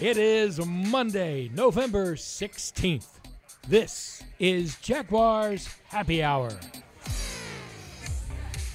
[0.00, 3.06] It is Monday, November 16th.
[3.68, 6.50] This is Jaguars Happy Hour.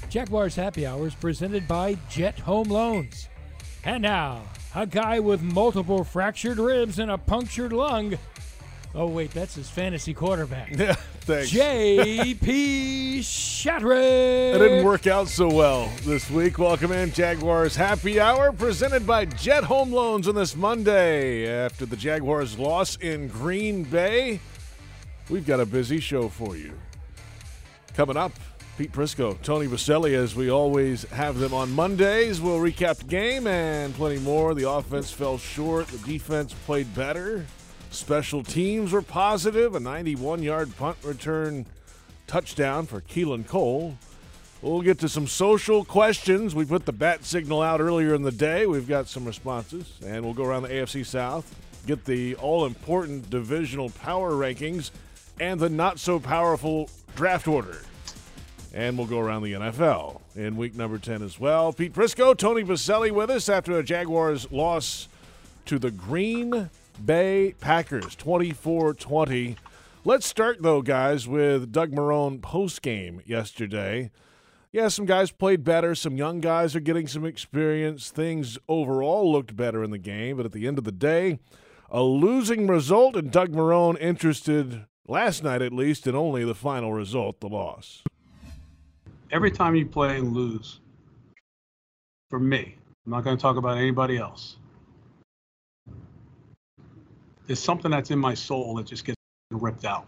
[0.09, 3.27] Jaguars Happy Hour is presented by Jet Home Loans.
[3.83, 4.43] And now,
[4.73, 8.17] a guy with multiple fractured ribs and a punctured lung.
[8.95, 10.75] Oh, wait, that's his fantasy quarterback.
[10.79, 10.93] Yeah,
[11.35, 11.51] thanks.
[11.51, 13.19] J.P.
[13.23, 14.55] Shadrick.
[14.55, 16.57] It didn't work out so well this week.
[16.57, 21.47] Welcome in Jaguars Happy Hour, presented by Jet Home Loans on this Monday.
[21.47, 24.39] After the Jaguars' loss in Green Bay,
[25.29, 26.73] we've got a busy show for you.
[27.93, 28.31] Coming up,
[28.79, 32.41] Pete Prisco, Tony Boselli, as we always have them on Mondays.
[32.41, 34.55] We'll recap the game and plenty more.
[34.55, 37.45] The offense fell short, the defense played better.
[37.91, 39.75] Special teams were positive.
[39.75, 41.65] A 91 yard punt return
[42.27, 43.97] touchdown for Keelan Cole.
[44.61, 46.53] We'll get to some social questions.
[46.53, 48.65] We put the bat signal out earlier in the day.
[48.65, 51.55] We've got some responses, and we'll go around the AFC South,
[51.87, 54.91] get the all important divisional power rankings,
[55.39, 57.81] and the not so powerful draft order.
[58.73, 61.73] And we'll go around the NFL in week number 10 as well.
[61.73, 65.07] Pete Prisco, Tony Boselli with us after a Jaguars loss
[65.65, 66.69] to the Green
[67.05, 69.55] Bay Packers 24 20.
[70.05, 74.11] Let's start, though, guys, with Doug Marrone post game yesterday.
[74.71, 75.95] Yeah, some guys played better.
[75.95, 78.11] Some young guys are getting some experience.
[78.11, 81.39] Things overall looked better in the game, but at the end of the day,
[81.89, 86.93] a losing result, and Doug Marrone interested, last night at least, in only the final
[86.93, 88.03] result, the loss.
[89.31, 90.79] Every time you play and lose,
[92.29, 94.57] for me, I'm not going to talk about anybody else
[97.49, 99.15] there's something that's in my soul that just gets
[99.49, 100.05] ripped out.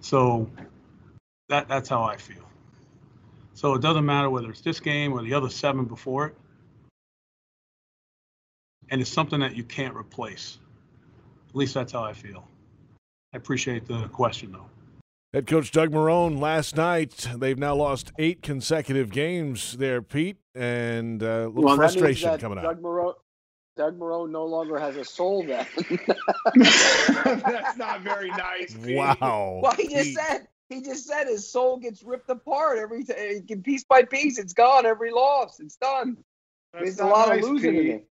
[0.00, 0.50] So
[1.48, 2.42] that that's how I feel.
[3.52, 6.34] So it doesn't matter whether it's this game or the other seven before it.
[8.90, 10.58] And it's something that you can't replace.
[11.50, 12.48] At least that's how I feel.
[13.32, 14.66] I appreciate the question though.
[15.32, 17.28] Head coach Doug Marrone last night.
[17.36, 22.60] They've now lost eight consecutive games there, Pete, and uh, a little well, frustration coming
[22.60, 23.18] Doug out.
[23.74, 25.66] Marrone, Doug Marrone no longer has a soul then.
[26.54, 28.74] That's not very nice.
[28.74, 28.96] Pete.
[28.96, 29.60] Wow.
[29.62, 33.84] Well, he just said he just said his soul gets ripped apart every time, piece
[33.84, 34.38] by piece.
[34.38, 34.86] It's gone.
[34.86, 36.18] Every loss, it's done.
[36.72, 38.08] There's a lot nice, of losing in it.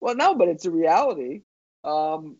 [0.00, 1.42] Well, no, but it's a reality.
[1.84, 2.36] Um,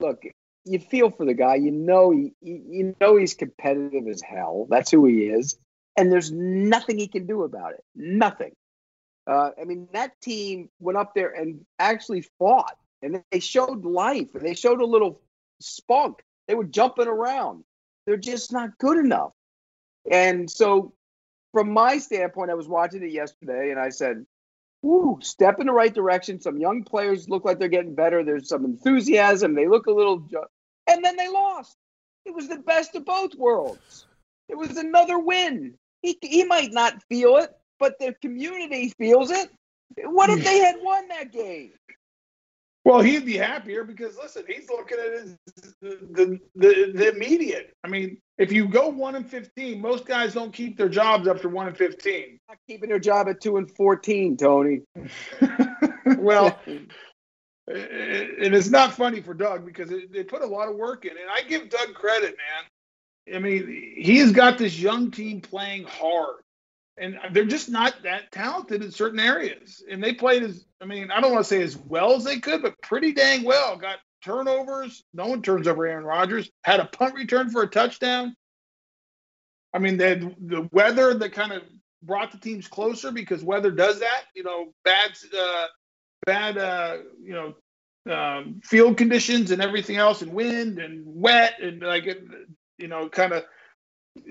[0.00, 0.22] look,
[0.64, 1.54] you feel for the guy.
[1.54, 4.66] You know, he, you know he's competitive as hell.
[4.68, 5.56] That's who he is,
[5.96, 7.84] and there's nothing he can do about it.
[7.94, 8.52] Nothing.
[9.26, 14.34] Uh, I mean, that team went up there and actually fought, and they showed life,
[14.34, 15.20] and they showed a little
[15.60, 16.22] spunk.
[16.46, 17.64] They were jumping around.
[18.06, 19.32] They're just not good enough.
[20.08, 20.92] And so,
[21.52, 24.24] from my standpoint, I was watching it yesterday, and I said,
[24.84, 28.22] "Ooh, step in the right direction." Some young players look like they're getting better.
[28.22, 29.54] There's some enthusiasm.
[29.54, 30.44] They look a little, ju-
[30.86, 31.76] and then they lost.
[32.24, 34.06] It was the best of both worlds.
[34.48, 35.74] It was another win.
[36.02, 39.50] He, he might not feel it, but the community feels it.
[40.04, 40.44] What if hmm.
[40.44, 41.72] they had won that game?
[42.86, 45.36] Well, he'd be happier because listen, he's looking at his,
[45.82, 47.72] the, the the immediate.
[47.82, 51.48] I mean, if you go one and fifteen, most guys don't keep their jobs after
[51.48, 52.38] one and fifteen.
[52.48, 54.82] Not keeping their job at two and fourteen, Tony.
[56.18, 56.88] well, and
[57.66, 61.42] it's not funny for Doug because they put a lot of work in, and I
[61.42, 63.34] give Doug credit, man.
[63.34, 66.36] I mean, he's got this young team playing hard
[66.98, 69.82] and they're just not that talented in certain areas.
[69.90, 72.38] And they played as I mean, I don't want to say as well as they
[72.38, 73.76] could, but pretty dang well.
[73.76, 75.04] Got turnovers.
[75.14, 76.50] No one turns over Aaron Rodgers.
[76.64, 78.34] Had a punt return for a touchdown.
[79.72, 81.62] I mean, the weather that kind of
[82.02, 84.22] brought the teams closer because weather does that.
[84.34, 85.66] You know, bad, uh,
[86.24, 87.54] bad, uh, you know,
[88.12, 92.22] um, field conditions and everything else, and wind and wet and like, it,
[92.78, 93.44] you know, kind of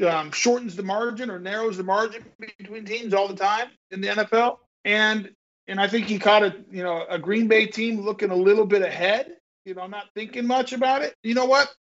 [0.07, 2.25] um, shortens the margin or narrows the margin
[2.57, 4.57] between teams all the time in the NFL.
[4.83, 5.29] And
[5.67, 8.65] and I think he caught a you know a Green Bay team looking a little
[8.65, 9.31] bit ahead.
[9.65, 11.15] You know, not thinking much about it.
[11.23, 11.73] You know what?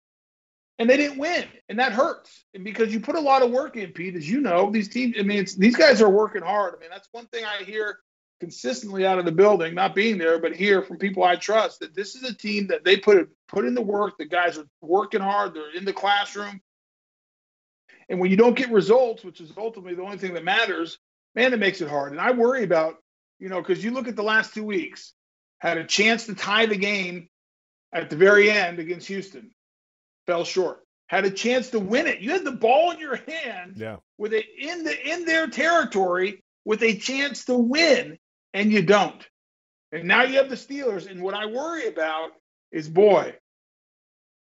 [0.80, 2.46] And they didn't win, and that hurts.
[2.54, 5.16] And because you put a lot of work in, Pete, as you know, these teams.
[5.20, 6.76] I mean, these guys are working hard.
[6.76, 8.00] I mean, that's one thing I hear
[8.40, 11.96] consistently out of the building, not being there, but hear from people I trust that
[11.96, 14.18] this is a team that they put put in the work.
[14.18, 15.54] The guys are working hard.
[15.54, 16.62] They're in the classroom.
[18.14, 21.00] And when you don't get results, which is ultimately the only thing that matters,
[21.34, 22.12] man, it makes it hard.
[22.12, 22.98] And I worry about,
[23.40, 25.14] you know, because you look at the last two weeks,
[25.58, 27.28] had a chance to tie the game
[27.92, 29.50] at the very end against Houston,
[30.28, 30.82] fell short.
[31.08, 32.20] Had a chance to win it.
[32.20, 33.96] You had the ball in your hand yeah.
[34.20, 38.20] with it in the in their territory with a chance to win,
[38.54, 39.28] and you don't.
[39.92, 41.10] And now you have the Steelers.
[41.10, 42.30] And what I worry about
[42.72, 43.34] is, boy,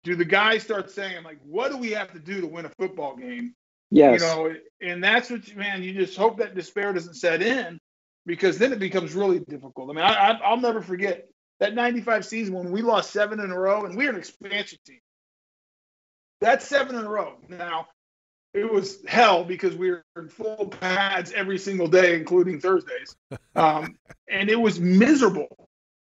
[0.05, 2.71] do the guys start saying, like, what do we have to do to win a
[2.71, 3.55] football game?
[3.90, 4.20] Yes.
[4.20, 7.79] You know, and that's what, man, you just hope that despair doesn't set in
[8.26, 9.90] because then it becomes really difficult.
[9.90, 11.29] I mean, I, I, I'll never forget
[11.61, 14.79] that 95 season when we lost seven in a row and we were an expansion
[14.87, 15.00] team.
[16.40, 17.35] That's seven in a row.
[17.49, 17.88] Now,
[18.55, 23.17] it was hell because we were in full pads every single day, including Thursdays.
[23.56, 23.96] Um,
[24.31, 25.69] and it was miserable.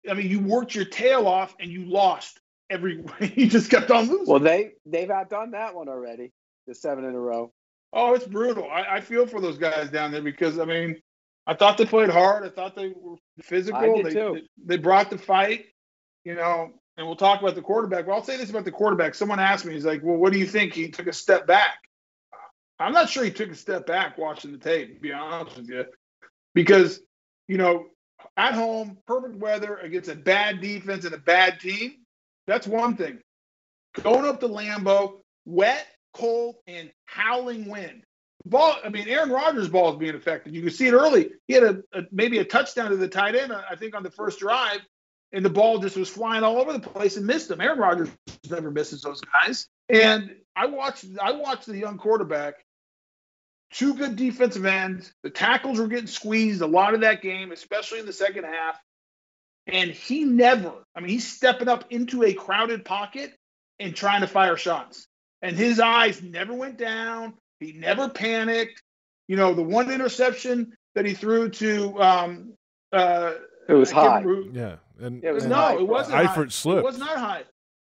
[0.10, 2.40] I mean, you worked your tail off and you lost
[2.70, 3.04] every.
[3.36, 4.28] you just kept on losing.
[4.28, 6.32] Well, they they've outdone that one already.
[6.68, 7.52] The seven in a row.
[7.94, 8.70] Oh, it's brutal.
[8.70, 11.00] I, I feel for those guys down there because I mean,
[11.46, 12.44] I thought they played hard.
[12.44, 13.80] I thought they were physical.
[13.80, 14.34] I did they, too.
[14.34, 15.66] they they brought the fight.
[16.26, 18.06] You know, and we'll talk about the quarterback.
[18.06, 19.14] But I'll say this about the quarterback.
[19.14, 20.74] Someone asked me, he's like, "Well, what do you think?
[20.74, 21.78] He took a step back."
[22.80, 24.96] I'm not sure he took a step back watching the tape.
[24.96, 25.86] To be honest with you,
[26.56, 27.00] because
[27.48, 27.86] you know,
[28.38, 31.98] at home, perfect weather against a bad defense and a bad team.
[32.48, 33.20] That's one thing.
[34.02, 38.04] Going up to Lambeau, wet, cold, and howling wind.
[38.46, 38.76] Ball.
[38.84, 40.54] I mean, Aaron Rodgers' ball is being affected.
[40.54, 41.32] You can see it early.
[41.48, 43.52] He had a, a maybe a touchdown to the tight end.
[43.52, 44.82] Uh, I think on the first drive,
[45.32, 47.62] and the ball just was flying all over the place and missed him.
[47.62, 48.10] Aaron Rodgers
[48.50, 49.68] never misses those guys.
[49.90, 52.56] And I watched I watched the young quarterback.
[53.72, 55.12] Two good defensive ends.
[55.24, 58.80] The tackles were getting squeezed a lot of that game, especially in the second half.
[59.66, 63.34] And he never, I mean, he's stepping up into a crowded pocket
[63.80, 65.08] and trying to fire shots.
[65.44, 67.34] And his eyes never went down.
[67.60, 68.82] He never panicked.
[69.28, 72.54] You know, the one interception that he threw to um
[72.92, 73.34] uh
[73.70, 74.20] It was I high.
[74.22, 75.76] remember who- Yeah, and, It was and no, high.
[75.76, 76.16] it wasn't.
[76.18, 76.48] Eifert high.
[76.48, 76.80] slipped.
[76.80, 77.44] It was not high.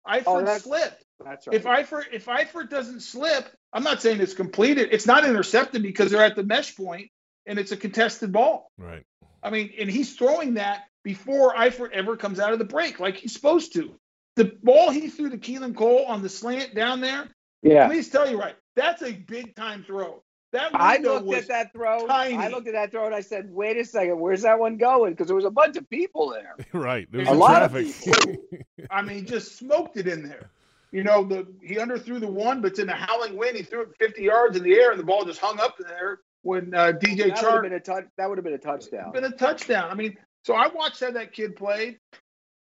[0.08, 1.04] Eifert Oh, that's- slipped.
[1.24, 1.54] That's right.
[1.56, 4.88] If Eifert if Eifert doesn't slip, I'm not saying it's completed.
[4.90, 7.10] It's not intercepted because they're at the mesh point
[7.46, 8.70] and it's a contested ball.
[8.78, 9.04] right.
[9.44, 13.16] I mean, and he's throwing that before Eifert ever comes out of the break, like
[13.16, 13.94] he's supposed to.
[14.36, 17.28] The ball he threw to Keelan Cole on the slant down there,
[17.62, 17.86] yeah.
[17.86, 20.22] please tell you right, that's a big time throw.
[20.52, 22.06] That I window looked was at that throw.
[22.06, 22.36] tiny.
[22.36, 25.12] I looked at that throw and I said, "Wait a second, where's that one going?"
[25.12, 26.54] Because there was a bunch of people there.
[26.78, 27.08] right.
[27.10, 28.40] There's A the lot of traffic.
[28.90, 30.50] I mean, just smoked it in there.
[30.90, 33.56] You know, the he underthrew the one, but it's in a howling wind.
[33.56, 36.18] He threw it 50 yards in the air, and the ball just hung up there
[36.42, 38.04] when uh, DJ That would have Chark been a touch.
[38.18, 39.12] That would have been a touchdown.
[39.12, 39.90] been a touchdown.
[39.90, 41.98] I mean, so I watched how that kid played,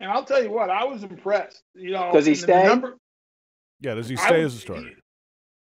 [0.01, 1.63] and I'll tell you what, I was impressed.
[1.75, 2.65] You know, Does he and the stay?
[2.65, 2.97] Number,
[3.81, 3.95] yeah.
[3.95, 4.91] Does he stay would- as a starter?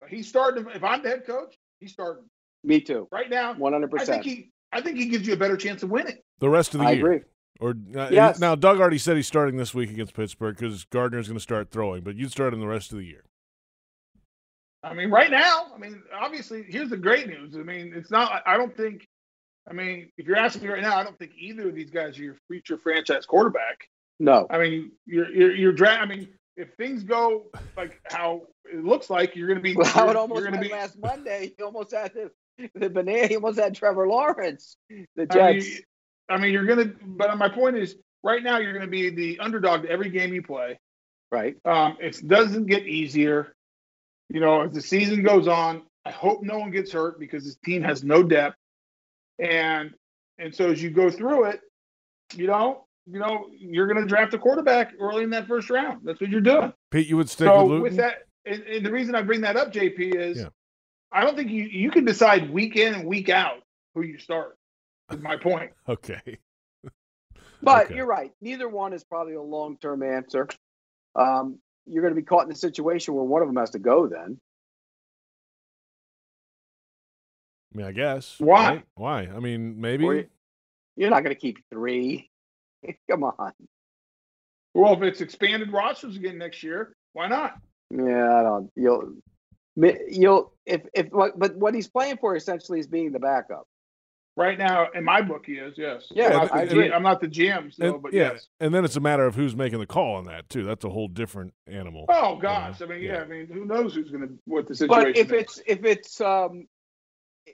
[0.07, 0.65] He's starting.
[0.73, 2.23] If I'm the head coach, he's starting
[2.63, 3.07] Me too.
[3.11, 3.53] right now.
[3.53, 4.25] One hundred I think percent.
[4.25, 4.51] he.
[4.71, 6.17] I think he gives you a better chance of winning.
[6.39, 7.05] The rest of the I year.
[7.05, 7.19] agree.
[7.59, 8.39] Or uh, Yes.
[8.39, 11.69] now, Doug already said he's starting this week against Pittsburgh because Gardner's going to start
[11.71, 13.23] throwing, but you'd start him the rest of the year.
[14.83, 17.55] I mean, right now, I mean, obviously, here's the great news.
[17.55, 18.41] I mean, it's not.
[18.45, 19.05] I don't think.
[19.69, 22.17] I mean, if you're asking me right now, I don't think either of these guys
[22.17, 23.87] are your future franchise quarterback.
[24.19, 24.47] No.
[24.49, 27.45] I mean, you're you're, you're dra- I mean, if things go
[27.77, 29.75] like how it looks like, you're going to be.
[29.75, 31.53] Well, how it almost went be, last Monday.
[31.57, 32.31] He almost had the
[32.75, 33.27] the banana.
[33.27, 34.77] He almost had Trevor Lawrence.
[35.15, 35.65] The I Jets.
[35.65, 35.79] mean,
[36.29, 36.95] I mean, you're going to.
[37.03, 40.33] But my point is, right now, you're going to be the underdog to every game
[40.33, 40.79] you play.
[41.31, 41.55] right.
[41.65, 43.55] Um, it doesn't get easier.
[44.29, 47.57] You know, as the season goes on, I hope no one gets hurt because this
[47.65, 48.57] team has no depth.
[49.39, 49.93] And
[50.37, 51.61] and so as you go through it,
[52.35, 56.01] you know, you know, you're going to draft a quarterback early in that first round.
[56.03, 56.73] That's what you're doing.
[56.91, 57.81] Pete, you would stick so with Luton?
[57.83, 60.49] with that, and, and the reason I bring that up, JP, is Yeah.
[61.11, 63.63] I don't think you you can decide week in and week out
[63.95, 64.57] who you start.
[65.11, 65.71] Is my point.
[65.89, 66.21] Okay.
[67.61, 67.95] But Okay.
[67.95, 68.31] you're right.
[68.41, 70.47] Neither one is probably a long term answer.
[71.15, 73.79] Um, you're going to be caught in a situation where one of them has to
[73.79, 74.07] go.
[74.07, 74.39] Then
[77.73, 78.35] I mean, I guess.
[78.39, 78.67] Why?
[78.69, 78.85] right?
[78.95, 79.19] Why?
[79.23, 80.05] I mean, maybe.
[80.05, 80.23] Or
[80.95, 82.29] you're not going to keep three.
[83.09, 83.51] Come on.
[84.73, 87.55] Well, if it's expanded rosters again next year, why not?
[87.89, 88.69] Yeah, I don't.
[88.75, 89.13] You'll.
[90.09, 93.65] You'll if if what but what he's playing for essentially is being the backup.
[94.35, 95.73] Right now, in my book, he is.
[95.77, 96.07] Yes.
[96.11, 96.87] Yeah, I'm not, I the, agree.
[96.87, 98.47] G- I'm not the GM, so, And- but yeah, yes.
[98.61, 100.63] and then it's a matter of who's making the call on that too.
[100.63, 102.05] That's a whole different animal.
[102.09, 103.13] Oh gosh, I mean, yeah.
[103.15, 103.21] Yeah.
[103.21, 105.41] I mean, who knows who's going to what the situation But if is.
[105.41, 106.67] it's if it's um,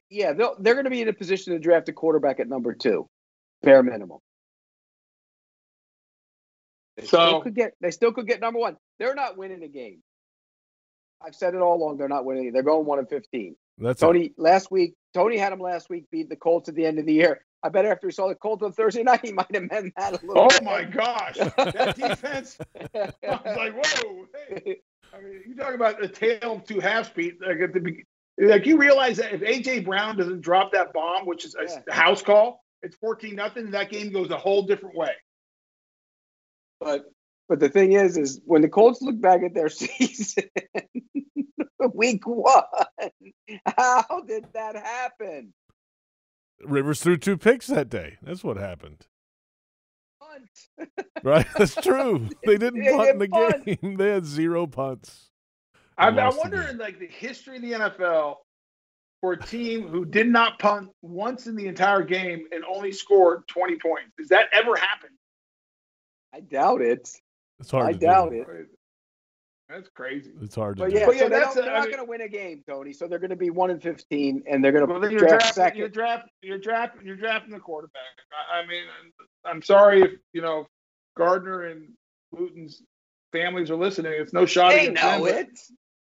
[0.09, 2.73] yeah, they'll, they're going to be in a position to draft a quarterback at number
[2.73, 3.07] two,
[3.63, 4.19] bare minimum.
[6.97, 8.77] They still So- could get they still could get number one.
[8.99, 10.01] They're not winning a game.
[11.25, 11.97] I've said it all along.
[11.97, 12.51] They're not winning.
[12.51, 13.55] They're going one and fifteen.
[13.77, 14.05] That's it.
[14.05, 14.93] Tony last week.
[15.13, 17.41] Tony had him last week beat the Colts at the end of the year.
[17.63, 20.25] I bet after he saw the Colts on Thursday night, he might amend that a
[20.25, 20.43] little.
[20.43, 20.63] oh bit.
[20.63, 22.57] my gosh, that defense!
[22.93, 24.25] I was like, whoa.
[24.49, 24.77] Hey.
[25.13, 27.35] I mean, you talk about the tail of two half speed.
[27.45, 28.05] Like at the be-
[28.37, 31.93] like you realize that if AJ Brown doesn't drop that bomb, which is a Yeah.
[31.93, 33.71] house call, it's fourteen nothing.
[33.71, 35.11] That game goes a whole different way.
[36.85, 37.05] But
[37.49, 40.43] but the thing is, is when the Colts look back at their season,
[41.93, 42.63] week one,
[43.75, 45.51] how did that happen?
[46.63, 48.17] Rivers threw two picks that day.
[48.21, 49.07] That's what happened.
[50.21, 50.89] Punt.
[51.23, 51.47] Right?
[51.57, 52.29] That's true.
[52.45, 53.65] They didn't They punt in the punt.
[53.65, 53.97] game.
[53.97, 55.31] They had zero punts.
[55.97, 58.35] I, I Lost the wonder in like the history of the NFL
[59.21, 63.47] for a team who did not punt once in the entire game and only scored
[63.47, 64.11] 20 points.
[64.19, 65.09] Does that ever happen?
[66.35, 67.09] I doubt it.
[67.59, 68.41] It's hard I to doubt do.
[68.41, 68.67] it.
[69.69, 70.31] That's crazy.
[70.41, 70.99] It's hard to But do.
[70.99, 72.21] yeah, But so yeah, they that's don't, a- they're I not mean- going to win
[72.21, 72.93] a game, Tony.
[72.93, 75.19] So they're going to be one and fifteen, and they're going Well, to then you're
[75.27, 75.79] draft drafting, second.
[75.79, 78.01] you're draft, you're draft, you're drafting the quarterback.
[78.53, 78.83] I, I mean,
[79.45, 80.67] I'm sorry if you know
[81.17, 81.87] Gardner and
[82.31, 82.83] Luton's
[83.31, 84.13] families are listening.
[84.17, 85.59] It's no shot They against know them, it.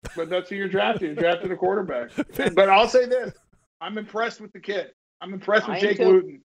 [0.04, 1.08] but, but that's who you're drafting.
[1.08, 2.12] You're drafting a quarterback.
[2.54, 3.34] but I'll say this:
[3.80, 4.92] I'm impressed with the kid.
[5.20, 6.04] I'm impressed with I Jake too.
[6.06, 6.42] Luton.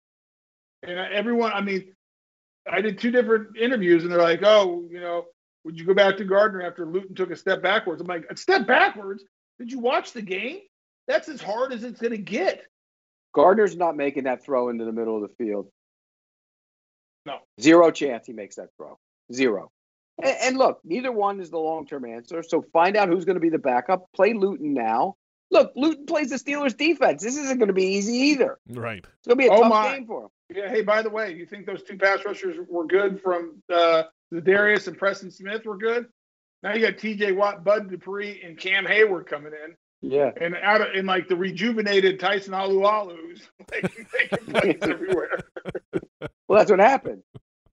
[0.85, 1.93] And everyone, I mean,
[2.71, 5.27] I did two different interviews, and they're like, "Oh, you know,
[5.65, 8.37] would you go back to Gardner after Luton took a step backwards?" I'm like, "A
[8.37, 9.25] step backwards?
[9.59, 10.61] Did you watch the game?
[11.09, 12.63] That's as hard as it's going to get."
[13.35, 15.71] Gardner's not making that throw into the middle of the field.
[17.27, 17.39] No.
[17.61, 18.99] Zero chance he makes that throw.
[19.33, 19.71] Zero.
[20.23, 22.43] And, and look, neither one is the long term answer.
[22.43, 24.07] So find out who's going to be the backup.
[24.15, 25.17] Play Luton now.
[25.51, 27.23] Look, Luton plays the Steelers defense.
[27.23, 28.59] This isn't going to be easy either.
[28.69, 28.99] Right.
[29.05, 29.95] It's going to be a Oh, tough my.
[29.97, 30.29] game for him.
[30.55, 30.69] Yeah.
[30.69, 34.89] Hey, by the way, you think those two pass rushers were good from uh, Za'Darius
[34.89, 36.07] and Preston Smith were good?
[36.63, 37.33] Now you got T.J.
[37.33, 39.77] Watt, Bud Dupree, and Cam Heyward coming in,
[40.11, 40.31] Yeah.
[40.41, 45.39] and out of in like the rejuvenated Tyson Alualu's, like taking plays everywhere.
[46.49, 47.23] Well, that's what happened.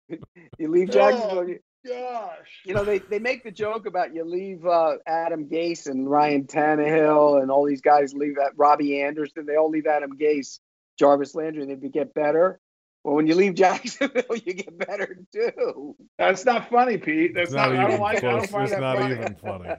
[0.10, 1.48] you leave Jacksonville.
[1.50, 2.62] you, Gosh.
[2.66, 6.44] you know, they, they make the joke about you leave uh, Adam Gase and Ryan
[6.44, 9.46] Tannehill and all these guys leave that Robby Anderson.
[9.46, 10.60] They all leave Adam Gase,
[11.00, 12.60] Jarvis Landry, and they get better.
[13.06, 15.96] Well, when you leave Jacksonville, you get better too.
[16.18, 17.36] That's not funny, Pete.
[17.36, 17.72] That's It's not.
[17.72, 18.18] not I even don't like.
[18.18, 18.50] I close.
[18.50, 19.14] don't It's not funny.
[19.14, 19.70] even funny.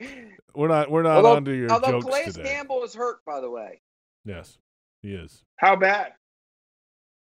[0.54, 2.42] We're not we're not although onto your although jokes Calais today.
[2.44, 3.82] Campbell is hurt, by the way.
[4.24, 4.56] Yes.
[5.02, 5.42] He is.
[5.56, 6.12] How bad?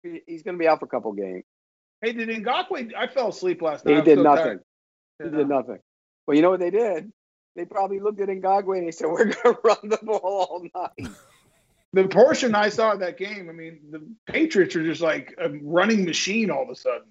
[0.02, 1.44] He's going to be out for a couple games.
[2.02, 2.94] Hey, did Ngakoue?
[2.94, 3.92] I fell asleep last night.
[3.92, 4.44] He I'm did so nothing.
[4.44, 4.60] tired.
[5.24, 5.78] He did nothing.
[6.26, 7.10] Well, you know what they did?
[7.56, 10.62] They probably looked at Ngakoue and they said, "We're going to run the ball all
[10.74, 11.10] night."
[11.92, 14.00] The portion I saw of that game, I mean, the
[14.32, 17.08] Patriots are just like a running machine all of a sudden.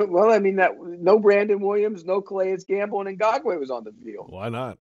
[0.10, 3.92] well, I mean that no Brandon Williams, no Calais Campbell, and Ngakoue was on the
[4.04, 4.26] field.
[4.30, 4.78] Why not?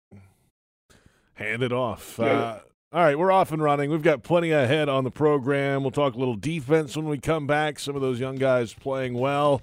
[1.34, 2.16] Hand it off.
[2.18, 2.26] Yeah.
[2.26, 2.60] Uh,
[2.92, 3.90] all right, we're off and running.
[3.90, 5.82] We've got plenty ahead on the program.
[5.82, 7.80] We'll talk a little defense when we come back.
[7.80, 9.62] Some of those young guys playing well.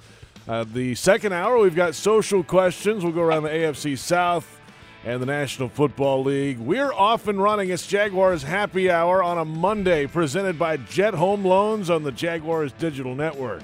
[0.49, 3.05] Uh, the second hour, we've got social questions.
[3.05, 4.59] We'll go around the AFC South
[5.03, 6.59] and the National Football League.
[6.59, 7.69] We're off and running.
[7.69, 12.71] It's Jaguars Happy Hour on a Monday, presented by Jet Home Loans on the Jaguars
[12.73, 13.63] Digital Network.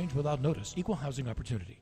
[0.15, 0.73] without notice.
[0.77, 1.81] Equal housing opportunity.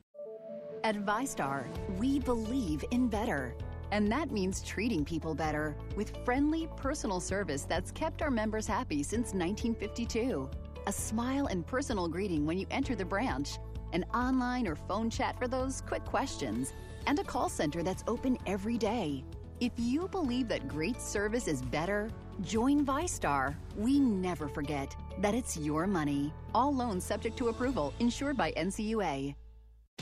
[0.82, 1.66] At VyStar,
[1.98, 3.54] we believe in better.
[3.92, 9.02] And that means treating people better with friendly, personal service that's kept our members happy
[9.02, 10.48] since 1952.
[10.86, 13.58] A smile and personal greeting when you enter the branch,
[13.92, 16.72] an online or phone chat for those quick questions,
[17.06, 19.24] and a call center that's open every day.
[19.60, 22.08] If you believe that great service is better,
[22.40, 23.54] join VyStar.
[23.76, 26.32] We never forget that it's your money.
[26.54, 29.34] All loans subject to approval, insured by NCUA.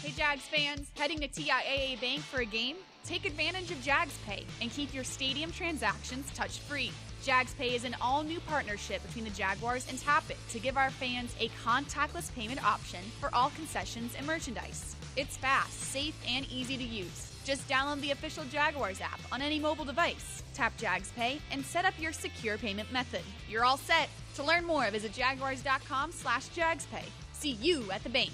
[0.00, 2.76] Hey Jags fans, heading to TIAA Bank for a game?
[3.04, 6.92] Take advantage of Jags Pay and keep your stadium transactions touch free.
[7.24, 10.76] Jags Pay is an all new partnership between the Jaguars and Tap It to give
[10.76, 14.94] our fans a contactless payment option for all concessions and merchandise.
[15.16, 17.27] It's fast, safe, and easy to use.
[17.48, 21.86] Just download the official Jaguars app on any mobile device, tap Jags Pay, and set
[21.86, 23.22] up your secure payment method.
[23.48, 24.10] You're all set.
[24.34, 27.04] To learn more, visit jaguars.com slash jagspay.
[27.32, 28.32] See you at the bank.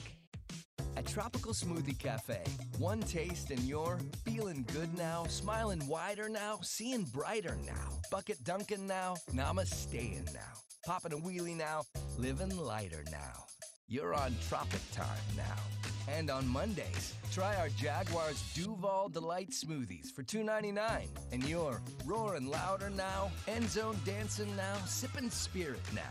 [0.96, 2.42] At Tropical Smoothie Cafe,
[2.78, 8.84] one taste and you're feeling good now, smiling wider now, seeing brighter now, bucket dunking
[8.84, 10.54] now, namasteing now,
[10.84, 11.82] popping a wheelie now,
[12.18, 13.44] living lighter now.
[13.86, 15.06] You're on Tropic Time
[15.36, 15.83] now.
[16.08, 21.06] And on Mondays, try our Jaguars Duval Delight smoothies for $2.99.
[21.32, 26.02] And you're roaring louder now, end zone dancing now, sipping spirit now.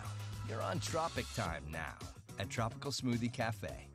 [0.50, 1.96] You're on Tropic Time now
[2.40, 3.88] at Tropical Smoothie Cafe.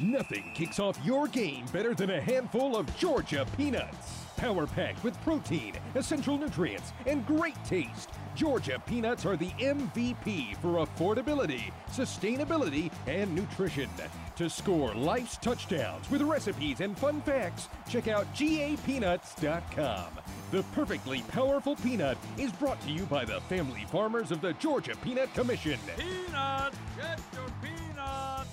[0.00, 4.24] Nothing kicks off your game better than a handful of Georgia peanuts.
[4.36, 8.10] Power packed with protein, essential nutrients, and great taste.
[8.34, 13.88] Georgia peanuts are the MVP for affordability, sustainability, and nutrition.
[14.36, 20.06] To score life's touchdowns with recipes and fun facts, check out gapeanuts.com.
[20.50, 24.94] The perfectly powerful peanut is brought to you by the family farmers of the Georgia
[25.02, 25.78] Peanut Commission.
[25.96, 26.74] Peanut!
[26.96, 28.46] Get your peanut!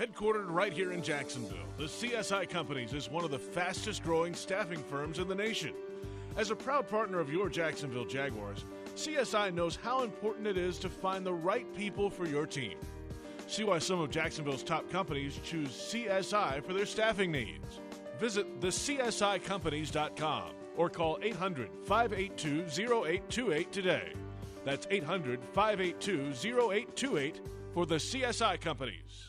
[0.00, 4.82] Headquartered right here in Jacksonville, the CSI Companies is one of the fastest growing staffing
[4.84, 5.72] firms in the nation.
[6.36, 8.64] As a proud partner of your Jacksonville Jaguars,
[8.98, 12.76] CSI knows how important it is to find the right people for your team.
[13.46, 17.78] See why some of Jacksonville's top companies choose CSI for their staffing needs.
[18.18, 24.12] Visit thecsicompanies.com or call 800 582 0828 today.
[24.64, 27.40] That's 800 582 0828
[27.74, 29.27] for the CSI Companies.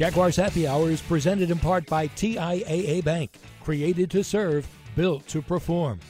[0.00, 4.66] Jaguars Happy Hour is presented in part by TIAA Bank, created to serve,
[4.96, 6.00] built to perform.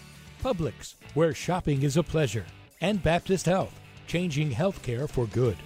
[0.44, 2.46] Publix, where shopping is a pleasure.
[2.80, 3.74] And Baptist Health,
[4.06, 5.56] changing healthcare for good.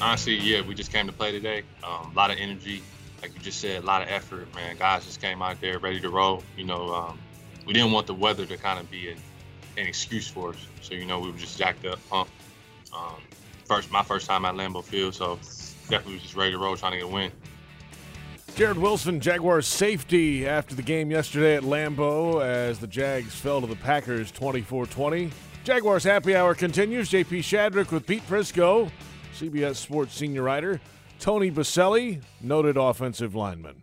[0.00, 1.64] honestly, yeah, we just came to play today.
[1.82, 2.84] Um, a lot of energy,
[3.20, 4.76] like you just said, a lot of effort, man.
[4.76, 6.44] Guys just came out there ready to roll.
[6.56, 7.18] You know, um,
[7.66, 9.18] we didn't want the weather to kind of be an,
[9.76, 10.66] an excuse for us.
[10.82, 12.32] So, you know, we were just jacked up, pumped.
[12.96, 13.16] Um,
[13.64, 15.36] first, my first time at Lambeau Field, so
[15.88, 17.30] definitely was just ready to roll, trying to get a win.
[18.56, 23.66] Jarrod Wilson, Jaguars safety after the game yesterday at Lambeau as the Jags fell to
[23.66, 25.30] the Packers 24 20.
[25.62, 27.10] Jaguars happy hour continues.
[27.10, 28.90] JP Shadrick with Pete Prisco,
[29.34, 30.80] CBS Sports senior writer.
[31.20, 33.82] Tony Boselli, noted offensive lineman.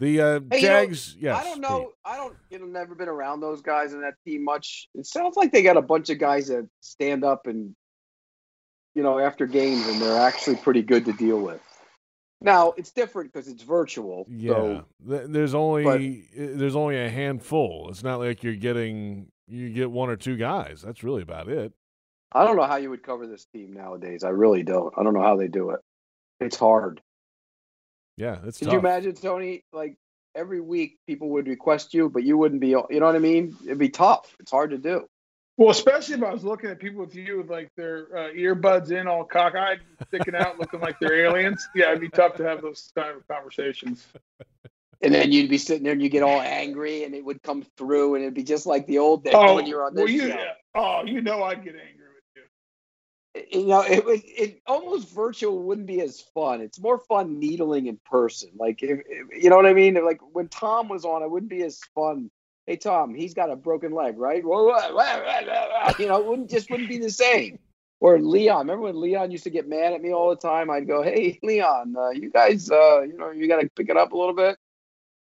[0.00, 1.38] The uh, Hey, you know, Jags, yes.
[1.38, 1.92] I don't know.
[2.04, 2.34] I don't.
[2.48, 4.88] You know, never been around those guys in that team much.
[4.94, 7.76] It sounds like they got a bunch of guys that stand up and,
[8.94, 11.60] you know, after games, and they're actually pretty good to deal with.
[12.40, 14.24] Now it's different because it's virtual.
[14.26, 17.88] Yeah, So there's only there's only a handful.
[17.90, 20.80] It's not like you're getting you get one or two guys.
[20.80, 21.72] That's really about it.
[22.32, 24.24] I don't know how you would cover this team nowadays.
[24.24, 24.94] I really don't.
[24.96, 25.80] I don't know how they do it.
[26.40, 27.02] It's hard.
[28.20, 28.72] Yeah, it's Could tough.
[28.74, 29.64] you imagine, Tony?
[29.72, 29.96] Like
[30.34, 32.68] every week, people would request you, but you wouldn't be.
[32.68, 33.56] You know what I mean?
[33.64, 34.36] It'd be tough.
[34.38, 35.06] It's hard to do.
[35.56, 38.90] Well, especially if I was looking at people with you with like their uh, earbuds
[38.92, 41.66] in, all cockeyed, sticking out, looking like they're aliens.
[41.74, 44.06] Yeah, it'd be tough to have those kind of conversations.
[45.02, 47.64] And then you'd be sitting there and you get all angry, and it would come
[47.78, 50.14] through, and it'd be just like the old days Oh, when you're on well, this
[50.14, 50.52] you, show.
[50.74, 51.99] oh, you know, I'd get angry with
[53.34, 53.66] you.
[53.66, 56.60] know, it was it almost virtual wouldn't be as fun.
[56.60, 58.50] It's more fun needling in person.
[58.56, 59.94] Like, if, if- you know what I mean?
[60.04, 62.30] Like when Tom was on, it wouldn't be as fun.
[62.66, 64.42] Hey, Tom, he's got a broken leg, right?
[64.44, 64.48] You
[66.06, 67.58] know, it wouldn't just wouldn't be the same.
[68.00, 70.70] Or Leon, remember when Leon used to get mad at me all the time?
[70.70, 73.96] I'd go, "Hey, Leon, uh, you guys, uh, you know, you got to pick it
[73.96, 74.56] up a little bit."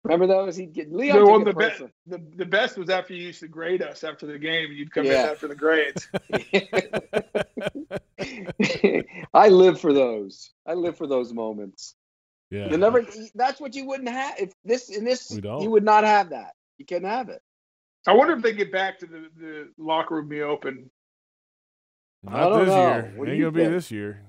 [0.03, 0.55] Remember those?
[0.55, 1.25] He'd get Leon.
[1.27, 4.37] One, the, be- the, the best was after you used to grade us after the
[4.37, 5.23] game, you'd come Yeah.
[5.23, 6.07] in after the grades.
[9.33, 10.51] I live for those.
[10.65, 11.95] I live for those moments.
[12.49, 13.05] yeah, You never.
[13.35, 15.31] That's what you wouldn't have if this in this.
[15.31, 15.61] We don't.
[15.61, 16.53] You would not have that.
[16.77, 17.41] You can not have it.
[18.07, 20.89] I wonder if they get back to the, the locker room be open.
[22.23, 22.81] not I don't this know.
[22.93, 23.13] year.
[23.15, 24.21] What Ain't gonna be this year.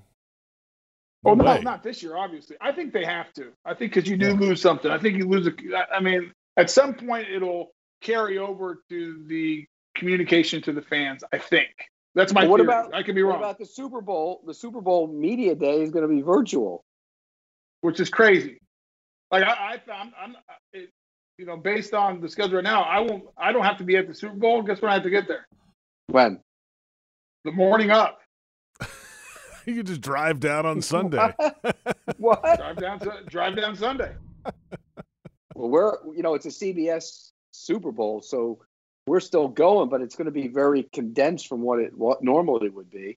[1.23, 1.61] Well, No no, way.
[1.61, 2.55] not this year, obviously.
[2.61, 3.51] I think they have to.
[3.65, 4.89] I think because you do lose something.
[4.91, 5.47] I think you lose.
[5.47, 9.65] A, I- I mean, at some point it'll carry over to the
[9.95, 11.23] communication to the fans.
[11.33, 11.69] I think
[12.19, 12.67] that's my But what theory.
[12.67, 14.41] about- I could be What wrong, about the Super Bowl?
[14.45, 16.83] The Super Bowl media day is going to be virtual.
[17.81, 18.59] which is crazy.
[19.31, 19.51] Like I,
[19.87, 20.35] I I'm, I'm
[20.73, 20.89] it,
[21.37, 23.23] you know, based on the schedule right now, I won't.
[23.37, 24.61] I don't have to be at the Super Bowl.
[24.63, 25.47] Guess when I have to get there?
[26.07, 26.41] When?
[27.45, 28.19] The morning up.
[29.65, 31.31] You could just drive down on Sunday.
[32.17, 32.41] what?
[32.57, 32.99] Drive down.
[33.01, 34.15] Su- drive down Sunday.
[35.53, 38.59] Well, we're you know it's a CBS Super Bowl, so
[39.09, 42.69] we're still going, but it's going to be very condensed from what it what normally
[42.69, 43.17] would be.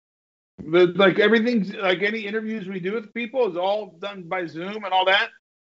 [0.57, 4.85] The, like everything's like any interviews we do with people is all done by Zoom
[4.85, 5.29] and all that.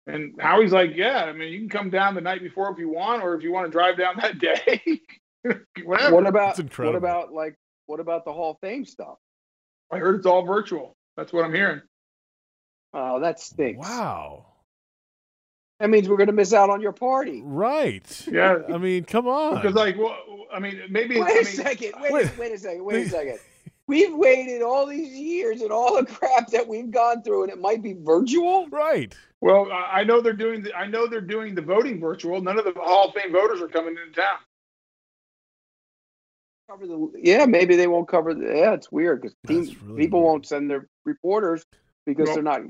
[0.08, 2.89] And Howie's like, yeah, I mean, you can come down the night before if you
[2.89, 5.00] want, or if you want to drive down that day,
[5.86, 6.15] whatever.
[6.15, 9.17] What about what about like What about the Hall of Fame stuff?
[9.93, 10.97] I heard it's all virtual.
[11.15, 11.82] That's what I'm hearing.
[12.93, 13.88] Oh, that stinks.
[13.88, 14.47] Wow.
[15.82, 17.41] That means we're going to miss out on your party.
[17.44, 18.28] Right.
[18.32, 18.60] Yeah.
[18.72, 19.56] I mean, come on.
[19.56, 20.15] Because like, well,
[20.54, 21.20] I mean, maybe.
[21.20, 21.94] Wait I a mean, second.
[22.00, 22.26] Wait, Wait.
[22.28, 22.84] a- wait a second.
[22.86, 23.39] Wait a second.
[23.88, 27.60] We've waited all these years and all the crap that we've gone through, and it
[27.60, 28.67] might be virtual.
[28.70, 29.15] Right.
[29.41, 30.62] Well, I I know they're doing.
[30.62, 32.39] The, I know they're doing the voting virtual.
[32.41, 34.38] None of the Hall of Fame voters are coming into town.
[36.70, 38.36] Cover the, yeah, maybe they won't cover.
[38.36, 40.30] The, yeah, it's weird because really people weird.
[40.32, 41.65] won't send their reporters
[42.06, 42.62] because Well- they're not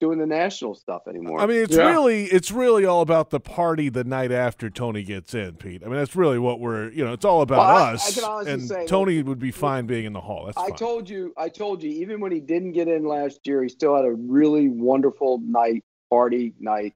[0.00, 1.40] doing the national stuff anymore.
[1.40, 1.90] I mean, it's Yeah.
[1.90, 5.82] really it's really all about the party the night after Tony gets in, Pete.
[5.84, 7.12] I mean, that's really what we're you know.
[7.12, 8.14] It's all about Well, I- I us.
[8.14, 10.46] can honestly and say, Tony would be fine being in the hall.
[10.46, 10.76] That's I fine.
[10.76, 13.94] told you, I told you, even when he didn't get in last year, he still
[13.96, 16.94] had a really wonderful night, party night.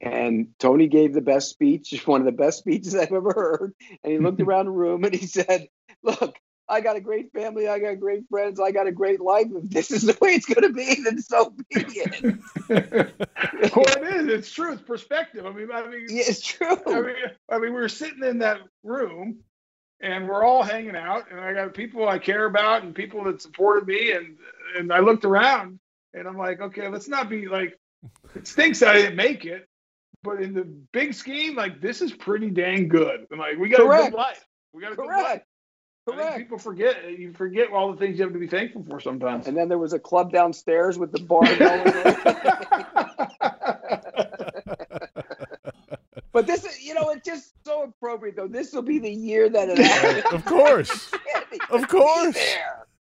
[0.00, 3.74] And Tony gave the best speech, one of the best speeches I've ever heard.
[4.04, 5.68] And he looked around the room and he said,
[6.02, 6.36] Look,
[6.68, 9.46] I got a great family, I got great friends, I got a great life.
[9.54, 12.22] If this is the way it's going to be, then so be it.
[13.76, 14.28] well, it is.
[14.28, 14.72] It's true.
[14.72, 15.46] It's perspective.
[15.46, 16.76] I mean, I mean, Yeah, it's true.
[16.86, 17.14] I mean,
[17.50, 19.38] I mean, we were sitting in that room,
[20.00, 23.40] and we're all hanging out, and I got people I care about and people that
[23.40, 24.36] supported me, and
[24.76, 25.78] and I looked around,
[26.14, 27.78] and I'm like, okay, let's not be like,
[28.34, 29.68] it stinks that I didn't make it,
[30.22, 33.26] but in the big scheme, like this is pretty dang good.
[33.30, 34.10] And like we got a Correct.
[34.10, 34.44] good life.
[34.72, 35.42] We got a good life.
[36.06, 36.22] Correct.
[36.22, 39.00] I think people forget you forget all the things you have to be thankful for
[39.00, 39.48] sometimes.
[39.48, 42.16] And then there was a club downstairs with the bar going.
[46.32, 48.46] But this is, you know, it's just so appropriate though.
[48.46, 50.34] This will be the year that it happens.
[50.34, 51.10] of course,
[51.70, 52.36] of course,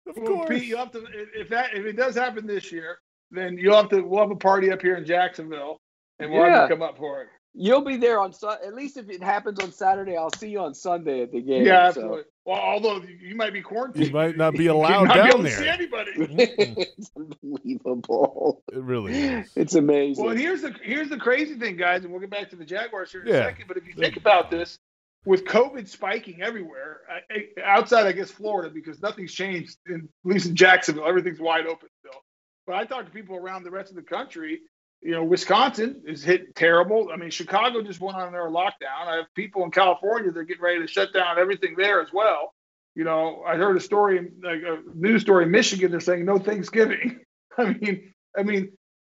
[0.07, 0.49] of Well, course.
[0.49, 2.99] Pete, you have to if if that if it does happen this year,
[3.31, 5.83] then you'll have to we'll have a party up here in Jacksonville,
[6.19, 6.61] and we'll Yeah.
[6.61, 7.29] have to come up for it.
[7.53, 8.57] You'll be there on Sun.
[8.65, 11.67] At least if it happens on Saturday, I'll see you on Sunday at the game.
[11.67, 12.23] Yeah, so.
[12.51, 12.85] Absolutely.
[12.85, 15.39] Well, although you might be quarantined, You might not be You allowed might be able
[15.39, 15.73] down to see there.
[15.73, 16.11] anybody.
[16.17, 18.63] it's unbelievable.
[18.73, 19.51] It really is.
[19.57, 20.25] It's amazing.
[20.25, 23.13] Well, here's the here's the crazy thing, guys, and we'll get back to the Jaguars
[23.13, 23.35] here in Yeah.
[23.35, 23.65] a second.
[23.69, 24.79] But if you think about this,
[25.25, 30.31] with COVID spiking everywhere, I- I- outside I guess Florida, because nothing's changed, in, at
[30.33, 32.23] least in Jacksonville, everything's wide open still.
[32.67, 34.61] But I talk to people around the rest of the country.
[35.03, 37.09] You know, Wisconsin is hit terrible.
[37.13, 39.07] I mean, Chicago just went on their lockdown.
[39.07, 42.55] I have people in California they're getting ready to shut down everything there as well.
[42.95, 45.91] You know, I heard a story, like a news story in Michigan.
[45.91, 47.21] They're saying no Thanksgiving.
[47.59, 48.73] I mean, I mean,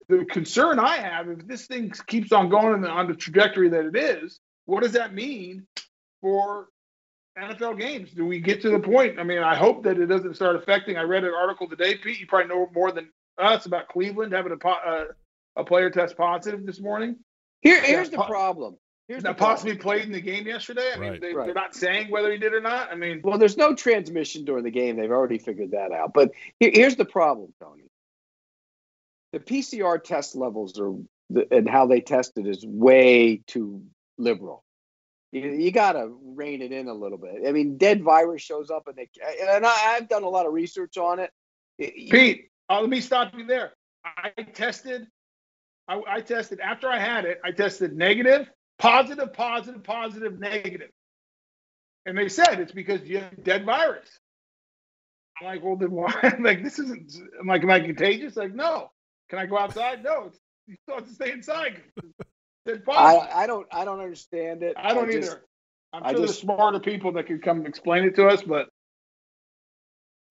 [0.07, 3.69] the concern I have if this thing keeps on going on the, on the trajectory
[3.69, 5.67] that it is, what does that mean
[6.21, 6.69] for
[7.37, 8.11] NFL games?
[8.11, 9.19] Do we get to the point?
[9.19, 10.97] I mean, I hope that it doesn't start affecting.
[10.97, 12.19] I read an article today, Pete.
[12.19, 15.05] You probably know more than us about Cleveland having a uh,
[15.55, 17.17] a player test positive this morning.
[17.61, 18.77] Here, here's the po- problem.
[19.07, 19.55] Here's Now, the problem.
[19.55, 20.91] possibly played in the game yesterday.
[20.93, 21.21] I mean, Right.
[21.21, 21.45] they, Right.
[21.45, 22.91] they're not saying whether he did or not.
[22.91, 24.95] I mean, Well, there's no transmission during the game.
[24.97, 26.13] They've already figured that out.
[26.13, 27.83] But here, here's the problem, Tony.
[29.31, 30.93] The PCR test levels are
[31.51, 33.83] and how they test it is way too
[34.17, 34.63] liberal.
[35.31, 37.47] You, you got to rein it in a little bit.
[37.47, 39.09] I mean, dead virus shows up, and they
[39.41, 41.31] and I, I've done a lot of research on it.
[41.79, 43.73] It- Pete, uh, let me stop you there.
[44.05, 45.07] I tested.
[45.87, 47.39] I, I tested after I had it.
[47.43, 50.89] I tested negative, positive, positive, positive, negative,
[52.05, 54.07] and they said it's because you have dead virus.
[55.39, 56.13] I'm like, well, then why?
[56.23, 57.13] I'm like, this isn't.
[57.39, 58.35] I'm like, am I contagious?
[58.35, 58.89] Like, no.
[59.29, 60.03] Can I go outside?
[60.03, 60.25] No.
[60.27, 61.81] It's, you still have to stay inside.
[62.89, 63.29] I.
[63.43, 64.75] I don't I don't understand it.
[64.77, 65.41] I, don't just- either.
[65.93, 68.69] I'm I sure just- there's smarter people that could come explain it to us, but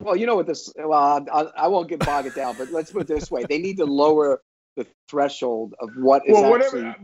[0.00, 0.72] Well, you know what this.
[0.76, 3.76] Well, I, I won't get bogged down, but let's put it this way: they need
[3.76, 4.42] to lower
[4.76, 6.82] the threshold of what is well, actually.
[6.84, 6.98] whatever.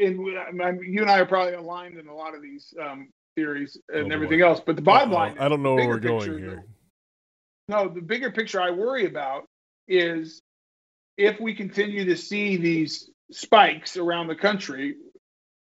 [0.00, 3.08] In, I mean, you and I are probably aligned in a lot of these um,
[3.34, 4.14] theories and Oh, boy.
[4.14, 4.60] everything else.
[4.64, 5.16] But the bottom Uh-oh.
[5.18, 6.64] line, I don't know where we're going picture, here.
[7.68, 9.44] No, the bigger picture I worry about
[9.88, 10.40] is
[11.16, 14.96] if we continue to see these spikes around the country,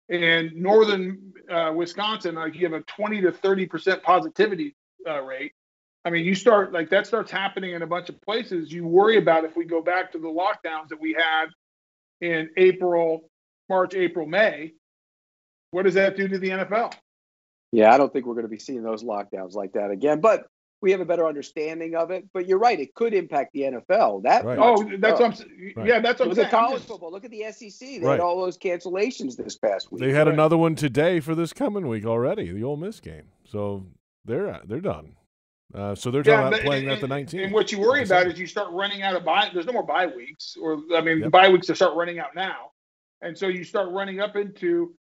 [0.09, 4.75] and northern uh, Wisconsin, like you have a 20 to 30 percent positivity
[5.09, 5.53] uh, rate.
[6.05, 8.73] I mean, you start like that starts happening in a bunch of places.
[8.73, 11.47] You worry about if we go back to the lockdowns that we had
[12.21, 13.29] in April,
[13.69, 14.73] March, April, May.
[15.73, 16.95] What does that do to the NFL?
[17.73, 20.21] Yeah, I don't think we're going to be seeing those lockdowns like that again.
[20.21, 20.47] But
[20.83, 22.25] we have a better understanding of it.
[22.33, 24.23] But you're right; it could impact the NFL.
[24.23, 24.59] That Right.
[24.59, 25.33] Oh, that's what I'm.
[25.33, 25.45] s-
[25.77, 25.87] Right.
[25.87, 26.49] Yeah, that's what I'm Look saying.
[26.51, 27.13] college football.
[27.13, 27.99] Look at the SEC.
[28.01, 28.13] They Right.
[28.13, 30.01] had all those cancellations this past week.
[30.01, 30.33] They had Right.
[30.33, 33.29] another one today for this coming week already, the Ole Miss game.
[33.45, 33.85] So
[34.25, 35.15] they're they're done.
[35.75, 37.45] Uh, so they're talking Yeah, about playing and, that the 19th.
[37.45, 39.51] And what you worry about is you start running out of bye.
[39.53, 41.31] There's no more bye weeks, or I mean, the Yep.
[41.31, 42.73] bye weeks to start running out now,
[43.23, 44.95] and so you start running up into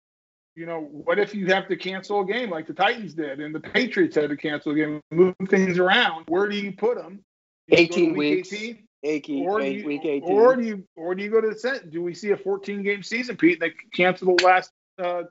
[0.56, 3.56] you know, what if you have to cancel a game like the Titans did and
[3.56, 6.26] the Patriots had to cancel a game, move things around?
[6.28, 7.24] Where do you put them?
[7.68, 8.52] You 18 week weeks.
[8.54, 8.84] 18?
[9.04, 10.22] 18, Or do eight- you, week 18.
[10.30, 11.92] or do you, or do you go to the set?
[11.92, 13.62] Do we see a 14 game season, Pete?
[13.62, 15.24] They cancel the last uh,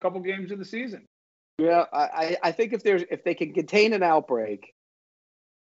[0.00, 1.04] couple games of the season.
[1.62, 4.74] Yeah, I, I I think if there's if they can contain an outbreak,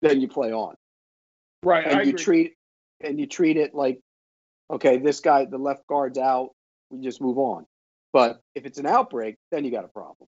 [0.02, 0.74] then you play on.
[1.64, 1.86] Right.
[1.86, 2.24] and I you agree.
[2.24, 2.54] treat
[3.02, 4.00] and you treat it like,
[4.72, 6.50] okay, this guy, the left guard's out.
[6.90, 7.66] We just move on.
[8.12, 10.28] But if it's an outbreak, then you got a problem.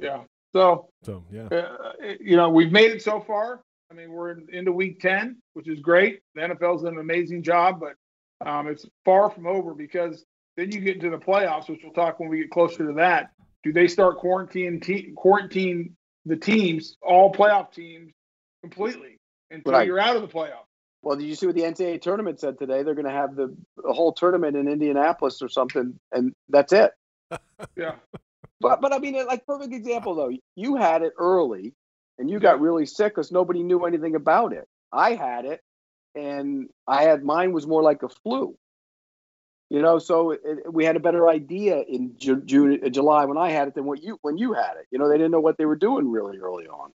[0.00, 0.22] yeah.
[0.54, 1.48] So So yeah.
[1.50, 3.60] uh, you know, we've made it so far.
[3.90, 6.20] I mean, we're in, into week 10, which is great.
[6.34, 10.24] The NFL's done an amazing job, but um, it's far from over because
[10.56, 13.30] then you get into the playoffs, which we'll talk when we get closer to that.
[13.66, 18.12] Do they start quarantine te- quarantine the teams, all playoff teams,
[18.62, 19.18] completely
[19.50, 19.88] until Right.
[19.88, 20.66] you're out of the playoff?
[21.02, 22.84] Well, did you see what the NCAA tournament said today?
[22.84, 26.92] They're going to have the, the whole tournament in Indianapolis or something, and that's it.
[27.76, 27.96] Yeah.
[28.60, 30.30] But but I mean, like perfect example though.
[30.54, 31.74] You had it early,
[32.20, 34.68] and you got really sick because nobody knew anything about it.
[34.92, 35.60] I had it,
[36.14, 38.56] and I had mine was more like a flu.
[39.68, 40.40] You know, so it,
[40.72, 43.84] we had a better idea in Ju- June, uh, July when I had it than
[43.84, 44.86] what you when you had it.
[44.92, 46.92] You know, they didn't know what they were doing really early on.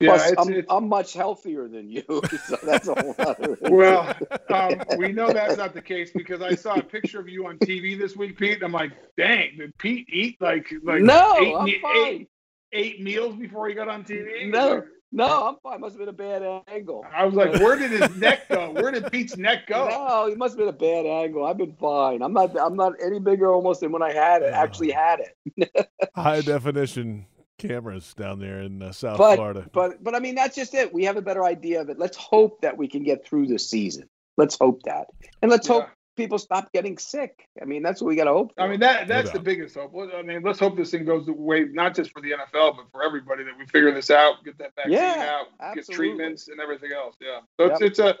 [0.00, 2.04] Yeah, Plus, it's- I'm, it's- I'm much healthier than you,
[2.46, 3.58] so that's a whole other.
[3.62, 4.14] Well,
[4.48, 7.58] um, we know that's not the case because I saw a picture of you on
[7.58, 8.54] TV this week, Pete.
[8.54, 11.96] And I'm like, dang, did Pete eat like like No, eight, I'm me- fine.
[12.06, 12.28] eight,
[12.72, 14.48] eight meals before he got on TV?
[14.50, 15.80] No, no, I'm fine.
[15.80, 17.04] Must have been a bad angle.
[17.14, 18.70] I was like, where did his neck go?
[18.70, 19.88] Where did Pete's neck go?
[19.88, 21.46] No, it must have been a bad angle.
[21.46, 22.22] I've been fine.
[22.22, 22.58] I'm not.
[22.58, 24.52] I'm not any bigger almost than when I had it.
[24.52, 25.90] Actually had it.
[26.14, 27.26] High definition
[27.58, 29.68] cameras down there in uh, South but Florida.
[29.72, 30.92] but but I mean that's just it.
[30.92, 31.98] We have a better idea of it.
[31.98, 34.08] Let's hope that we can get through this season.
[34.36, 35.08] Let's hope that,
[35.42, 37.48] and let's hope people stop getting sick.
[37.62, 38.54] I mean that's what we got to hope.
[38.54, 38.62] For.
[38.62, 39.94] I mean that that's the biggest hope.
[40.14, 43.02] I mean, let's hope this thing goes away, not just for the NFL, but for
[43.02, 46.90] everybody that we figure this out, get that vaccine Yeah, out, get treatments and everything
[46.92, 47.16] else.
[47.20, 47.40] Yeah.
[47.58, 47.90] So it's Yep.
[47.90, 48.14] it's a,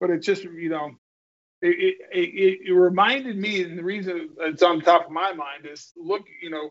[0.00, 0.90] but it's just you know,
[1.62, 5.66] it it, it it reminded me, and the reason it's on top of my mind
[5.70, 6.68] is look, you know,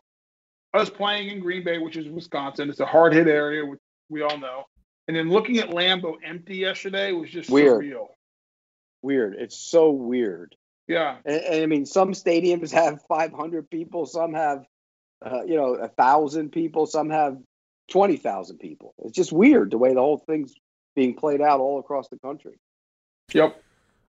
[0.73, 2.69] us playing in Green Bay, which is Wisconsin.
[2.69, 4.65] It's a hard hit area, which we all know.
[5.07, 7.83] And then looking at Lambeau empty yesterday was just Weird.
[7.83, 8.09] surreal.
[9.01, 9.35] Weird.
[9.37, 10.55] It's so weird.
[10.87, 11.17] Yeah.
[11.25, 14.05] And, and I mean, some stadiums have 500 people.
[14.05, 14.65] Some have,
[15.25, 16.85] uh, you know, a thousand people.
[16.85, 17.37] Some have
[17.91, 18.93] 20,000 people.
[18.99, 20.53] It's just weird the way the whole thing's
[20.95, 22.59] being played out all across the country.
[23.33, 23.61] Yep.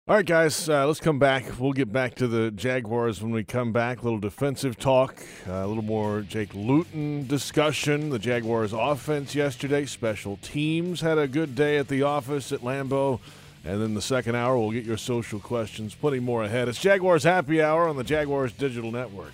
[0.08, 1.60] All right, guys, uh, let's come back.
[1.60, 4.02] We'll get back to the Jaguars when we come back.
[4.02, 8.12] A little defensive talk, uh, a little more Jake Luton discussion.
[8.12, 13.20] The Jaguars' offense yesterday, special teams had a good day at the office at Lambeau.
[13.66, 15.96] And then the second hour, we'll get your social questions.
[15.96, 16.68] Plenty more ahead.
[16.68, 19.34] It's Jaguars Happy Hour on the Jaguars Digital Network.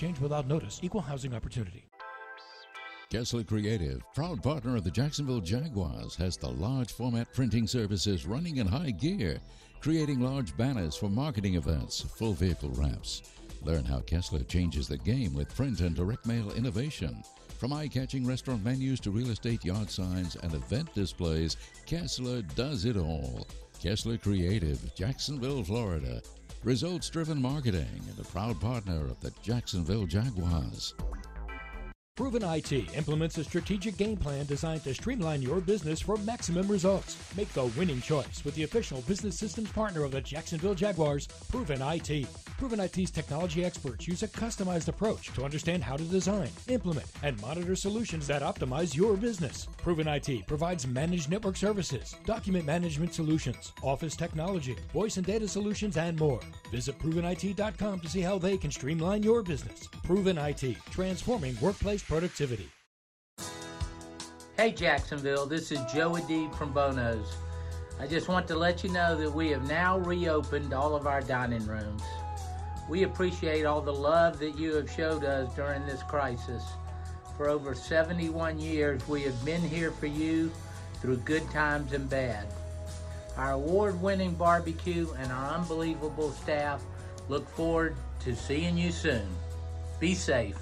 [0.00, 0.80] change without notice.
[0.82, 1.84] Equal housing opportunity.
[3.10, 8.58] Kessler Creative, proud partner of the Jacksonville Jaguars, has the large format printing services running
[8.58, 9.40] in high gear,
[9.80, 13.22] creating large banners for marketing events, full vehicle wraps.
[13.62, 17.22] Learn how Kessler changes the game with print and direct mail innovation.
[17.58, 22.86] From eye catching restaurant menus to real estate yard signs and event displays, Kessler does
[22.86, 23.46] it all.
[23.82, 26.22] Kessler Creative, Jacksonville, Florida.
[26.62, 30.92] Results driven marketing and a proud partner of the Jacksonville Jaguars.
[32.20, 37.16] Proven IT implements a strategic game plan designed to streamline your business for maximum results.
[37.34, 41.80] Make the winning choice with the official business systems partner of the Jacksonville Jaguars, Proven
[41.80, 42.26] IT.
[42.58, 47.40] Proven IT's technology experts use a customized approach to understand how to design, implement, and
[47.40, 49.66] monitor solutions that optimize your business.
[49.78, 55.96] Proven IT provides managed network services, document management solutions, office technology, voice and data solutions,
[55.96, 56.40] and more.
[56.70, 59.88] Visit ProvenIT.com to see how they can streamline your business.
[60.02, 62.68] Proven IT, transforming workplace productivity.
[64.56, 67.36] Hey Jacksonville, this is Joe Adib from Bono's.
[68.00, 71.20] I just want to let you know that we have now reopened all of our
[71.20, 72.02] dining rooms.
[72.88, 76.64] We appreciate all the love that you have showed us during this crisis.
[77.36, 80.50] For over 71 years, we have been here for you
[81.00, 82.48] through good times and bad.
[83.36, 86.82] our award winning barbecue, and our unbelievable staff.
[87.28, 87.94] Look forward
[88.24, 89.28] to seeing you soon.
[90.00, 90.58] Be safe.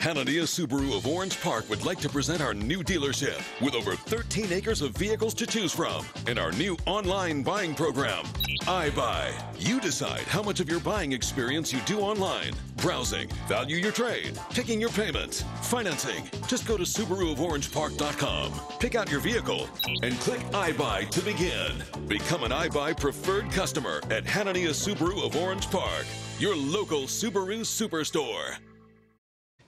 [0.00, 4.50] Hanania Subaru of Orange Park would like to present our new dealership with over 13
[4.50, 8.24] acres of vehicles to choose from and our new online buying program,
[8.62, 9.30] iBuy.
[9.58, 12.54] You decide how much of your buying experience you do online.
[12.78, 16.30] Browsing, value your trade, taking your payments, financing.
[16.46, 19.68] Just go to SubaruofOrangePark.com, pick out your vehicle,
[20.02, 21.72] and click iBuy to begin.
[22.08, 26.06] Become an iBuy preferred customer at Hanania Subaru of Orange Park,
[26.38, 28.56] your local Subaru superstore.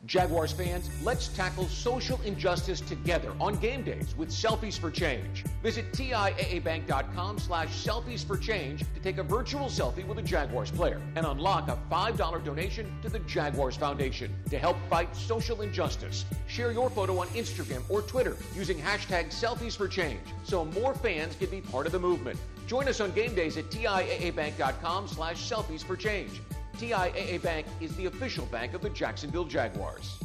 [0.04, 5.44] Jaguars fans, let's tackle social injustice together on game days with Selfies for Change.
[5.62, 11.00] Visit TIAABank.com slash selfies for change to take a virtual selfie with a Jaguars player
[11.14, 16.24] and unlock a $5 donation to the Jaguars Foundation to help fight social injustice.
[16.48, 21.36] Share your photo on Instagram or Twitter using hashtag selfies for change so more fans
[21.36, 22.38] can be part of the movement.
[22.66, 26.40] Join us on game days at TIAABank.com slash selfies for change.
[26.78, 30.18] TIAA Bank is the official bank of the Jacksonville Jaguars.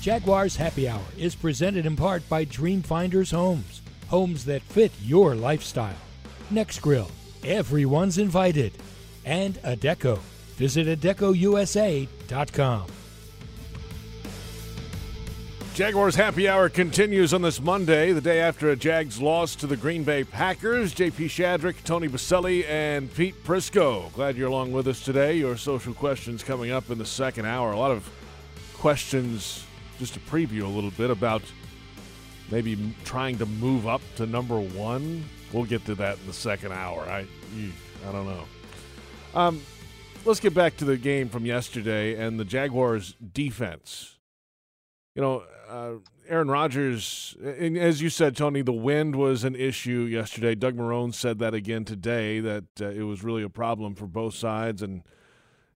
[0.00, 6.07] Jaguars Happy Hour is presented in part by Dreamfinders Homes, homes that fit your lifestyle.
[6.50, 7.10] Nexgrill,
[7.44, 8.72] everyone's invited.
[9.24, 10.18] And Adecco.
[10.56, 12.86] Visit AdeccoUSA.com.
[15.78, 19.76] Jaguars Happy Hour continues on this Monday, the day after a Jags loss to the
[19.76, 20.92] Green Bay Packers.
[20.92, 24.12] JP Shadrick, Tony Boselli, and Pete Prisco.
[24.14, 25.34] Glad you're along with us today.
[25.34, 27.70] Your social questions coming up in the second hour.
[27.70, 28.10] A lot of
[28.74, 29.64] questions,
[30.00, 31.42] just to preview a little bit, about
[32.50, 35.24] maybe trying to move up to number one.
[35.52, 37.02] We'll get to that in the second hour.
[37.02, 37.26] I,
[38.06, 38.44] I don't know.
[39.34, 39.62] Um,
[40.24, 44.18] let's get back to the game from yesterday and the Jaguars' defense.
[45.14, 45.92] You know, uh,
[46.28, 50.54] Aaron Rodgers, and as you said, Tony, the wind was an issue yesterday.
[50.54, 54.34] Doug Marrone said that again today that uh, it was really a problem for both
[54.34, 55.02] sides, and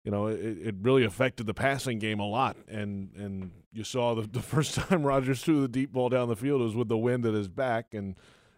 [0.03, 2.57] you know, it, it really affected the passing game a lot.
[2.67, 6.35] And and you saw the, the first time Rodgers threw the deep ball down the
[6.35, 8.15] field was with the wind at his back, and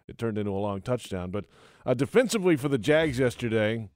[0.08, 1.30] it turned into a long touchdown.
[1.30, 1.46] But
[1.86, 3.88] uh, defensively for the Jags yesterday,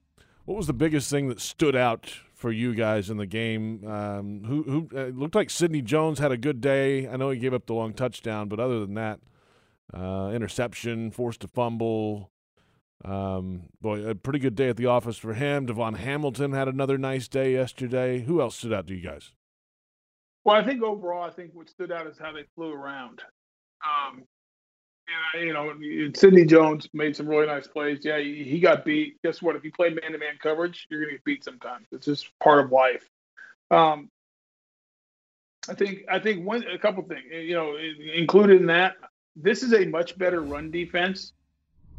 [0.44, 3.86] what was the biggest thing that stood out for you guys in the game?
[3.86, 7.08] Um, who who uh, looked like Sidney Jones had a good day.
[7.08, 9.20] I know he gave up the long touchdown, but other than that,
[9.92, 12.30] uh, interception, forced to fumble.
[13.04, 15.66] Um, boy, a pretty good day at the office for him.
[15.66, 18.22] DaVon Hamilton had another nice day yesterday.
[18.22, 19.32] Who else stood out to you guys?
[20.44, 23.22] Well, I think overall, I think what stood out is how they flew around.
[23.84, 24.24] Um,
[25.34, 25.72] and, you know,
[26.14, 28.00] Sidney Jones made some really nice plays.
[28.02, 29.20] Yeah, he, got beat.
[29.22, 29.56] Guess what?
[29.56, 31.86] If you play man-to-man coverage, you're going to get beat sometimes.
[31.92, 33.08] It's just part of life.
[33.70, 34.10] Um,
[35.68, 37.24] I think I think one a couple things.
[37.30, 37.76] You know,
[38.14, 38.96] included in that,
[39.36, 41.32] this is a much better run defense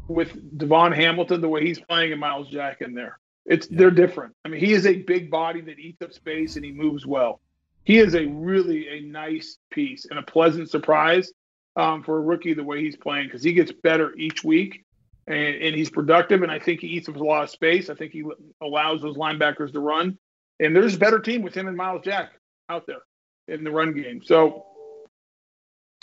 [0.08, 3.18] with DaVon Hamilton the way he's playing and Myles Jack in there.
[3.46, 3.78] It's yeah.
[3.78, 4.34] they're different.
[4.44, 7.40] I mean, he is a big body that eats up space and he moves well.
[7.84, 11.32] He is a really a nice piece and a pleasant surprise
[11.76, 14.84] um, for a rookie the way he's playing because he gets better each week
[15.26, 16.42] and, and he's productive.
[16.42, 17.90] And I think he eats up a lot of space.
[17.90, 18.24] I think he
[18.60, 20.18] allows those linebackers to run.
[20.58, 22.32] And there's a better team with him and Myles Jack
[22.68, 23.02] out there
[23.48, 24.22] in the run game.
[24.22, 24.66] So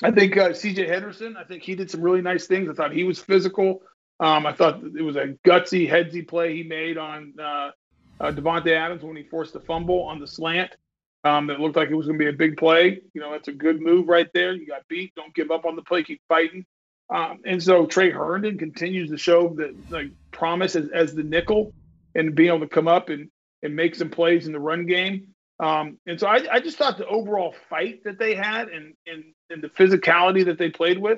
[0.04, 2.70] I think uh, CJ Henderson, I think he did some really nice things.
[2.70, 3.82] I thought he was physical.
[4.20, 7.72] Um, I thought it was a gutsy, headsy play he made on uh,
[8.20, 10.76] uh, Davante Adams when he forced the fumble on the slant.
[11.24, 13.02] Um, that looked like it was going to be a big play.
[13.14, 14.54] You know, that's a good move right there.
[14.54, 15.14] You got beat.
[15.16, 16.04] Don't give up on the play.
[16.04, 16.66] Keep fighting.
[17.10, 21.74] Um, and so Tre Herndon continues to show the like promise as, as the nickel
[22.16, 23.30] and being able to come up and,
[23.64, 25.34] and make some plays in the run game.
[25.60, 29.24] Um, and so I, I, just thought the overall fight that they had and, and,
[29.50, 31.18] and the physicality that they played with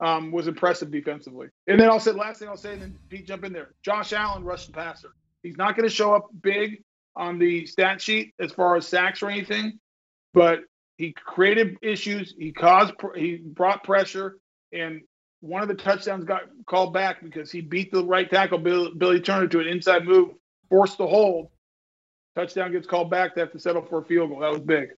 [0.00, 1.48] um, was impressive defensively.
[1.66, 3.70] And then I'll say last thing I'll say, and then Pete jump in there.
[3.82, 5.08] Josh Allen rushed the passer.
[5.42, 6.82] He's not going to show up big
[7.18, 9.78] on the stat sheet as far as sacks or anything,
[10.32, 10.60] but
[10.96, 12.34] he created issues.
[12.38, 14.38] He caused, he brought pressure,
[14.72, 15.02] and
[15.40, 19.48] one of the touchdowns got called back because he beat the right tackle Billy Turner
[19.48, 20.30] to an inside move,
[20.70, 21.48] forced the hold.
[22.34, 23.34] Touchdown gets called back.
[23.34, 24.40] They have to settle for a field goal.
[24.40, 24.90] That was big.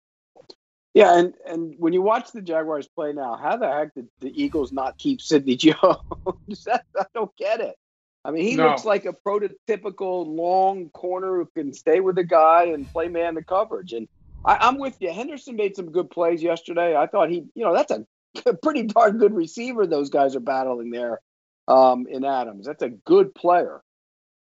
[0.92, 4.42] Yeah, and and when you watch the Jaguars play now, how the heck did the
[4.42, 5.76] Eagles not keep Sidney Jones?
[6.70, 6.80] I
[7.14, 7.76] don't get it.
[8.24, 8.68] I mean, he no.
[8.68, 13.34] looks like a prototypical long corner who can stay with the guy and play man
[13.34, 13.92] the coverage.
[13.92, 14.08] And
[14.44, 15.12] I, am with you.
[15.12, 16.94] Henderson made some good plays yesterday.
[16.96, 18.04] I thought he, you know, that's a,
[18.46, 19.86] a pretty darn good receiver.
[19.86, 21.20] Those guys are battling there
[21.66, 22.66] um, in Adams.
[22.66, 23.82] That's a good player.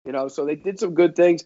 [0.07, 1.45] You know, so they did some good things.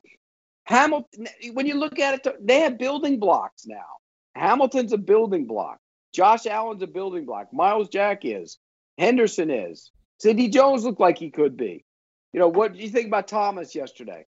[0.65, 3.97] Hamilton, when you look at it, they have building blocks now.
[4.37, 5.79] Hamilton's a building block.
[6.15, 7.53] Josh Allen's a building block.
[7.53, 8.59] Myles Jack is.
[8.99, 9.91] Henderson is.
[10.21, 11.85] Sidney Jones looked like he could be.
[12.33, 14.27] You know, what do you think about Thomas yesterday?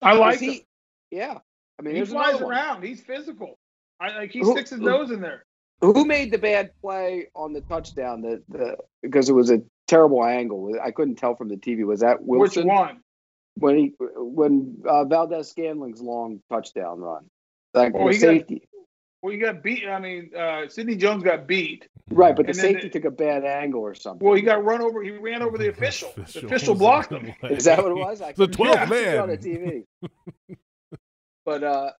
[0.00, 0.60] I like he, him.
[1.10, 1.38] Yeah.
[1.78, 2.84] I mean, he flies around.
[2.84, 3.58] He's physical.
[4.00, 5.44] I like he who, sticks his who, nose in there.
[5.80, 8.22] Who made the bad play on the touchdown?
[8.22, 10.78] The the because it was a terrible angle.
[10.82, 11.84] I couldn't tell from the TV.
[11.84, 12.64] Was that Wilson?
[12.64, 13.00] Which one?
[13.56, 17.26] When he when uh, Valdes-Scantling's long touchdown run,
[17.72, 18.68] like well, safety.
[19.24, 19.88] Got, well, you got beat.
[19.88, 21.88] I mean, uh, Sidney Jones got beat.
[22.10, 24.24] Right, but the safety took a bad angle or something.
[24.24, 25.02] Well, he got run over.
[25.02, 26.12] He ran over the official.
[26.16, 27.32] The official blocked him.
[27.44, 28.20] Is that what it was?
[28.20, 29.84] I the 12th man on the TV.
[31.46, 31.90] but uh,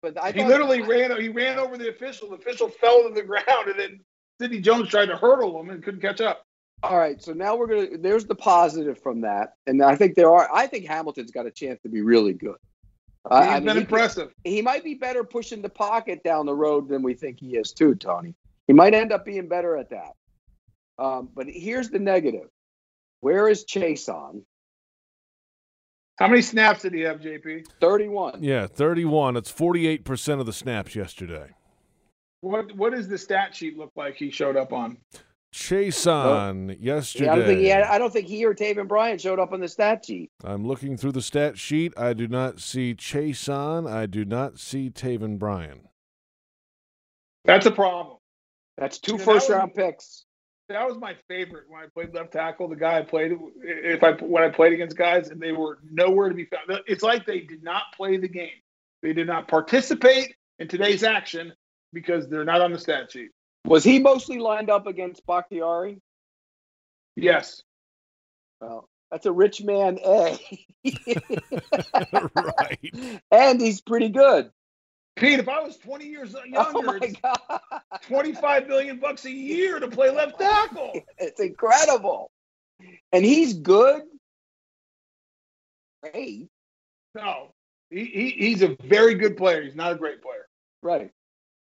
[0.00, 1.20] but I he literally ran.
[1.20, 2.30] He ran over the official.
[2.30, 4.00] The official fell to the ground, and then
[4.40, 6.46] Sidney Jones tried to hurdle him and couldn't catch up.
[6.84, 7.98] All right, so now we're gonna.
[7.98, 10.48] There's the positive from that, and I think there are.
[10.54, 12.56] I think Hamilton's got a chance to be really good.
[13.30, 14.34] He's I mean, been he impressive.
[14.42, 17.72] he might be better pushing the pocket down the road than we think he is,
[17.72, 18.34] too, Tony.
[18.66, 20.12] He might end up being better at that.
[20.98, 22.48] Um, but here's the negative.
[23.20, 24.42] Where is Chaisson?
[26.18, 27.66] How many snaps did he have, JP?
[27.80, 28.42] 31.
[28.42, 29.36] Yeah, 31.
[29.36, 31.50] It's 48% of the snaps yesterday.
[32.40, 34.98] What What does the stat sheet look like he showed up on?
[35.52, 36.76] Chaisson oh.
[36.80, 37.26] yesterday.
[37.26, 39.52] Yeah, I don't think he had, I don't think he or Taven Bryan showed up
[39.52, 40.30] on the stat sheet.
[40.42, 41.92] I'm looking through the stat sheet.
[41.96, 43.90] I do not see Chaisson.
[43.90, 45.88] I do not see Taven Bryan.
[47.44, 48.16] That's a problem.
[48.78, 50.24] That's two first that round picks.
[50.68, 52.68] That was my favorite when I played left tackle.
[52.68, 53.32] The guy I played
[53.62, 56.80] if I when I played against guys and they were nowhere to be found.
[56.86, 58.48] It's like they did not play the game.
[59.02, 61.52] They did not participate in today's action
[61.92, 63.30] because they're not on the stat sheet.
[63.64, 66.00] Was he mostly lined up against Bakhtiari?
[67.16, 67.62] Yes.
[68.60, 70.38] Well, that's a rich man A.
[72.34, 73.20] right.
[73.30, 74.50] And he's pretty good.
[75.16, 77.58] Pete, if I was 20 years oh younger, oh
[78.02, 80.92] 25 million bucks a year to play left tackle.
[81.18, 82.30] It's incredible.
[83.12, 84.02] And he's good.
[86.02, 86.48] Great.
[87.14, 87.52] No,
[87.90, 89.62] he, he, he's a very good player.
[89.62, 90.48] He's not a great player.
[90.82, 91.10] Right.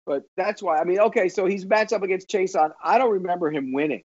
[0.08, 0.78] But that's why.
[0.78, 2.70] I mean, okay, so he's matched up against Chaisson.
[2.82, 4.04] I don't remember him winning.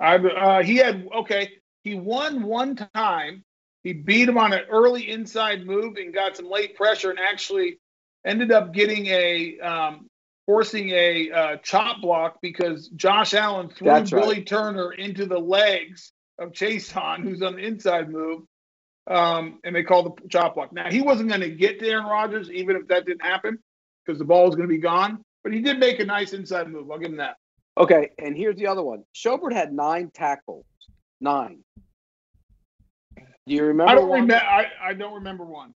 [0.00, 1.52] I uh, he had okay.
[1.84, 3.44] He won one time
[3.84, 7.78] he beat him on an early inside move and got some late pressure and actually
[8.26, 10.08] ended up getting a um,
[10.46, 14.42] forcing a uh, chop block because Josh Allen threw Billy.
[14.42, 18.42] Turner into the legs of Chaisson, who's on the inside move.
[19.06, 20.72] Um, and they called the chop block.
[20.72, 23.58] Now he wasn't going to get to Aaron Rodgers, even if that didn't happen,
[24.04, 25.22] because the ball was going to be gone.
[25.44, 26.90] But he did make a nice inside move.
[26.90, 27.36] I'll give him that.
[27.78, 29.04] Okay, and here's the other one.
[29.14, 30.66] Schobert had nine tackles.
[31.20, 31.60] Nine.
[33.16, 33.90] Do you remember?
[33.90, 34.34] I don't remember.
[34.36, 35.72] I, I don't remember one.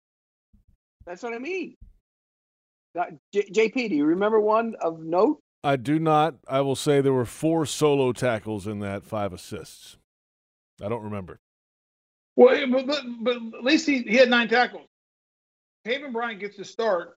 [1.06, 1.76] That's what I mean.
[3.32, 5.40] J- JP, do you remember one of note?
[5.62, 6.34] I do not.
[6.46, 9.96] I will say there were four solo tackles in that, five assists.
[10.82, 11.40] I don't remember.
[12.36, 14.88] Well, but, but, but at least he, he had nine tackles.
[15.86, 17.16] Taven Bryant gets to start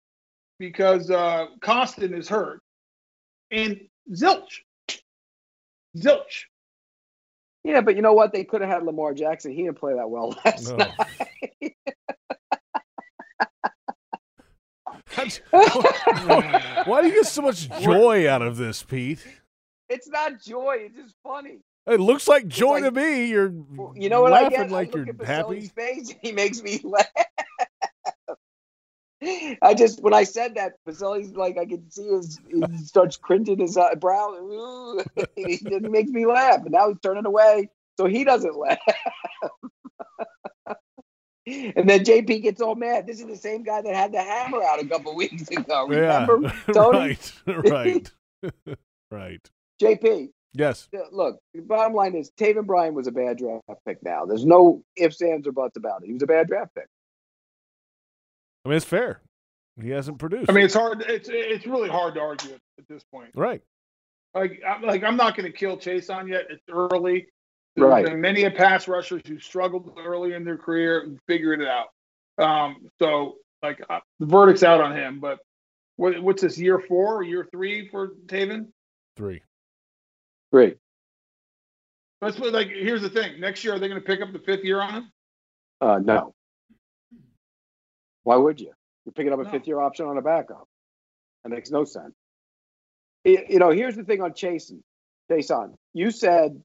[0.59, 2.61] because uh, Costin is hurt,
[3.51, 3.79] and
[4.11, 4.61] Zilch,
[5.97, 6.45] Zilch
[7.67, 8.31] yeah, but you know what?
[8.31, 9.51] They could have had Lamar Jackson.
[9.51, 10.77] He didn't play that well last no.
[10.77, 10.93] night.
[16.85, 19.27] Why do you get so much joy out of this, Pete?
[19.89, 20.77] It's not joy.
[20.79, 21.59] It's just funny.
[21.87, 23.25] It looks like joy like, to me.
[23.25, 23.51] You're,
[23.95, 24.71] you know what laughing I get?
[24.71, 25.67] like I you're happy.
[25.67, 27.05] Face, he makes me laugh.
[29.21, 33.59] I just when I said that, Boselli's like I could see his he starts cringing
[33.59, 34.97] his uh, brow.
[35.35, 38.77] he makes me laugh, and now he's turning away, so he doesn't laugh.
[41.47, 43.07] and then JP gets all mad.
[43.07, 45.87] This is the same guy that had the hammer out a couple weeks ago.
[45.87, 46.73] Remember, yeah.
[46.73, 46.97] Tony?
[46.99, 48.11] right, right,
[49.09, 49.49] right.
[49.81, 50.29] JP.
[50.53, 50.89] Yes.
[51.11, 54.01] Look, the bottom line is Taven Bryan was a bad draft pick.
[54.03, 56.07] Now there's no ifs, ands, or buts about it.
[56.07, 56.87] He was a bad draft pick.
[58.67, 59.21] I mean, it's fair.
[59.81, 60.49] He hasn't produced.
[60.49, 61.01] I mean, it's hard.
[61.07, 63.29] It's it's really hard to argue at this point.
[63.33, 63.61] Right.
[64.35, 66.47] Like, I'm, like I'm not going to kill Chaisson yet.
[66.49, 67.27] It's early.
[67.77, 68.05] There's right.
[68.05, 71.87] been many a pass rushers who struggled early in their career and figured it out.
[72.43, 75.21] Um, so, like, uh, the verdict's out on him.
[75.21, 75.39] But
[75.95, 78.67] what, what's this year four, year three for Taven?
[79.15, 79.41] Three.
[80.51, 80.75] Three.
[82.21, 83.39] Let's like here's the thing.
[83.39, 85.11] Next year, are they going to pick up the fifth year on him?
[85.79, 86.33] Uh, no.
[88.27, 88.73] Why would you?
[89.05, 89.49] You're picking up a No.
[89.51, 90.67] fifth year option on a backup.
[91.43, 92.13] That makes no sense.
[93.23, 94.81] Y- You know, here's the thing on Chaisson.
[95.31, 96.61] Jason, you said,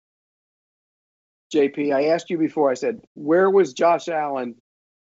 [1.54, 4.56] JP, I asked you before, I said, where was Josh Allen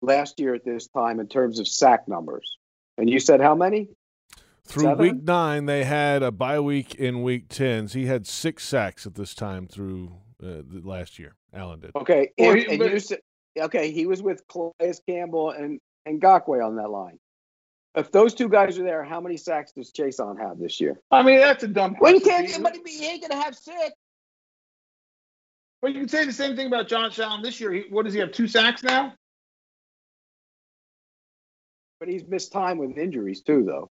[0.02, 2.56] last year at this time in terms of sack numbers?
[2.98, 3.86] And you said how many?
[4.64, 4.98] Through Seven?
[5.02, 7.86] week nine, they had a bye week in week ten.
[7.86, 11.36] So he had six sacks at this time through uh, the last year.
[11.54, 11.92] Allen did.
[11.94, 12.32] Okay.
[12.38, 13.20] And, and you said,
[13.56, 17.18] okay, he was with Calais Campbell and, and Ngakoue on that line.
[17.94, 21.00] If those two guys are there, how many sacks does Chaisson have this year?
[21.10, 21.96] I mean, that's a dumb.
[22.00, 22.62] Well, you can't, Pete.
[22.62, 23.92] but he ain't going to have six.
[25.82, 27.72] But you can say the same thing about John Allen this year.
[27.72, 28.32] He, what does he have?
[28.32, 29.14] Two sacks now.
[31.98, 33.90] But he's missed time with injuries too, though.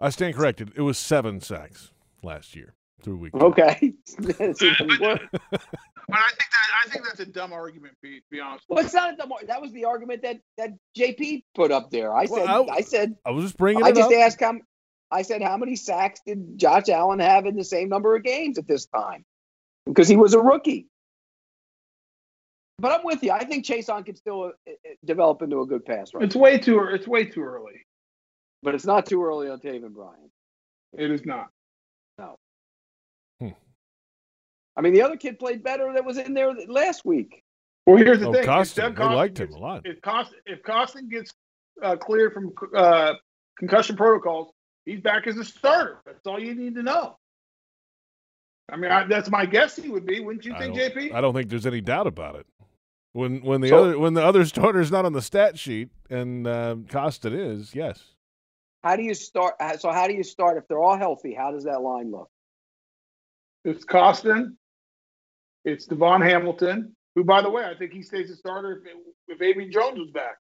[0.00, 0.72] I stand corrected.
[0.74, 3.34] It was seven sacks last year through week.
[3.34, 3.92] Okay.
[6.08, 6.18] It's even worse.
[6.18, 8.22] But I think that I think that's a dumb argument, Pete.
[8.22, 8.64] To be honest.
[8.68, 9.38] Well, it's not the more.
[9.46, 12.12] That was the argument that that JP put up there.
[12.14, 12.30] I said.
[12.30, 13.16] Well, I, said.
[13.24, 14.18] I was just bringing I it just up.
[14.18, 14.54] asked how.
[15.10, 18.58] I said how many sacks did Josh Allen have in the same number of games
[18.58, 19.24] at this time?
[19.84, 20.86] Because he was a rookie.
[22.78, 23.30] But I'm with you.
[23.30, 24.72] I think Chaisson can still uh, uh,
[25.04, 26.24] develop into a good pass rusher.
[26.24, 26.80] It's way too.
[26.84, 27.86] It's way too early.
[28.62, 30.30] But it's not too early on Taven Bryan.
[30.96, 31.48] It is not.
[32.18, 32.38] No.
[34.76, 37.42] I mean, the other kid played better that was in there last week.
[37.86, 38.40] Well, here's the Oh, thing.
[38.42, 38.84] If Costin.
[38.84, 39.82] Doug They Costin liked him a lot.
[39.84, 41.32] If Costin, if Costin gets
[41.82, 43.14] uh, cleared from uh,
[43.58, 44.52] concussion protocols,
[44.86, 45.98] he's back as a starter.
[46.06, 47.18] That's all you need to know.
[48.70, 49.76] I mean, I, that's my guess.
[49.76, 51.12] He would be, wouldn't you I think, don't, JP?
[51.14, 52.46] I don't think there's any doubt about it.
[53.12, 56.46] When when the So- other when the other starter's not on the stat sheet and
[56.46, 58.02] uh, Costin is, yes.
[58.84, 59.54] How do you start?
[59.60, 61.34] uh, So how do you start if they're all healthy?
[61.34, 62.30] How does that line look?
[63.64, 64.56] It's Costin.
[65.64, 69.56] It's DaVon Hamilton, who, by the way, I think he stays a starter if, if
[69.56, 70.38] Abry Jones was back.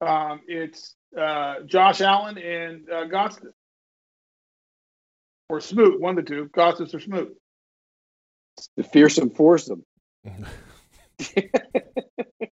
[0.00, 3.52] Um, it's uh, Josh Allen and uh, Gostin.
[5.50, 7.34] Or Smoot, one of the two, Gostis or Smoot.
[8.76, 9.84] The fearsome foursome.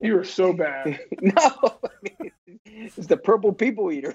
[0.01, 1.01] You are so bad.
[1.21, 1.71] no, I
[2.21, 2.33] mean,
[2.65, 4.15] it's the purple people eaters.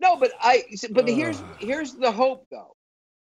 [0.00, 0.64] no, but I.
[0.90, 2.74] But here's here's the hope though,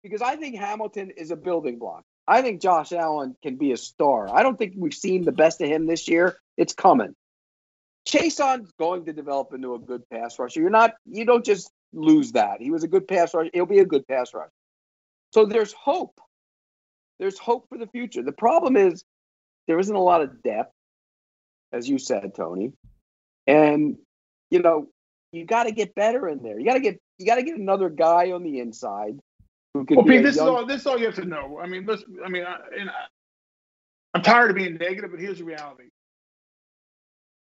[0.01, 2.03] because I think Hamilton is a building block.
[2.27, 4.33] I think Josh Allen can be a star.
[4.33, 6.37] I don't think we've seen the best of him this year.
[6.57, 7.15] It's coming.
[8.07, 10.61] Chaisson's going to develop into a good pass rusher.
[10.61, 10.93] You're not.
[11.05, 12.61] You don't just lose that.
[12.61, 13.49] He was a good pass rusher.
[13.53, 14.51] He'll be a good pass rusher.
[15.33, 16.19] So there's hope.
[17.19, 18.23] There's hope for the future.
[18.23, 19.03] The problem is
[19.67, 20.73] there isn't a lot of depth,
[21.71, 22.73] as you said, Tony.
[23.47, 23.97] And
[24.49, 24.87] you know,
[25.31, 26.59] you got to get better in there.
[26.59, 29.19] You got to get you got to get another guy on the inside
[29.75, 30.65] Well, be Pete, this young- is all.
[30.65, 31.59] This is all you have to know.
[31.61, 32.17] I mean, listen.
[32.25, 32.93] I mean, I, and I,
[34.13, 35.89] I'm tired of being negative, but here's the reality.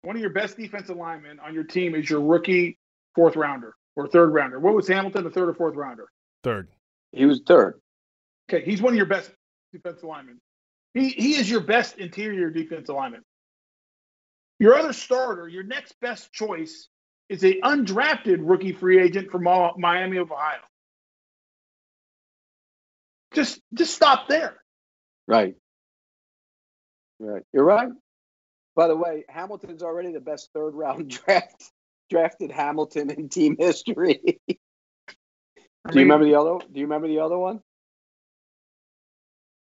[0.01, 2.77] One of your best defensive linemen on your team is your rookie
[3.15, 4.59] fourth rounder or third rounder.
[4.59, 6.09] What was Hamilton, the third or fourth rounder?
[6.43, 6.67] Third.
[7.13, 7.79] He was third.
[8.49, 9.31] Okay, he's one of your best
[9.71, 10.39] defensive linemen.
[10.93, 13.23] He he is your best interior defensive lineman.
[14.59, 16.89] Your other starter, your next best choice,
[17.29, 20.59] is a undrafted rookie free agent from Miami of Ohio.
[23.33, 24.57] Just just stop there.
[25.27, 25.55] Right.
[27.19, 27.43] Right.
[27.53, 27.89] You're right.
[28.75, 31.71] By the way, Hamilton's already the best third round draft
[32.09, 34.39] drafted Hamilton in team history.
[34.47, 34.55] do
[35.93, 36.57] you remember the other?
[36.71, 37.61] Do you remember the other one?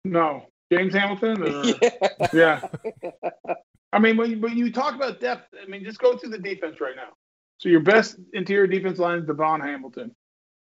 [0.05, 1.43] No, James Hamilton.
[1.43, 1.65] Or,
[2.33, 2.33] yeah.
[2.33, 3.55] yeah.
[3.93, 6.39] I mean, when you, when you talk about depth, I mean, just go through the
[6.39, 7.11] defense right now.
[7.59, 10.15] So your best interior defense line is DaVon Hamilton,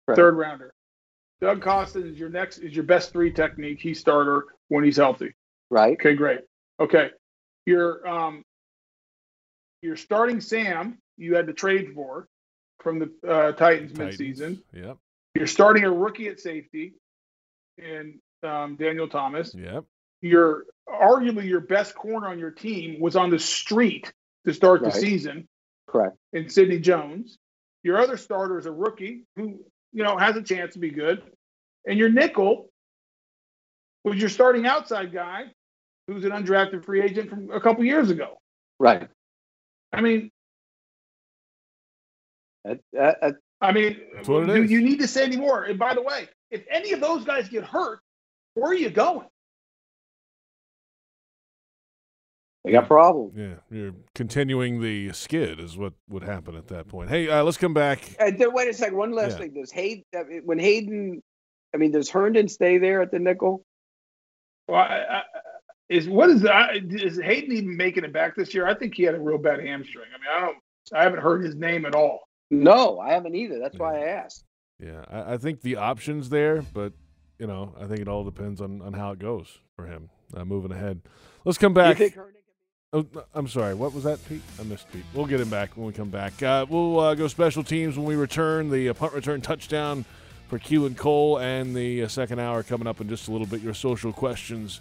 [0.07, 0.17] Right.
[0.17, 0.75] third rounder.
[1.43, 3.81] Doug Costin is your next is your best three technique.
[3.81, 5.35] He's starter when he's healthy.
[5.71, 5.95] Right.
[5.95, 6.39] Okay, great.
[6.79, 7.11] Okay,
[7.67, 8.45] your um,
[9.83, 12.29] you're starting Sam you had to trade for
[12.81, 14.19] from the uh, Titans, Titans.
[14.21, 14.63] midseason.
[14.73, 14.97] Yep.
[15.35, 16.95] You're starting a rookie at safety
[17.77, 19.53] in um, Daniel Thomas.
[19.53, 19.85] Yep.
[20.21, 24.13] Your arguably your best corner on your team was on the street
[24.47, 24.93] to start Right.
[24.93, 25.49] the season
[25.89, 26.17] Correct.
[26.33, 27.37] in Sidney Jones.
[27.83, 31.23] Your other starter is a rookie who you know has a chance to be good,
[31.87, 32.71] and your nickel
[34.05, 35.45] was your starting outside guy,
[36.09, 38.39] who's an undrafted free agent from a couple years ago.
[38.81, 39.09] Right.
[39.93, 40.31] I mean,
[42.65, 44.71] That, that, that- I mean, That's what it do is.
[44.73, 45.63] you need to say any more?
[45.65, 48.01] And by the way, if any of those guys get hurt,
[48.55, 49.29] where are you going?
[52.65, 53.35] They got problems.
[53.37, 53.55] Yeah.
[53.71, 57.11] You're continuing the skid is what would happen at that point.
[57.11, 58.15] Hey, uh, let's come back.
[58.21, 58.97] And then, wait a second.
[58.97, 59.39] One last Yeah.
[59.39, 59.55] thing.
[59.55, 61.23] Does Hayden uh, when Hayden?
[61.75, 63.65] I mean, does Herndon stay there at the nickel?
[64.69, 65.23] Well, I, I,
[65.89, 66.77] is what is that?
[66.77, 68.67] Is Hayden even making it back this year?
[68.67, 70.07] I think he had a real bad hamstring.
[70.15, 70.59] I mean, I don't.
[70.95, 72.21] I haven't heard his name at all.
[72.51, 73.59] No, I haven't either.
[73.59, 74.45] That's why I asked.
[74.79, 76.93] Yeah, I, I think the options there, but
[77.39, 80.45] you know, I think it all depends on, on how it goes for him uh,
[80.45, 81.03] moving ahead.
[81.45, 81.99] Let's come back.
[82.95, 83.73] Oh, I'm sorry.
[83.73, 84.43] What was that, Pete?
[84.61, 85.05] I missed Pete.
[85.15, 86.43] We'll get him back when we come back.
[86.43, 88.69] Uh, we'll uh, go special teams when we return.
[88.69, 90.05] The uh, punt return touchdown
[90.49, 93.63] for Keelan Cole and the uh, second hour coming up in just a little bit.
[93.63, 94.81] Your social questions.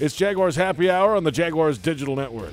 [0.00, 2.52] It's Jaguars Happy Hour on the Jaguars Digital Network.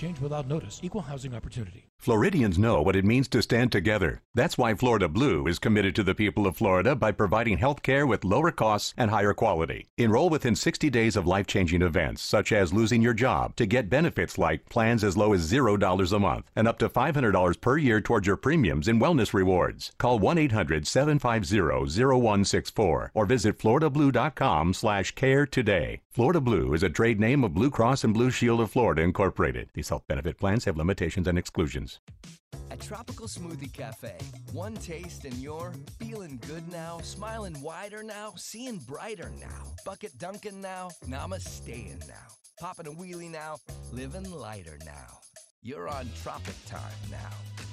[0.00, 0.80] change without notice.
[0.82, 1.90] Equal housing opportunity.
[1.98, 4.22] Floridians know what it means to stand together.
[4.34, 8.06] That's why Florida Blue is committed to the people of Florida by providing health care
[8.06, 9.88] with lower costs and higher quality.
[9.98, 13.90] Enroll within 60 days of life changing events, such as losing your job, to get
[13.90, 18.00] benefits like plans as low as $0 a month and up to $500 per year
[18.00, 19.92] towards your premiums and wellness rewards.
[19.98, 26.00] Call 1 800 750 0164 or visit floridablue.com slash care today.
[26.08, 29.68] Florida Blue is a trade name of Blue Cross and Blue Shield of Florida Incorporated.
[29.90, 32.00] Health benefit plans have limitations and exclusions.
[32.70, 34.14] At Tropical Smoothie Cafe,
[34.52, 40.60] one taste and you're feeling good now, smiling wider now, seeing brighter now, bucket dunking
[40.60, 42.28] now, namasteing now,
[42.60, 43.56] popping a wheelie now,
[43.92, 45.18] living lighter now.
[45.62, 46.80] You're on Tropic Time
[47.10, 47.30] now.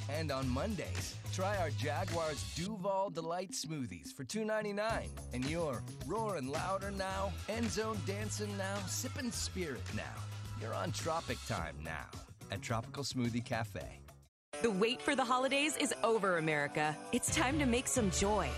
[0.10, 5.10] And on Mondays, try our Jaguars Duval Delight Smoothies for $2.99.
[5.34, 10.04] And you're roaring louder now, end zone dancing now, sipping spirit now.
[10.60, 12.08] You're on Tropic Time now
[12.52, 14.00] at Tropical Smoothie Cafe.
[14.64, 16.98] The wait for the holidays is over, America.
[17.12, 18.50] It's time to make some joy.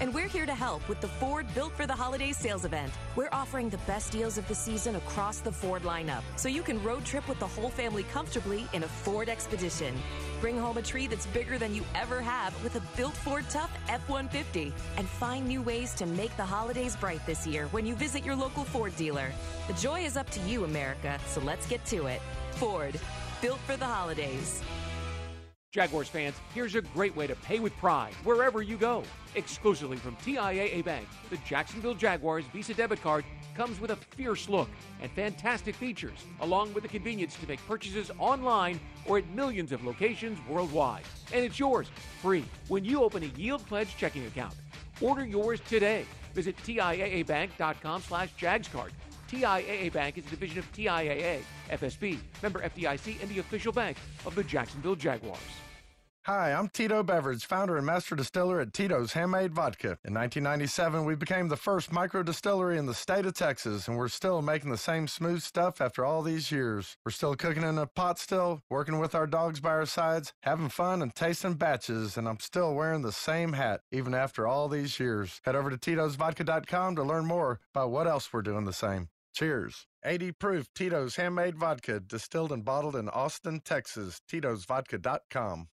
[0.00, 2.92] And we're here to help with the Ford Built for the Holidays sales event.
[3.16, 6.80] We're offering the best deals of the season across the Ford lineup, so you can
[6.84, 9.96] road trip with the whole family comfortably in a Ford Expedition.
[10.40, 13.76] Bring home a tree that's bigger than you ever have with a built Ford Tough
[13.88, 14.72] F 150.
[14.96, 18.36] And find new ways to make the holidays bright this year when you visit your
[18.36, 19.32] local Ford dealer.
[19.66, 22.22] The joy is up to you, America, so let's get to it.
[22.52, 22.94] Ford,
[23.42, 24.62] built for the holidays.
[25.70, 29.02] Jaguars fans, here's a great way to pay with pride wherever you go.
[29.34, 33.22] Exclusively from TIAA Bank, the Jacksonville Jaguars Visa debit card
[33.54, 34.70] comes with a fierce look
[35.02, 39.84] and fantastic features, along with the convenience to make purchases online or at millions of
[39.84, 41.04] locations worldwide.
[41.34, 41.90] And it's yours
[42.22, 44.54] free when you open a Yield Pledge checking account.
[45.02, 46.06] Order yours today.
[46.32, 48.90] Visit TIAABank.com slash JagsCard.
[49.28, 54.34] TIAA Bank is a division of TIAA, FSB, member FDIC, and the official bank of
[54.34, 55.38] the Jacksonville Jaguars.
[56.28, 59.96] Hi, I'm Tito Beveridge, founder and master distiller at Tito's Handmade Vodka.
[60.04, 64.08] In 1997, we became the first micro distillery in the state of Texas, and we're
[64.08, 66.98] still making the same smooth stuff after all these years.
[67.06, 70.68] We're still cooking in a pot still, working with our dogs by our sides, having
[70.68, 75.00] fun and tasting batches, and I'm still wearing the same hat even after all these
[75.00, 75.40] years.
[75.44, 79.08] Head over to Tito'sVodka.com to learn more about what else we're doing the same.
[79.38, 79.86] Cheers.
[80.04, 84.20] 80 proof Tito's handmade vodka, distilled and bottled in Austin, Texas.
[84.28, 85.68] Tito'sVodka.com.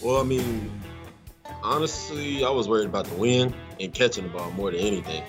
[0.00, 0.70] Well, I mean,
[1.60, 5.24] honestly, I was worried about the wind and catching the ball more than anything.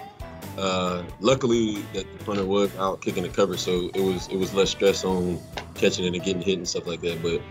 [0.57, 4.53] Uh, luckily, that the punter was out kicking the cover, so it was it was
[4.53, 5.39] less stress on
[5.75, 7.21] catching it and getting hit and stuff like that.
[7.21, 7.41] But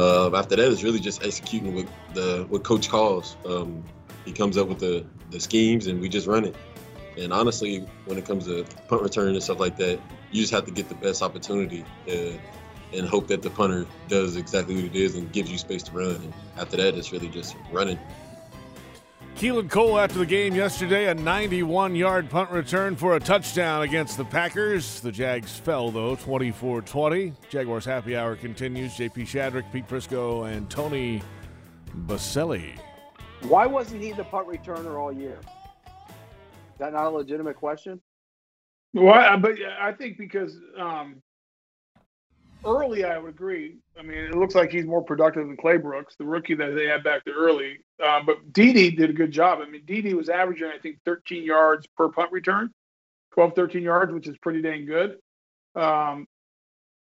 [0.00, 3.36] uh, after that, it's really just executing what the what coach calls.
[3.46, 3.84] Um,
[4.24, 6.56] he comes up with the the schemes, and we just run it.
[7.16, 10.00] And honestly, when it comes to punt return and stuff like that,
[10.30, 11.84] you just have to get the best opportunity.
[12.08, 12.36] Uh,
[12.92, 15.92] and hope that the punter does exactly what it is and gives you space to
[15.92, 16.14] run.
[16.14, 17.98] And after that, it's really just running.
[19.38, 24.16] Keelan Cole after the game yesterday, a 91 yard punt return for a touchdown against
[24.16, 24.98] the Packers.
[24.98, 27.32] The Jags fell, though, 24 20.
[27.48, 28.94] Jaguars happy hour continues.
[28.94, 31.22] JP Shadrick, Pete Prisco, and Tony
[32.06, 32.80] Boselli.
[33.42, 35.38] Why wasn't he the punt returner all year?
[35.38, 38.00] Is that not a legitimate question?
[38.92, 41.22] Well, but I think because um,
[42.64, 43.76] early, I would agree.
[43.98, 47.02] I mean, it looks like he's more productive than Claybrooks, the rookie that they had
[47.04, 47.78] back there early.
[48.04, 49.60] Um, but Dede did a good job.
[49.62, 52.70] I mean, Dede was averaging, I think, 13 yards per punt return,
[53.34, 55.18] 12, 13 yards, which is pretty dang good.
[55.74, 56.26] Um,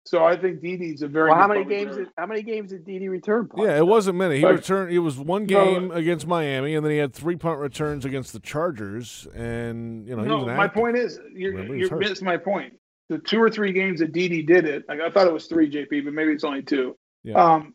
[0.07, 1.29] so I think Dede's a very.
[1.29, 1.91] Well, good how many punt games?
[1.97, 1.99] returner.
[1.99, 3.49] Did, how many games did Dede return?
[3.49, 3.69] punt?
[3.69, 4.37] Yeah, it wasn't many.
[4.37, 4.93] He But- returned.
[4.93, 8.33] It was one No, game against Miami, and then he had three punt returns against
[8.33, 9.29] the Chargers.
[9.35, 11.99] And you know, he no, was an my point is, you're, Remember, he was you're
[11.99, 12.73] missing my point.
[13.11, 15.69] The two or three games that Dede did it, like I thought it was three,
[15.69, 16.97] JP, but maybe it's only two.
[17.25, 17.35] Yeah.
[17.35, 17.75] Um,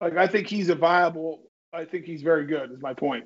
[0.00, 1.44] like I think he's a viable.
[1.72, 2.72] I think he's very good.
[2.72, 3.24] Is my point.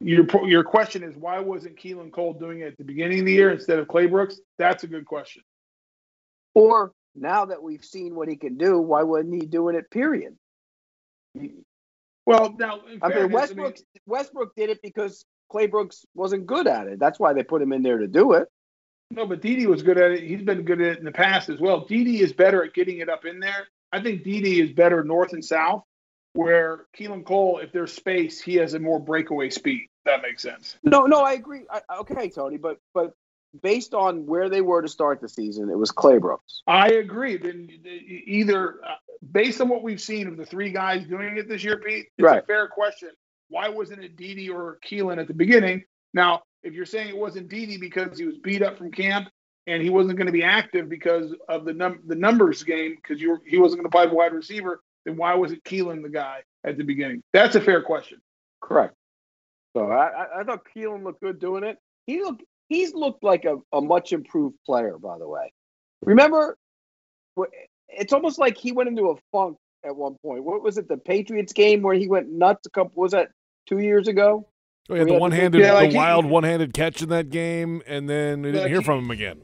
[0.00, 3.32] Your your question is why wasn't Keelan Cole doing it at the beginning of the
[3.32, 4.34] year instead of Claybrooks?
[4.58, 5.42] That's a good question.
[6.54, 9.90] Or now that we've seen what he can do, why wouldn't he do it?
[9.90, 10.36] Period.
[12.26, 16.88] Well, now in I mean, fairness, Westbrook Westbrook did it because Claybrooks wasn't good at
[16.88, 16.98] it.
[16.98, 18.48] That's why they put him in there to do it.
[19.10, 20.24] No, but Dede was good at it.
[20.24, 21.86] He's been good at it in the past as well.
[21.86, 23.68] Dede is better at getting it up in there.
[23.92, 25.84] I think Dede is better north and south,
[26.32, 29.88] where Keelan Cole, if there's space, he has a more breakaway speed.
[30.04, 30.76] That makes sense.
[30.82, 31.62] No, no, I agree.
[31.70, 33.12] I, okay, Tony, but but
[33.62, 36.60] based on where they were to start the season, it was Claybrooks.
[36.66, 37.36] I agree.
[37.36, 37.68] Then
[38.26, 38.94] either uh,
[39.32, 42.28] based on what we've seen of the three guys doing it this year, Pete, it's
[42.28, 43.10] a fair question.
[43.48, 45.84] Why wasn't it Dede or Keelan at the beginning?
[46.12, 49.28] Now, if you're saying it wasn't Dede because he was beat up from camp
[49.66, 53.20] and he wasn't going to be active because of the num- the numbers game because
[53.20, 56.08] you were, he wasn't going to play wide receiver, then why was it Keelan the
[56.08, 57.22] guy at the beginning?
[57.32, 58.20] That's a fair question.
[58.60, 58.94] Correct.
[59.76, 61.78] So I, I, I thought Keelan looked good doing it.
[62.06, 65.52] He looked he's looked like a, a much improved player, by the way.
[66.02, 66.56] Remember,
[67.88, 70.44] it's almost like he went into a funk at one point.
[70.44, 72.66] What was it, the Patriots game where he went nuts?
[72.66, 73.30] A couple was that
[73.66, 74.48] two years ago?
[74.88, 77.30] Oh, he had the had one-handed, Yeah, like the he- wild one-handed catch in that
[77.30, 79.42] game, and then we didn't Like hear he- from him again.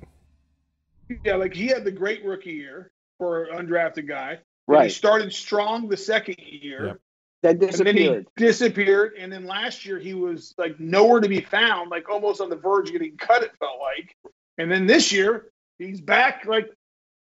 [1.25, 4.39] Yeah, like he had the great rookie year for an undrafted guy.
[4.69, 6.99] Then He started strong the second year.
[7.43, 8.27] Then And then he disappeared.
[8.37, 9.13] disappeared.
[9.19, 12.57] And then last year he was like nowhere to be found, like almost on the
[12.57, 14.17] verge of getting cut, it felt like.
[14.59, 16.71] And then this year he's back like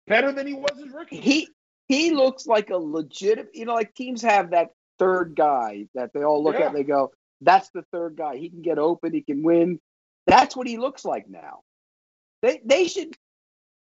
[0.07, 1.17] better than he was his rookie.
[1.21, 1.49] He
[1.89, 3.49] he looks like a legit.
[3.55, 4.69] You know, like teams have that
[4.99, 7.11] third guy that they all look at and they go,
[7.41, 8.37] "That's the third guy.
[8.37, 9.13] He can get open.
[9.13, 9.81] He can win."
[10.27, 11.61] That's what he looks like now.
[12.43, 13.17] They they should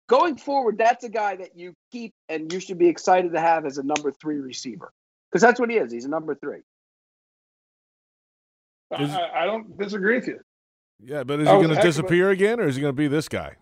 [0.10, 0.78] going forward.
[0.78, 3.84] That's a guy that you keep and you should be excited to have as a
[3.84, 4.92] number three receiver
[5.32, 5.92] because that's what he is.
[5.92, 6.60] He's a number three.
[8.92, 10.40] I, I- I don't disagree with you.
[11.06, 12.82] Yeah, but is he oh, going to heck of a- disappear again, or is he
[12.82, 13.56] going to be this guy?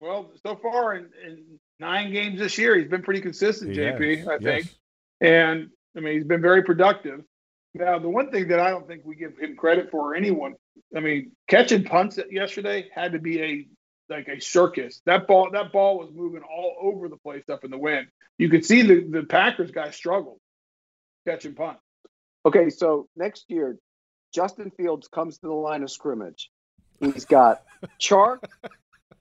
[0.00, 1.44] Well, so far in, in
[1.78, 4.66] nine games this year, he's been pretty consistent, He JP, has, I think.
[4.66, 4.74] yes.
[5.20, 7.20] And I mean, he's been very productive.
[7.74, 10.54] Now, the one thing that I don't think we give him credit for, or anyone,
[10.94, 13.68] I mean, catching punts yesterday had to be a
[14.10, 15.00] like a circus.
[15.06, 18.08] That ball, that ball was moving all over the place up in the wind.
[18.36, 20.38] You could see the the Packers guy struggled
[21.26, 21.80] catching punts.
[22.44, 23.78] Okay, so next year,
[24.34, 26.50] Justin Fields comes to the line of scrimmage.
[27.00, 27.62] He's got
[28.00, 28.44] Chark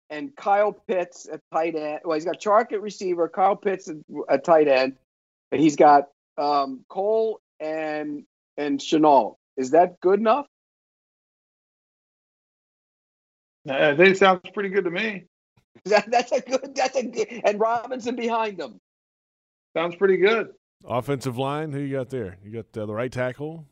[0.10, 2.02] and Kyle Pitts at tight end.
[2.04, 3.98] Well, he's got Chark at receiver, Kyle Pitts at,
[4.30, 4.98] at tight end,
[5.52, 8.24] and he's got um, Cole and
[8.58, 9.36] and Shenault.
[9.58, 10.48] Is that good enough?
[13.70, 15.26] Uh, I think it sounds pretty good to me.
[15.86, 16.76] That, that's a good.
[16.76, 17.42] That's a good.
[17.46, 18.80] And Robinson behind them.
[19.76, 20.50] Sounds pretty good.
[20.86, 22.38] Offensive line, who you got there?
[22.44, 23.66] You got uh, the right tackle.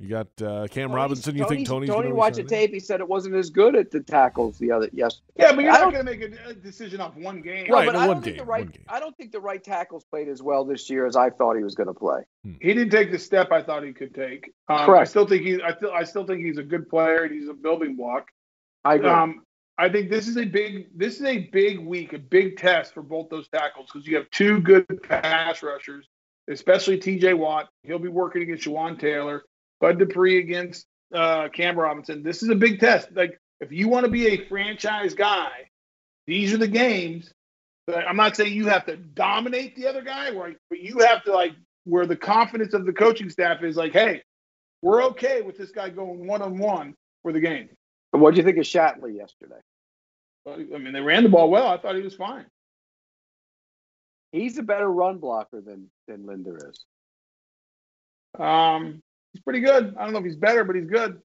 [0.00, 1.36] You got uh, Cam Tony's- Robinson.
[1.36, 2.72] You think Tony's Tony going to watched the tape.
[2.72, 5.20] He said it wasn't as good at the tackles the other yes.
[5.36, 7.66] Yeah, but you're I not going to make a, a decision off one game.
[7.68, 8.66] No, but I don't think the right.
[8.88, 11.62] I don't think the right tackles played as well this year as I thought he
[11.62, 12.22] was going to play.
[12.44, 14.50] He didn't take the step I thought he could take.
[14.68, 15.60] Um, I still think he.
[15.60, 15.92] I still.
[15.92, 17.24] I still think he's a good player.
[17.24, 18.28] and He's a building block.
[18.84, 19.10] I agree.
[19.10, 19.42] Um,
[19.76, 20.86] I think this is a big.
[20.96, 24.30] This is a big week, a big test for both those tackles because you have
[24.30, 26.08] two good pass rushers,
[26.48, 27.34] especially T.J.
[27.34, 27.68] Watt.
[27.82, 29.42] He'll be working against Jawaan Taylor,
[29.80, 32.22] Bud Dupree against uh, Cam Robinson.
[32.22, 33.08] This is a big test.
[33.12, 35.50] Like if you want to be a franchise guy,
[36.26, 37.32] these are the games.
[37.86, 40.56] But I'm not saying you have to dominate the other guy, right?
[40.68, 41.52] But you have to like
[41.84, 44.22] where the confidence of the coaching staff is like, hey,
[44.82, 47.68] we're okay with this guy going one on one for the game.
[48.12, 49.60] What do you think of Shatley yesterday?
[50.46, 51.66] I mean, they ran the ball well.
[51.66, 52.46] I thought he was fine.
[54.32, 56.84] He's a better run blocker than than Linder is.
[58.40, 59.02] Um,
[59.32, 59.94] he's pretty good.
[59.98, 61.20] I don't know if he's better, but he's good.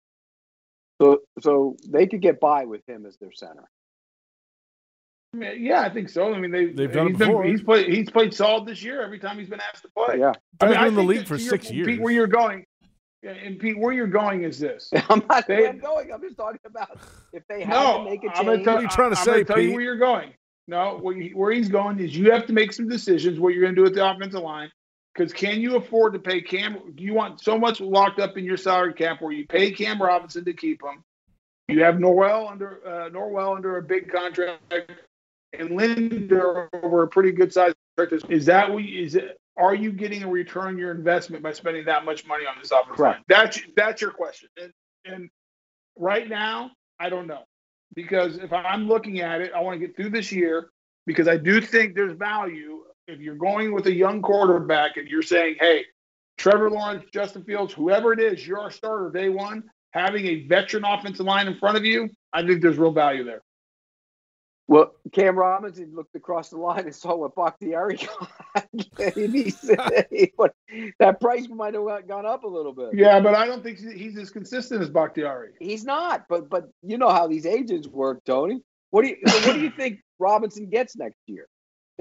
[1.00, 3.68] So so they could get by with him as their center.
[5.34, 6.34] I mean, yeah, I think so.
[6.34, 7.44] I mean, they They've done it he's been- before.
[7.44, 7.88] he's played.
[7.92, 9.03] He's played solid this year.
[9.03, 10.18] Every time he's been asked to play.
[10.18, 10.32] Yeah.
[10.61, 11.86] I mean, Guy's I been in the think league for to your- six years.
[11.86, 12.66] Pete, where you're going,
[13.22, 14.90] yeah, and Pete, where you're going is this.
[15.09, 16.12] I'm not They- where I'm going.
[16.12, 16.98] I'm just talking about
[17.32, 18.38] if they have No, to make a change.
[18.38, 19.96] I'm gonna tell, What are you trying to I'm say, gonna tell you where you're
[19.96, 20.34] going.
[20.68, 23.78] No, where he's going is you have to make some decisions what you're going to
[23.80, 24.70] do with the offensive line.
[25.14, 26.78] Because can you afford to pay Cam?
[26.94, 30.00] Do you want so much locked up in your salary cap where you pay Cam
[30.00, 31.04] Robinson to keep him?
[31.68, 34.62] You have Norwell under uh, Norwell under a big contract,
[35.58, 38.30] and Linder over a pretty good size contract.
[38.30, 39.38] Is that what is it?
[39.56, 42.70] Are you getting a return on your investment by spending that much money on this
[42.70, 43.22] offensive line?
[43.28, 44.48] That's that's your question.
[44.60, 44.72] And,
[45.04, 45.30] and
[45.96, 47.44] right now, I don't know
[47.94, 50.70] because if I'm looking at it, I want to get through this year
[51.06, 55.22] because I do think there's value if you're going with a young quarterback and you're
[55.22, 55.84] saying, hey,
[56.38, 60.84] Trevor Lawrence, Justin Fields, whoever it is, you're our starter day one, having a veteran
[60.84, 63.42] offensive line in front of you, I think there's real value there.
[64.68, 67.96] Well, Cam Robinson looked across the line and saw what Bakhtiari
[68.54, 68.66] got.
[70.98, 72.90] that price might have gone up a little bit.
[72.94, 75.50] Yeah, but I don't think he's as consistent as Bakhtiari.
[75.58, 76.24] He's not.
[76.28, 78.62] But but you know how these agents work, Tony.
[78.90, 81.48] What do you what do you think Robinson gets next year?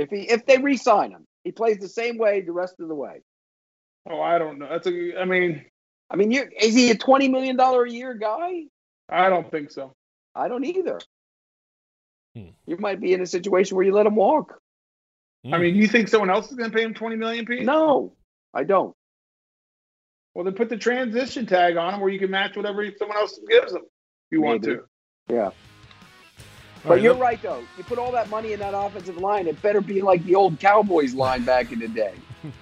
[0.02, 2.96] If he if they re-sign him, he plays the same way the rest of the
[2.96, 3.22] way.
[4.10, 4.68] Oh, I don't know.
[4.68, 5.20] That's a.
[5.20, 5.64] I mean,
[6.10, 8.64] I mean, you is he a twenty million dollar a year guy?
[9.10, 9.94] I don't think so.
[10.34, 11.00] I don't either.
[12.36, 12.50] Hmm.
[12.66, 14.60] You might be in a situation where you let him walk.
[15.46, 15.54] Hmm.
[15.54, 17.64] I mean, you think someone else is going to pay him twenty million, Pete?
[17.64, 18.14] No,
[18.54, 18.96] I don't.
[20.34, 23.40] Well, then put the transition tag on him, where you can match whatever someone else
[23.50, 23.82] gives him.
[23.82, 24.50] If you Maybe.
[24.50, 24.84] want to.
[25.28, 25.52] Yeah.
[26.84, 27.22] But right, you're look.
[27.22, 27.64] right, though.
[27.78, 30.60] You put all that money in that offensive line, it better be like the old
[30.60, 32.16] Cowboys line back in the day.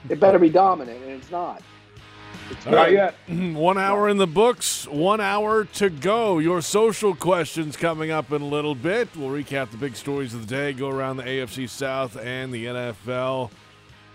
[0.10, 1.62] it better be dominant, and it's not.
[2.66, 3.16] All right, yet.
[3.28, 6.40] one hour in the books, one hour to go.
[6.40, 9.10] Your social questions coming up in a little bit.
[9.16, 12.66] We'll recap the big stories of the day, go around the AFC South and the
[12.66, 13.52] NFL.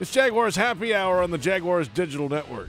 [0.00, 2.68] It's Jaguars Happy Hour on the Jaguars Digital Network.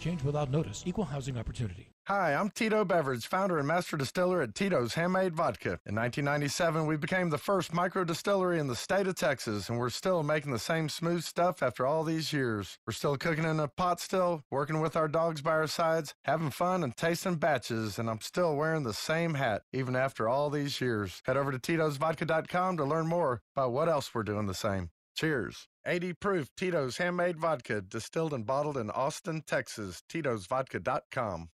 [0.00, 0.82] change without notice.
[0.86, 1.90] Equal housing opportunity.
[2.08, 5.78] Hi, I'm Tito Beveridge, founder and master distiller at Tito's Handmade Vodka.
[5.86, 9.90] In 1997, we became the first micro distillery in the state of Texas, and we're
[9.90, 12.78] still making the same smooth stuff after all these years.
[12.84, 16.50] We're still cooking in a pot still, working with our dogs by our sides, having
[16.50, 20.80] fun and tasting batches, and I'm still wearing the same hat even after all these
[20.80, 21.22] years.
[21.26, 24.90] Head over to Tito'sVodka.com to learn more about what else we're doing the same.
[25.14, 25.68] Cheers.
[25.86, 30.02] 80 proof Tito's handmade vodka, distilled and bottled in Austin, Texas.
[30.10, 31.48] Tito'sVodka.com.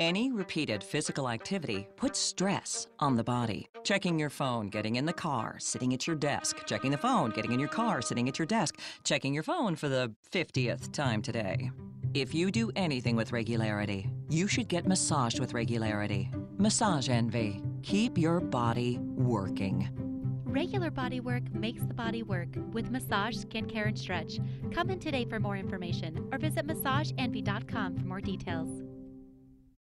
[0.00, 3.68] Any repeated physical activity puts stress on the body.
[3.82, 7.50] Checking your phone, getting in the car, sitting at your desk, checking the phone, getting
[7.50, 11.72] in your car, sitting at your desk, checking your phone for the 50th time today.
[12.14, 16.30] If you do anything with regularity, you should get massaged with regularity.
[16.58, 17.60] Massage Envy.
[17.82, 20.07] Keep your body working.
[20.48, 24.40] Regular body work makes the body work with massage, skincare, and stretch.
[24.72, 28.70] Come in today for more information or visit massageenvy.com for more details.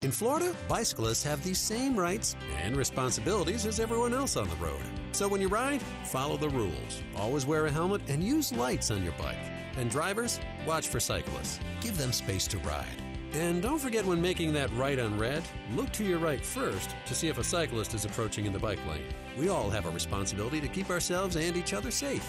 [0.02, 4.82] In Florida, bicyclists have the same rights and responsibilities as everyone else on the road.
[5.12, 7.04] So when you ride, follow the rules.
[7.16, 9.38] Always wear a helmet and use lights on your bike.
[9.78, 11.60] And drivers, watch for cyclists.
[11.80, 13.09] Give them space to ride.
[13.34, 15.43] And don't forget when making that right on red,
[15.75, 18.84] look to your right first to see if a cyclist is approaching in the bike
[18.88, 19.03] lane.
[19.38, 22.27] We all have a responsibility to keep ourselves and each other safe.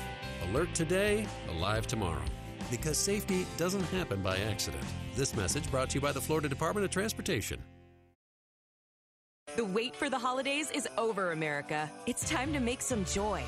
[0.50, 2.22] Alert today, alive tomorrow.
[2.70, 4.84] Because safety doesn't happen by accident.
[5.16, 7.62] This message brought to you by the Florida Department of Transportation.
[9.56, 11.90] The wait for the holidays is over, America.
[12.06, 13.42] It's time to make some joy.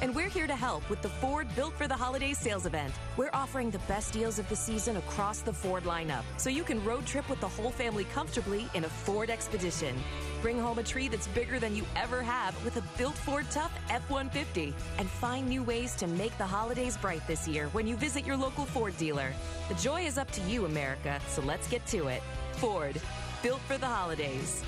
[0.00, 2.94] And we're here to help with the Ford Built for the Holidays sales event.
[3.16, 6.84] We're offering the best deals of the season across the Ford lineup, so you can
[6.84, 9.96] road trip with the whole family comfortably in a Ford Expedition.
[10.42, 13.72] Bring home a tree that's bigger than you ever have with a built Ford Tough
[13.90, 14.72] F 150.
[14.98, 18.36] And find new ways to make the holidays bright this year when you visit your
[18.36, 19.32] local Ford dealer.
[19.68, 22.22] The joy is up to you, America, so let's get to it.
[22.52, 23.00] Ford,
[23.42, 24.62] built for the holidays.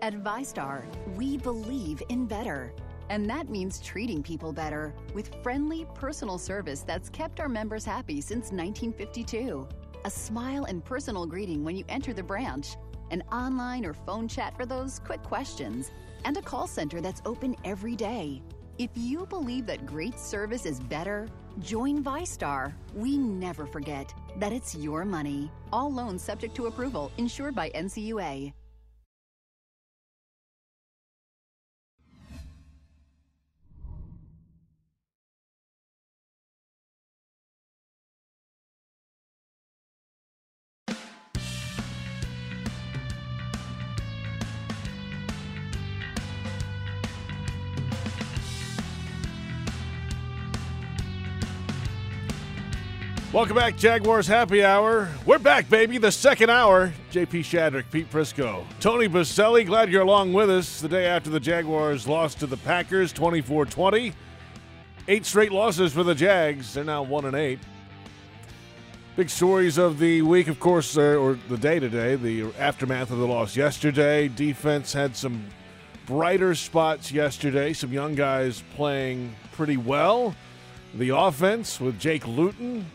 [0.00, 0.84] At VyStar,
[1.16, 2.72] we believe in better.
[3.10, 8.20] And that means treating people better with friendly, personal service that's kept our members happy
[8.20, 9.66] since 1952.
[10.04, 12.76] A smile and personal greeting when you enter the branch,
[13.10, 15.90] an online or phone chat for those quick questions,
[16.24, 18.42] and a call center that's open every day.
[18.78, 21.26] If you believe that great service is better,
[21.60, 22.72] Join VyStar.
[22.94, 25.50] We never forget that it's your money.
[25.72, 28.52] All loans subject to approval, insured by NCUA.
[53.30, 55.10] Welcome back, Jaguars Happy Hour.
[55.26, 55.98] We're back, baby.
[55.98, 56.94] The second hour.
[57.12, 59.66] JP Shadrick, Pete Prisco, Tony Boselli.
[59.66, 63.66] Glad you're along with us the day after the Jaguars lost to the Packers 24
[63.66, 64.14] 20.
[65.08, 66.72] Eight straight losses for the Jags.
[66.72, 67.58] They're now 1 and 8.
[69.14, 73.18] Big stories of the week, of course, uh, or the day today, the aftermath of
[73.18, 74.28] the loss yesterday.
[74.28, 75.44] Defense had some
[76.06, 80.34] brighter spots yesterday, some young guys playing pretty well.
[80.94, 82.86] The offense with Jake Luton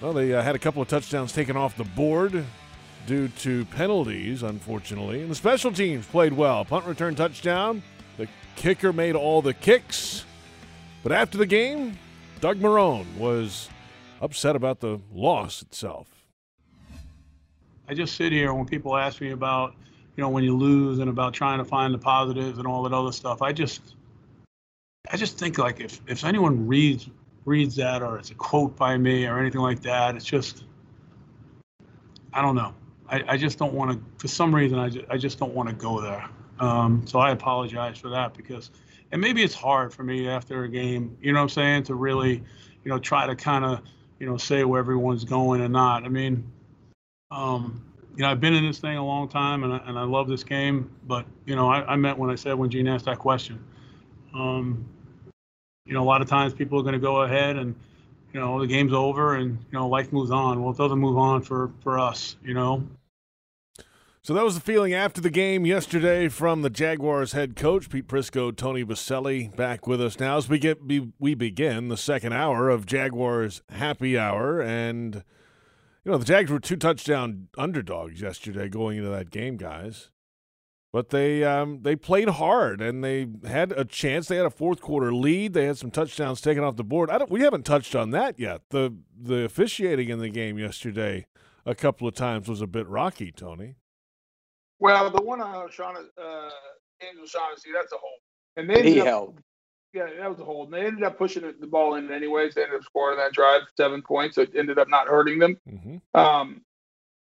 [0.00, 2.44] well, they uh, had a couple of touchdowns taken off the board
[3.06, 5.22] due to penalties, unfortunately.
[5.22, 6.64] And the special teams played well.
[6.64, 7.82] Punt return touchdown.
[8.18, 10.24] The kicker made all the kicks.
[11.02, 11.98] But after the game,
[12.40, 13.70] Doug Marrone was
[14.20, 16.08] upset about the loss itself.
[17.88, 19.74] I just sit here when people ask me about,
[20.16, 22.92] you know, when you lose and about trying to find the positives and all that
[22.92, 23.40] other stuff.
[23.40, 23.94] I just,
[25.10, 27.08] I just think like if if anyone reads
[27.46, 30.16] reads that or it's a quote by me or anything like that.
[30.16, 30.64] It's just,
[32.34, 32.74] I don't know.
[33.08, 35.68] I, I just don't want to, for some reason, I just, I just don't want
[35.68, 36.28] to go there.
[36.58, 38.70] Um, so I apologize for that because,
[39.12, 41.94] and maybe it's hard for me after a game, you know what I'm saying, to
[41.94, 42.42] really,
[42.84, 43.80] you know, try to kind of,
[44.18, 46.04] you know, say where everyone's going and not.
[46.04, 46.50] I mean,
[47.30, 47.84] um,
[48.16, 50.26] you know, I've been in this thing a long time and I, and I love
[50.26, 53.18] this game, but, you know, I, I meant when I said when Gene asked that
[53.18, 53.62] question.
[54.34, 54.88] Um,
[55.86, 57.74] you know, a lot of times people are going to go ahead and,
[58.32, 60.62] you know, the game's over and, you know, life moves on.
[60.62, 62.86] Well, it doesn't move on for, for us, you know.
[64.26, 68.08] So that was the feeling after the game yesterday from the Jaguars head coach Pete
[68.08, 72.68] Prisco, Tony Boselli, back with us now as we get we begin the second hour
[72.68, 75.22] of Jaguars Happy Hour, and
[76.04, 80.10] you know the Jags were two touchdown underdogs yesterday going into that game, guys.
[80.96, 84.28] But they um, they played hard and they had a chance.
[84.28, 85.52] They had a fourth quarter lead.
[85.52, 87.10] They had some touchdowns taken off the board.
[87.10, 87.30] I don't.
[87.30, 88.62] We haven't touched on that yet.
[88.70, 91.26] The the officiating in the game yesterday
[91.66, 93.74] a couple of times was a bit rocky, Tony.
[94.78, 96.48] Well, the one on Shauna, uh,
[97.06, 98.20] Angel Shaughnessy, that's a hold.
[98.56, 99.40] And they he up, held.
[99.92, 100.68] Yeah, that was a hold.
[100.68, 102.54] And they ended up pushing the ball in anyways.
[102.54, 104.36] They ended up scoring that drive, seven points.
[104.36, 105.58] So it ended up not hurting them.
[105.70, 106.18] Mm-hmm.
[106.18, 106.62] Um,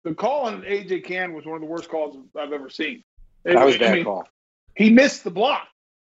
[0.04, 3.02] the call on AJ Cann was one of the worst calls I've ever seen.
[3.44, 4.26] That was bad I mean, call.
[4.76, 5.66] He missed the block.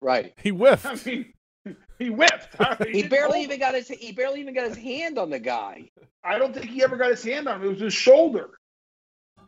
[0.00, 0.32] Right.
[0.42, 0.86] He whiffed.
[0.86, 1.32] I mean,
[1.98, 2.56] he whiffed.
[2.84, 5.90] he, he barely even got his he barely even got his hand on the guy.
[6.24, 7.66] I don't think he ever got his hand on him.
[7.66, 8.50] It was his shoulder.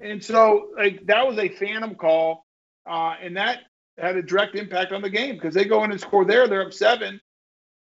[0.01, 2.45] And so like that was a phantom call.
[2.89, 3.61] Uh, and that
[3.99, 6.67] had a direct impact on the game because they go in and score there, they're
[6.67, 7.21] up seven.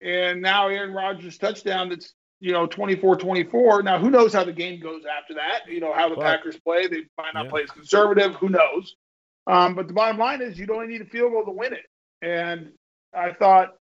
[0.02, 3.84] And now Aaron Rodgers touchdown that's you know 24-24.
[3.84, 5.62] Now who knows how the game goes after that?
[5.68, 6.88] You know how the Packers play.
[6.88, 7.50] They might not yeah.
[7.50, 8.36] play as conservative.
[8.36, 8.96] Who knows?
[9.48, 11.86] Um, but the bottom line is you only need a field goal to win it.
[12.22, 12.74] And
[13.16, 13.76] I thought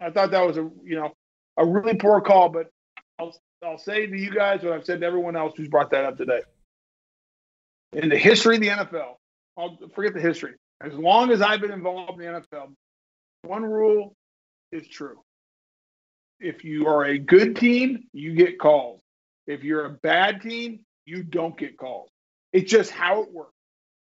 [0.00, 1.12] I thought that was a you know
[1.56, 2.48] a really poor call.
[2.48, 2.68] But
[3.18, 3.34] I'll
[3.64, 6.18] I'll say to you guys what I've said to everyone else who's brought that up
[6.18, 6.40] today.
[7.92, 9.14] In the history of the NFL,
[9.56, 10.54] I'll forget the history.
[10.82, 12.74] As long as I've been involved in the NFL,
[13.42, 14.14] one rule
[14.72, 15.22] is true.
[16.40, 19.00] If you are a good team, you get calls.
[19.46, 22.10] If you're a bad team, you don't get calls.
[22.52, 23.55] It's just how it works.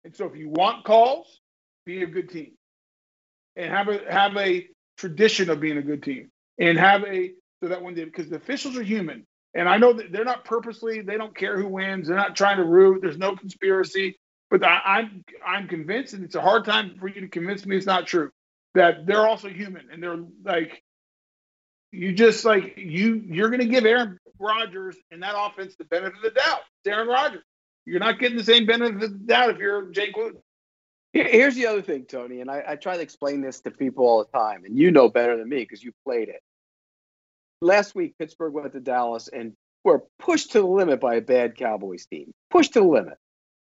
[0.07, 1.41] And so if you want calls,
[1.85, 2.53] be a good team.
[3.57, 4.65] And have a have a
[4.97, 6.29] tradition of being a good team.
[6.57, 9.27] And have a so that when they because the officials are human.
[9.53, 12.55] And I know that they're not purposely, they don't care who wins, they're not trying
[12.55, 14.17] to root, there's no conspiracy.
[14.49, 17.75] But I, I'm I'm convinced, and it's a hard time for you to convince me
[17.75, 18.31] it's not true,
[18.75, 20.81] that they're also human and they're like
[21.91, 26.23] you just like you you're gonna give Aaron Rodgers and that offense the benefit of
[26.23, 26.61] the doubt.
[26.85, 27.43] It's Aaron Rodgers.
[27.87, 30.41] You're not getting the same benefit of the doubt if you're Jake Luton.
[31.13, 34.25] Here's the other thing, Tony, and I, I try to explain this to people all
[34.25, 36.41] the time, and you know better than me because you played it.
[37.61, 39.53] Last week, Pittsburgh went to Dallas and
[39.85, 42.31] were pushed to the limit by a bad Cowboys team.
[42.51, 43.17] Pushed to the limit.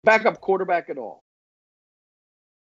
[0.03, 1.23] Backup quarterback at all.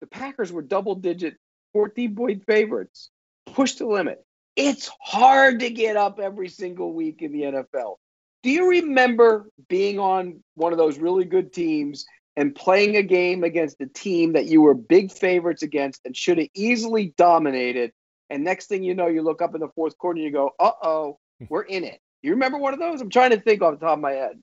[0.02, 1.36] The Packers were double digit
[1.74, 3.10] 14 point favorites.
[3.48, 4.24] Pushed to the limit.
[4.56, 7.96] It's hard to get up every single week in the NFL.
[8.44, 12.06] Do you remember being on one of those really good teams
[12.38, 16.38] and playing a game against a team that you were big favorites against and should
[16.38, 17.92] have easily dominated?
[18.30, 20.52] And next thing you know, you look up in the fourth quarter and you go,
[20.60, 21.20] uh oh,
[21.50, 22.00] we're in it.
[22.22, 23.02] You remember one of those?
[23.02, 24.42] I'm trying to think off the top of my head.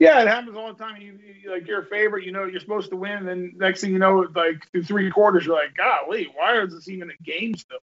[0.00, 1.00] Yeah, it happens all the time.
[1.00, 4.00] You, you like your favorite, you know, you're supposed to win, and next thing you
[4.00, 7.78] know, like through three quarters, you're like, golly, why is this even a game still?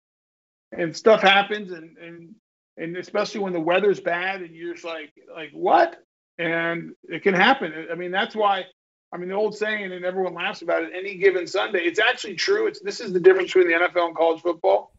[0.70, 2.34] And stuff happens, and and
[2.76, 5.96] and especially when the weather's bad, and you're just like, like what?
[6.38, 7.88] And it can happen.
[7.90, 8.64] I mean, that's why.
[9.12, 10.90] I mean, the old saying, and everyone laughs about it.
[10.94, 12.66] Any given Sunday, it's actually true.
[12.66, 14.92] It's this is the difference between the NFL and college football.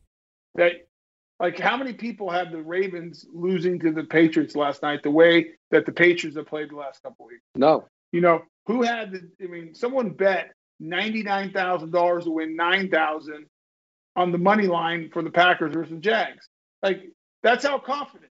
[0.55, 0.87] That
[1.39, 5.51] like how many people had the Ravens losing to the Patriots last night the way
[5.71, 7.43] that the Patriots have played the last couple weeks?
[7.55, 7.87] No.
[8.11, 12.89] You know, who had the I mean, someone bet ninety-nine thousand dollars to win nine
[12.89, 13.45] thousand
[14.15, 16.47] on the money line for the Packers versus Jags.
[16.81, 17.03] Like,
[17.47, 18.29] that's how confident.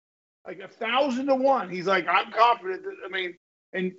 [0.46, 1.70] Like a thousand to one.
[1.70, 3.36] He's like, I'm confident that, I mean,
[3.74, 3.92] and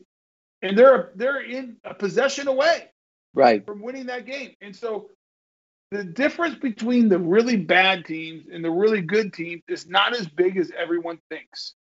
[0.63, 2.89] and they're they're in a possession away
[3.35, 3.65] Right.
[3.67, 4.55] from winning that game.
[4.61, 5.11] And so
[5.91, 10.29] the difference between the really bad teams and the really good teams is not as
[10.29, 11.75] big as everyone thinks.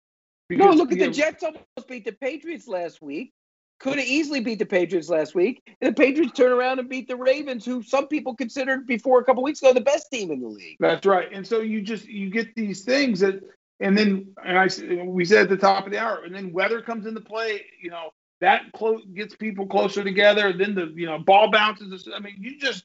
[0.49, 3.31] no, Because look at the Jets almost beat the Patriots last week.
[3.79, 5.63] Could have easily beat the Patriots last week.
[5.81, 9.23] And the Patriots turn around and beat the Ravens, who some people considered before a
[9.23, 10.77] couple weeks ago the best team in the league.
[10.79, 11.29] That's right.
[11.31, 13.41] And so you just you get these things that,
[13.79, 16.81] and then and I we said at the top of the hour, and then weather
[16.81, 17.61] comes into play.
[17.81, 18.09] You know
[18.41, 20.51] that close gets people closer together.
[20.53, 22.07] Then the you know ball bounces.
[22.13, 22.83] I mean, you just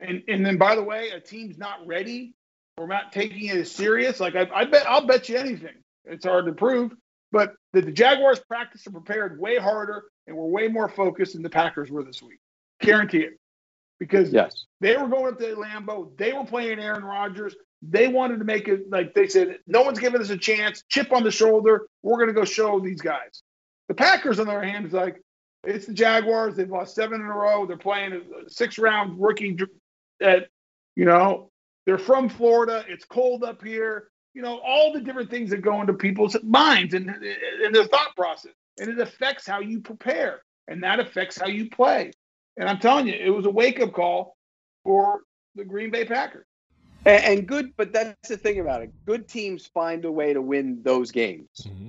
[0.00, 2.34] and and then by the way, a team's not ready
[2.76, 4.20] or not taking it as serious.
[4.20, 5.74] Like I, I bet I'll bet you anything.
[6.04, 6.92] It's hard to prove,
[7.32, 11.42] but the, the Jaguars practiced and prepared way harder and were way more focused than
[11.42, 12.38] the Packers were this week.
[12.80, 13.38] Guarantee it.
[13.98, 14.66] Because Yes.
[14.80, 16.16] they were going up to Lambeau.
[16.18, 17.54] They were playing Aaron Rodgers.
[17.82, 20.82] They wanted to make it like they said, no one's giving us a chance.
[20.88, 21.86] Chip on the shoulder.
[22.02, 23.42] We're going to go show these guys.
[23.88, 25.22] The Packers, on the other hand, is like,
[25.64, 26.56] it's the Jaguars.
[26.56, 27.66] They've lost seven in a row.
[27.66, 29.56] They're playing a six round rookie
[30.20, 30.48] at,
[30.94, 31.50] you know,
[31.86, 32.84] they're from Florida.
[32.88, 34.08] It's cold up here.
[34.36, 38.14] You know, all the different things that go into people's minds and, and their thought
[38.14, 38.52] process.
[38.78, 40.42] And it affects how you prepare.
[40.68, 42.10] And that affects how you play.
[42.58, 44.36] And I'm telling you, it was a wake up call
[44.84, 45.20] for
[45.54, 46.44] the Green Bay Packers.
[47.06, 48.92] And, and good, but that's the thing about it.
[49.06, 51.48] Good teams find a way to win those games.
[51.62, 51.88] Mm-hmm.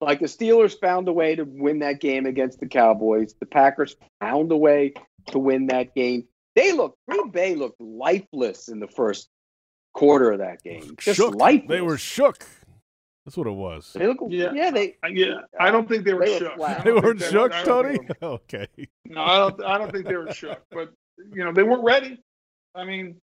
[0.00, 3.34] Like the Steelers found a way to win that game against the Cowboys.
[3.40, 4.94] The Packers found a way
[5.26, 6.28] to win that game.
[6.54, 9.28] They looked Green Bay looked lifeless in the first
[9.92, 10.94] quarter of that game.
[10.98, 11.34] Just shook.
[11.34, 11.68] lifeless.
[11.68, 12.44] They were shook.
[13.24, 13.92] That's what it was.
[13.94, 14.70] They look, yeah.
[14.72, 15.42] they yeah.
[15.60, 16.56] I don't think they were They shook.
[16.56, 16.84] flat.
[16.84, 17.98] They weren't were- shook, I Tony.
[17.98, 18.66] think Okay.
[19.06, 19.64] No, I don't.
[19.64, 20.60] I don't think they were shook.
[20.70, 20.92] But
[21.32, 22.20] you know, they weren't ready.
[22.74, 23.20] I mean,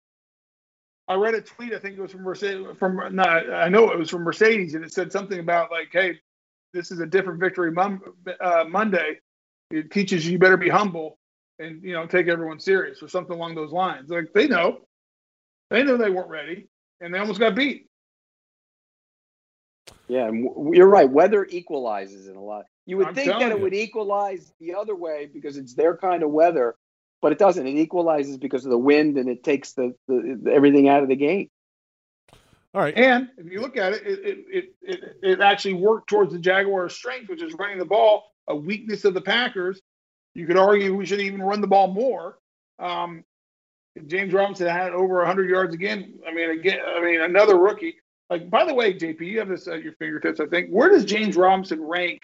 [1.08, 1.72] I read a tweet.
[1.72, 2.66] I think it was from Mercedes.
[2.78, 6.20] From no, I know it was from Mercedes, and it said something about like, "Hey,
[6.74, 8.00] this is a different victory mon-
[8.40, 9.20] uh, Monday.
[9.70, 11.18] It teaches you, you better be humble
[11.58, 14.80] and you know take everyone serious or something along those lines." Like they know,
[15.70, 16.68] they knew they weren't ready,
[17.00, 17.88] and they almost got beat.
[20.08, 21.10] Yeah, and w- you're right.
[21.10, 22.66] Weather equalizes in a lot.
[22.86, 23.62] You would I'm think that it you.
[23.62, 26.76] would equalize the other way because it's their kind of weather,
[27.20, 27.66] but it doesn't.
[27.66, 31.08] It equalizes because of the wind and it takes the, the, the everything out of
[31.08, 31.50] the game.
[32.74, 32.96] All right.
[32.96, 36.38] And if you look at it, it it, it, it, it actually worked towards the
[36.38, 39.80] Jaguars' strength, which is running the ball, a weakness of the Packers.
[40.34, 42.38] You could argue we should even run the ball more.
[42.78, 43.24] Um,
[44.06, 46.14] James Robinson had over 100 yards again.
[46.28, 47.96] I mean, again, I mean, another rookie.
[48.28, 50.40] Like, by the way, JP, you have this at your fingertips.
[50.40, 50.70] I think.
[50.70, 52.20] Where does James Robinson rank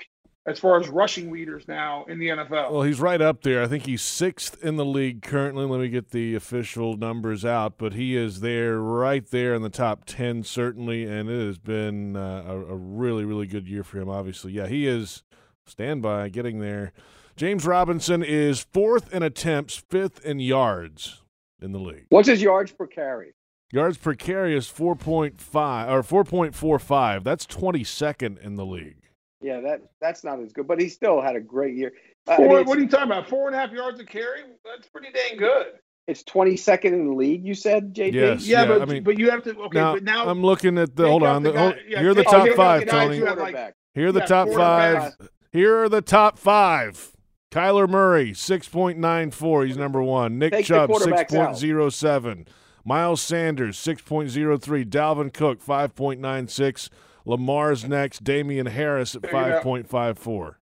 [0.47, 2.73] as far as rushing leaders now in the NFL?
[2.73, 3.62] Well, he's right up there.
[3.62, 5.64] I think he's sixth in the league currently.
[5.64, 9.70] Let me get the official numbers out, but he is there, right there in the
[9.70, 11.05] top ten, certainly.
[11.05, 14.09] And it has been uh, a, a really, really good year for him.
[14.09, 15.23] Obviously, yeah, he is
[15.66, 16.93] standby getting there.
[17.36, 21.22] James Robinson is fourth in attempts, fifth in yards
[21.62, 22.06] in the league.
[22.10, 23.32] What's his yards per carry?
[23.72, 27.24] Yards per carry is four point five or four point four five.
[27.24, 28.97] That's twenty second in the league.
[29.40, 31.93] Yeah, that that's not as good, but he still had a great year.
[32.28, 33.28] Uh, I Four, mean, what are you talking about?
[33.28, 34.43] Four and a half yards a carry?
[34.64, 35.66] That's pretty dang good.
[36.06, 37.44] it's 22nd in the league.
[37.44, 38.12] You said, JP.
[38.12, 38.47] Yes.
[38.47, 39.78] Yeah, Yeah, but I mean- but you have to okay.
[39.78, 41.09] now, but now I'm looking at the.
[41.09, 41.43] Hold on.
[41.43, 43.18] the the- hold- guy- yeah, here are the top take out five, Tony.
[43.18, 45.12] who have, like, Here are the yeah, top five.
[45.52, 47.11] Here are the top five.
[47.53, 49.66] Kyler Murray, 6.94.
[49.66, 50.39] He's number one.
[50.39, 51.55] Nick Take Chubb, quarterbacks out.
[51.55, 52.47] 6.07.
[52.85, 54.85] Miles Sanders, 6.03.
[54.87, 56.89] Dalvin Cook, 5.96.
[57.27, 58.24] Lamar's next.
[58.24, 59.70] Damien Harris at There you go.
[59.85, 60.55] 5.54.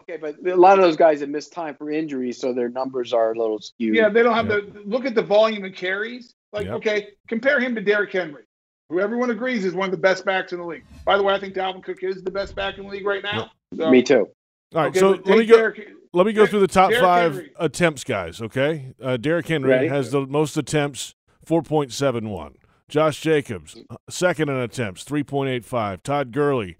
[0.00, 3.12] Okay, but a lot of those guys have missed time for injuries, so their numbers
[3.12, 3.94] are a little skewed.
[3.94, 6.34] Yeah, they don't have the look at the volume of carries.
[6.52, 6.74] Like, Yep.
[6.76, 8.42] okay, compare him to Derrick Henry,
[8.88, 10.84] who everyone agrees is one of the best backs in the league.
[11.04, 13.22] By the way, I think Dalvin Cook is the best back in the league right
[13.22, 13.52] now.
[13.76, 14.28] So- Me too.
[14.74, 15.72] All right, Okay, so let me go.
[16.14, 17.52] Let me go through the top Derrick five Henry.
[17.56, 18.40] attempts, guys.
[18.42, 19.88] Okay, uh, Derrick Henry Ready?
[19.88, 22.54] has the most attempts, four point seven one.
[22.88, 26.02] Josh Jacobs, uh, second in attempts, 3.85.
[26.02, 26.76] Todd Gurley,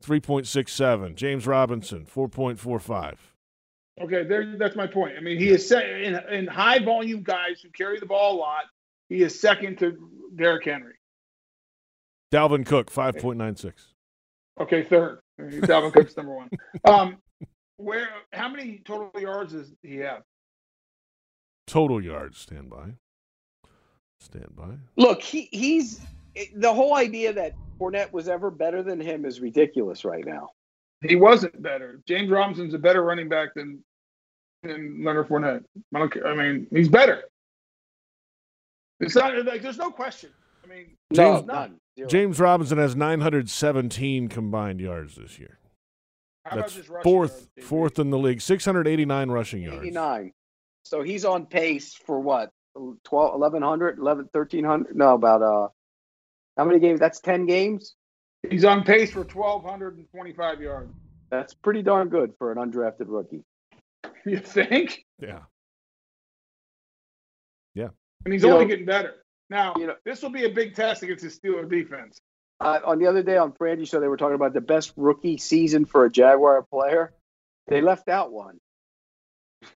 [0.00, 1.16] 3.67.
[1.16, 3.16] James Robinson, 4.45.
[4.00, 4.56] Okay, there.
[4.56, 5.14] That's my point.
[5.18, 8.38] I mean, he is set in, in high volume guys who carry the ball a
[8.38, 8.64] lot.
[9.08, 9.96] He is second to
[10.36, 10.94] Derrick Henry.
[12.32, 13.72] Dalvin Cook, 5.96.
[14.60, 15.18] Okay, third.
[15.40, 16.48] Dalvin Cook's number one.
[16.84, 17.16] Um,
[17.76, 18.08] where?
[18.32, 20.22] How many total yards does he have?
[21.66, 22.94] Total yards, stand by.
[24.20, 24.76] Stand by.
[24.96, 26.00] Look, he he's
[26.54, 30.50] the whole idea that Fournette was ever better than him is ridiculous right now.
[31.02, 32.00] He wasn't better.
[32.06, 33.84] James Robinson's a better running back than
[34.62, 35.64] than Leonard Fournette.
[35.94, 36.12] I don't.
[36.12, 36.26] care.
[36.26, 37.24] I mean, he's better.
[39.00, 40.30] It's not like there's no question.
[40.64, 41.76] I mean, James, none.
[42.08, 45.58] James Robinson has 917 combined yards this year.
[46.48, 48.40] How That's just rushing fourth, fourth in the league.
[48.40, 49.80] 689 rushing yards.
[49.80, 50.32] 89.
[50.84, 52.50] So he's on pace for what?
[52.74, 54.94] 12, 1100, 11, 1300?
[54.96, 55.68] No, about, uh,
[56.56, 57.00] how many games?
[57.00, 57.94] That's 10 games?
[58.48, 60.92] He's on pace for 1,225 yards.
[61.30, 63.42] That's pretty darn good for an undrafted rookie.
[64.24, 65.04] You think?
[65.20, 65.40] Yeah.
[67.74, 67.88] Yeah.
[68.24, 69.14] And he's You only know- getting better.
[69.50, 72.20] Now, you know, this will be a big test against the Steeler defense.
[72.60, 75.36] Uh, on the other day on Frangie show, they were talking about the best rookie
[75.36, 77.12] season for a Jaguar player.
[77.68, 78.58] They left out one.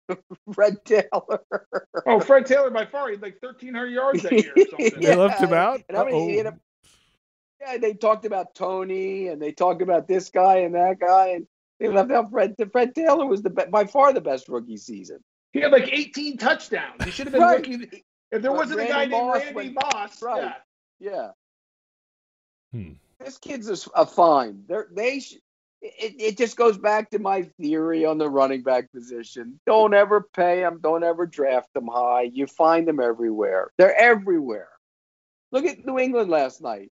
[0.54, 1.42] Fred Taylor.
[2.06, 5.00] Oh, Fred Taylor by far, he had like 1,300 yards that year or something.
[5.00, 5.80] They left him out?
[5.88, 6.58] And how many, he had a-
[7.60, 11.46] yeah, they talked about Tony and they talked about this guy and that guy, and
[11.80, 12.54] they left out Fred.
[12.72, 15.20] Fred Taylor was the be- by far the best rookie season.
[15.52, 17.02] He had like 18 touchdowns.
[17.04, 17.66] He should have been Right.
[17.66, 18.04] rookie.
[18.32, 20.42] If there But wasn't a Randy guy named Moss Randy went- Moss, Right.
[20.42, 21.10] yeah.
[21.12, 21.28] Yeah.
[22.72, 22.92] Hmm.
[23.20, 24.62] This kid's a, s- a fine.
[24.68, 25.36] They're, they sh-
[25.82, 29.58] it, it just goes back to my theory on the running back position.
[29.66, 30.80] Don't ever pay them.
[30.82, 32.22] Don't ever draft them high.
[32.32, 33.70] You find them everywhere.
[33.78, 34.68] They're everywhere.
[35.52, 36.90] Look at New England last night.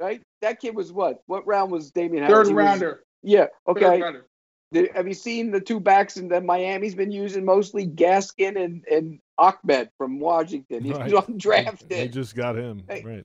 [0.00, 0.22] Right?
[0.42, 1.22] That kid was what?
[1.26, 2.48] What round was Damien Harris?
[2.48, 3.04] Third He was- rounder.
[3.22, 3.46] yeah.
[3.66, 4.00] Third Okay.
[4.02, 4.26] rounder.
[4.72, 8.84] Did- have you seen the two backs in that Miami's been using mostly Gaskin and,
[8.90, 10.82] and Ahmed from Washington?
[10.84, 11.10] He's Right.
[11.12, 11.88] undrafted.
[11.88, 12.82] They just got him.
[12.88, 13.02] Hey.
[13.04, 13.24] Right.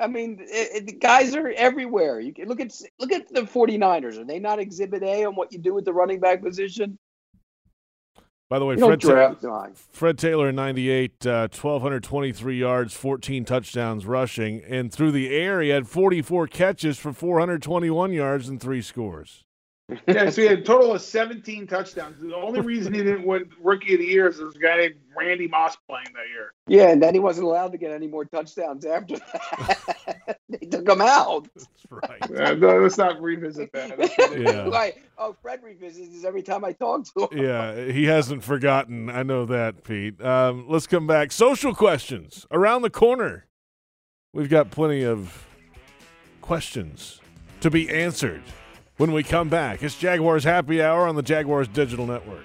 [0.00, 2.20] I mean, it, it- the guys are everywhere.
[2.20, 4.18] You can look at look at the 49ers.
[4.18, 6.98] Are they not exhibit A on what you do with the running back position?
[8.50, 9.70] By the way, Fred, Ta- draft them high.
[9.92, 14.62] Fred Taylor, 98, uh, 1,223 yards, 14 touchdowns rushing.
[14.66, 19.44] And through the air, he had 44 catches for 421 yards and three scores.
[20.06, 22.20] Yeah, so he had a total of 17 touchdowns.
[22.20, 24.94] The only reason he didn't win Rookie of the Year is there's a guy named
[25.16, 26.52] Randy Moss playing that year.
[26.66, 30.38] Yeah, and then he wasn't allowed to get any more touchdowns after that.
[30.48, 31.48] they took him out.
[31.54, 32.18] That's right.
[32.38, 33.98] Uh, no, let's not revisit that.
[34.38, 34.68] Yeah.
[34.68, 34.96] Right.
[35.16, 37.44] Oh, Fred revisits this every time I talk to him.
[37.44, 39.08] Yeah, he hasn't forgotten.
[39.10, 40.22] I know that, Pete.
[40.22, 41.32] Um, let's come back.
[41.32, 43.46] Social questions around the corner.
[44.32, 45.46] We've got plenty of
[46.42, 47.20] questions
[47.60, 48.42] to be answered
[48.98, 49.82] when we come back.
[49.82, 52.44] It's Jaguars Happy Hour on the Jaguars Digital Network.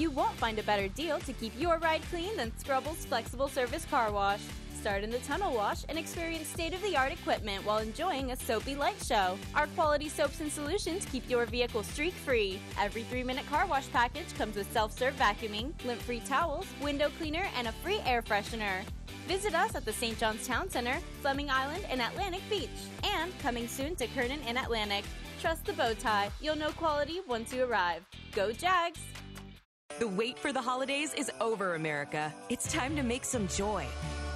[0.00, 3.84] You won't find a better deal to keep your ride clean than Scrubbles Flexible Service
[3.84, 4.40] Car Wash.
[4.80, 8.36] Start in the tunnel wash and experience state of the art equipment while enjoying a
[8.36, 9.36] soapy light show.
[9.54, 12.58] Our quality soaps and solutions keep your vehicle streak free.
[12.80, 17.10] Every three minute car wash package comes with self serve vacuuming, lint free towels, window
[17.18, 18.80] cleaner, and a free air freshener.
[19.28, 20.18] Visit us at the St.
[20.18, 22.70] John's Town Center, Fleming Island, and Atlantic Beach.
[23.04, 25.04] And coming soon to Kernan and Atlantic.
[25.42, 26.30] Trust the bow tie.
[26.40, 28.02] You'll know quality once you arrive.
[28.32, 29.00] Go Jags!
[29.98, 32.32] The wait for the holidays is over, America.
[32.48, 33.84] It's time to make some joy.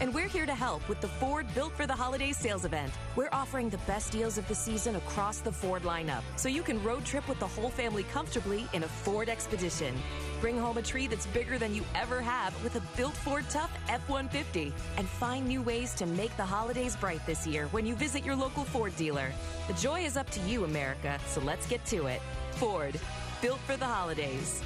[0.01, 2.93] And we're here to help with the Ford Built for the Holidays sales event.
[3.17, 6.83] We're offering the best deals of the season across the Ford lineup, so you can
[6.83, 9.95] road trip with the whole family comfortably in a Ford Expedition.
[10.41, 13.71] Bring home a tree that's bigger than you ever have with a built Ford Tough
[13.89, 14.75] F 150.
[14.99, 18.37] And find new ways to make the holidays bright this year when you visit your
[18.37, 19.33] local Ford dealer.
[19.69, 22.21] The joy is up to you, America, so let's get to it.
[22.57, 23.01] Ford,
[23.41, 24.61] built for the holidays.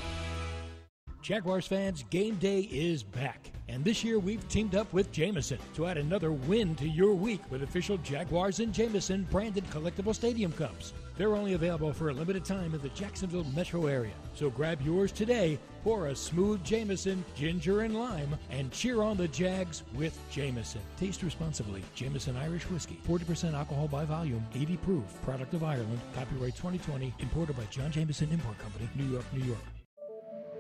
[1.23, 3.51] Jaguars fans, game day is back.
[3.69, 7.40] And this year we've teamed up with Jameson to add another win to your week
[7.51, 10.95] with official Jaguars and Jameson branded collectible stadium cups.
[11.19, 14.12] They're only available for a limited time in the Jacksonville metro area.
[14.35, 19.28] So grab yours today, pour a smooth Jameson, ginger and lime, and cheer on the
[19.28, 20.81] Jags with Jameson.
[20.97, 21.82] Taste responsibly.
[21.95, 27.57] Jameson Irish Whiskey, 40% alcohol by volume, 80 proof, product of Ireland, copyright 2020, imported
[27.57, 29.59] by John Jameson Import Company, New York, New York.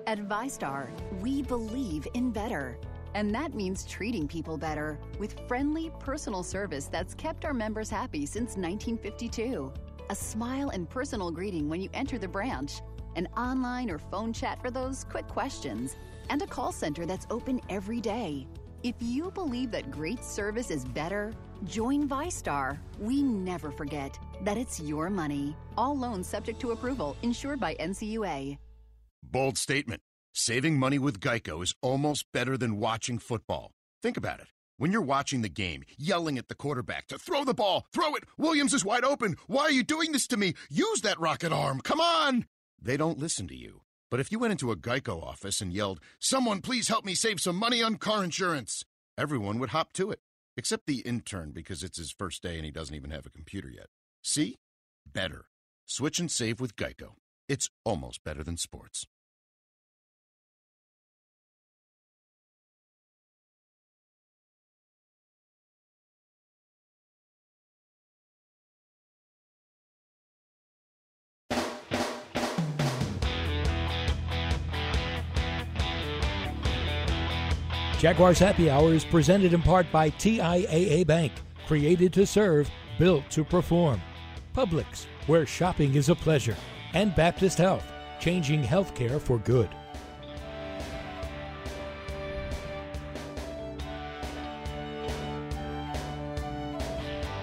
[0.08, 0.88] At VyStar,
[1.20, 2.78] we believe in better.
[3.12, 8.24] And that means treating people better with friendly, personal service that's kept our members happy
[8.24, 9.70] since 1952
[10.08, 12.80] a smile and personal greeting when you enter the branch,
[13.16, 15.94] an online or phone chat for those quick questions,
[16.30, 18.46] and a call center that's open every day.
[18.82, 21.34] If you believe that great service is better,
[21.66, 22.78] join VyStar.
[22.98, 25.54] We never forget that it's your money.
[25.76, 28.56] All loans subject to approval, insured by NCUA.
[29.30, 30.00] Bold statement.
[30.32, 33.72] Saving money with Geico is almost better than watching football.
[34.02, 34.46] Think about it.
[34.78, 38.24] When you're watching the game, yelling at the quarterback to throw the ball, throw it,
[38.38, 39.36] Williams is wide open.
[39.46, 40.54] Why are you doing this to me?
[40.70, 41.80] Use that rocket arm.
[41.80, 42.46] Come on.
[42.80, 43.82] They don't listen to you.
[44.10, 47.38] But if you went into a Geico office and yelled, Someone please help me save
[47.38, 48.82] some money on car insurance,
[49.18, 50.20] everyone would hop to it.
[50.56, 53.68] Except the intern because it's his first day and he doesn't even have a computer
[53.68, 53.88] yet.
[54.22, 54.56] See?
[55.06, 55.48] Better.
[55.84, 57.16] Switch and save with Geico.
[57.46, 59.06] It's almost better than sports.
[77.98, 81.32] Jaguars Happy Hour is presented in part by TIAA Bank,
[81.66, 84.00] created to serve, built to perform.
[84.54, 86.56] Publix, where shopping is a pleasure.
[86.94, 87.84] And Baptist Health,
[88.20, 89.68] changing healthcare for good.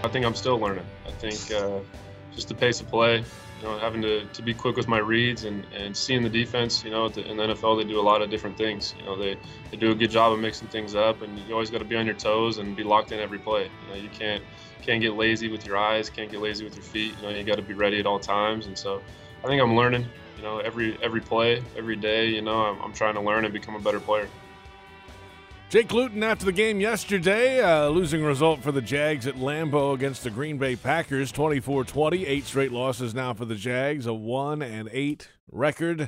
[0.06, 0.86] I think I'm still learning.
[1.06, 1.80] I think uh,
[2.34, 3.26] just the pace of play,
[3.66, 6.92] know, having to, to be quick with my reads and, and seeing the defense, you
[6.92, 8.96] know, in the NFL, they do a lot of different things.
[9.00, 9.38] You know, they,
[9.72, 11.96] they do a good job of mixing things up, and you always got to be
[11.96, 13.64] on your toes and be locked in every play.
[13.64, 14.44] You know, you can't
[14.82, 17.14] can't get lazy with your eyes, can't get lazy with your feet.
[17.18, 18.68] You know, you got to be ready at all times.
[18.68, 19.02] And so,
[19.44, 20.06] I think I'm learning.
[20.38, 22.30] You know, every every play, every day.
[22.30, 24.28] You know, I'm, I'm trying to learn and become a better player.
[25.70, 30.24] Jake Luton after the game yesterday, uh, losing result for the Jags at Lambeau against
[30.24, 32.26] the Green Bay Packers, 24-20.
[32.28, 36.08] Eight straight losses now for the Jags, a one and eight record.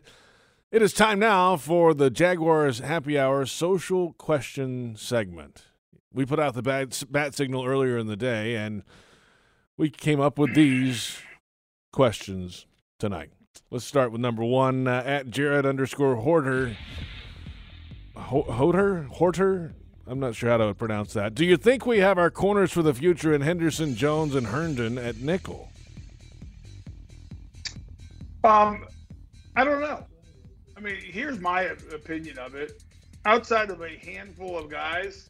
[0.72, 5.64] It is time now for the Jaguars Happy Hour social question segment.
[6.14, 8.84] We put out the bat, bat signal earlier in the day, and
[9.76, 11.18] we came up with these
[11.92, 12.68] questions
[13.00, 13.32] tonight.
[13.72, 16.76] Let's start with number one uh, at Jared underscore Horter.
[18.18, 19.07] Horter?
[19.10, 19.73] Horter?
[20.06, 21.35] I'm not sure how to pronounce that.
[21.35, 24.98] Do you think we have our corners for the future in Henderson, Jones, and Herndon
[24.98, 25.69] at nickel?
[28.44, 28.85] Um,
[29.56, 30.06] I don't know.
[30.77, 31.64] I mean, here's my
[31.94, 32.84] opinion of it.
[33.26, 35.30] Outside of a handful of guys,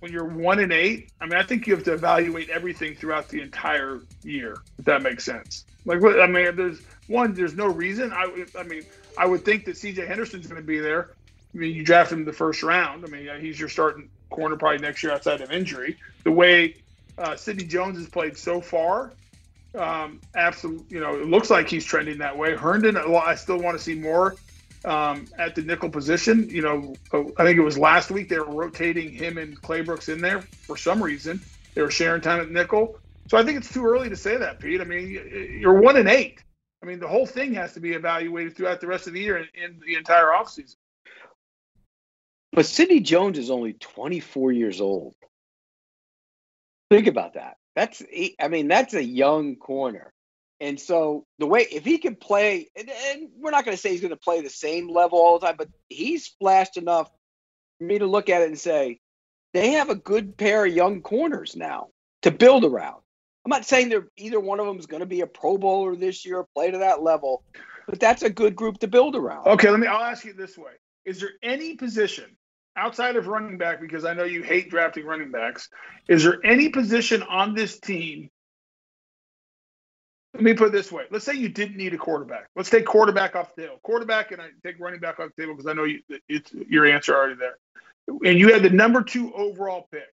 [0.00, 3.28] when you're one and eight, I mean, I think you have to evaluate everything throughout
[3.28, 4.58] the entire year.
[4.78, 5.64] If that makes sense.
[5.86, 8.12] Like, I mean, there's one, there's no reason.
[8.12, 8.82] I, I mean,
[9.16, 10.06] I would think that C.J.
[10.06, 11.14] Henderson's going to be there.
[11.58, 13.04] I mean, you draft him in the first round.
[13.04, 15.96] I mean, he's your starting corner probably next year outside of injury.
[16.22, 16.76] The way
[17.18, 19.12] uh, Sidney Jones has played so far,
[19.74, 22.54] um, absolutely, you know, it looks like he's trending that way.
[22.54, 24.36] Herndon, I still want to see more
[24.84, 26.48] um, at the nickel position.
[26.48, 26.94] You know,
[27.36, 30.76] I think it was last week they were rotating him and Claybrooks in there for
[30.76, 31.40] some reason.
[31.74, 33.00] They were sharing time at nickel.
[33.28, 34.80] So I think it's too early to say that, Pete.
[34.80, 36.44] I mean, you're one and eight.
[36.84, 39.38] I mean, the whole thing has to be evaluated throughout the rest of the year
[39.38, 40.76] and, and the entire offseason.
[42.58, 45.14] But Sidney Jones is only 24 years old.
[46.90, 47.56] Think about that.
[47.76, 48.02] That's,
[48.40, 50.12] I mean, that's a young corner.
[50.58, 53.90] And so the way, if he can play, and, and we're not going to say
[53.90, 57.08] he's going to play the same level all the time, but he's flashed enough
[57.78, 58.98] for me to look at it and say,
[59.54, 61.90] they have a good pair of young corners now
[62.22, 63.00] to build around.
[63.44, 65.94] I'm not saying they're either one of them is going to be a Pro Bowler
[65.94, 67.44] this year, play to that level,
[67.86, 69.46] but that's a good group to build around.
[69.46, 69.86] Okay, let me.
[69.86, 70.72] I'll ask you this way:
[71.04, 72.36] Is there any position
[72.78, 75.68] outside of running back, because I know you hate drafting running backs,
[76.08, 78.30] is there any position on this team?
[80.34, 81.04] Let me put it this way.
[81.10, 82.48] Let's say you didn't need a quarterback.
[82.54, 83.80] Let's take quarterback off the table.
[83.82, 86.86] Quarterback, and I take running back off the table because I know you, it's your
[86.86, 87.56] answer already there.
[88.24, 90.12] And you had the number two overall pick.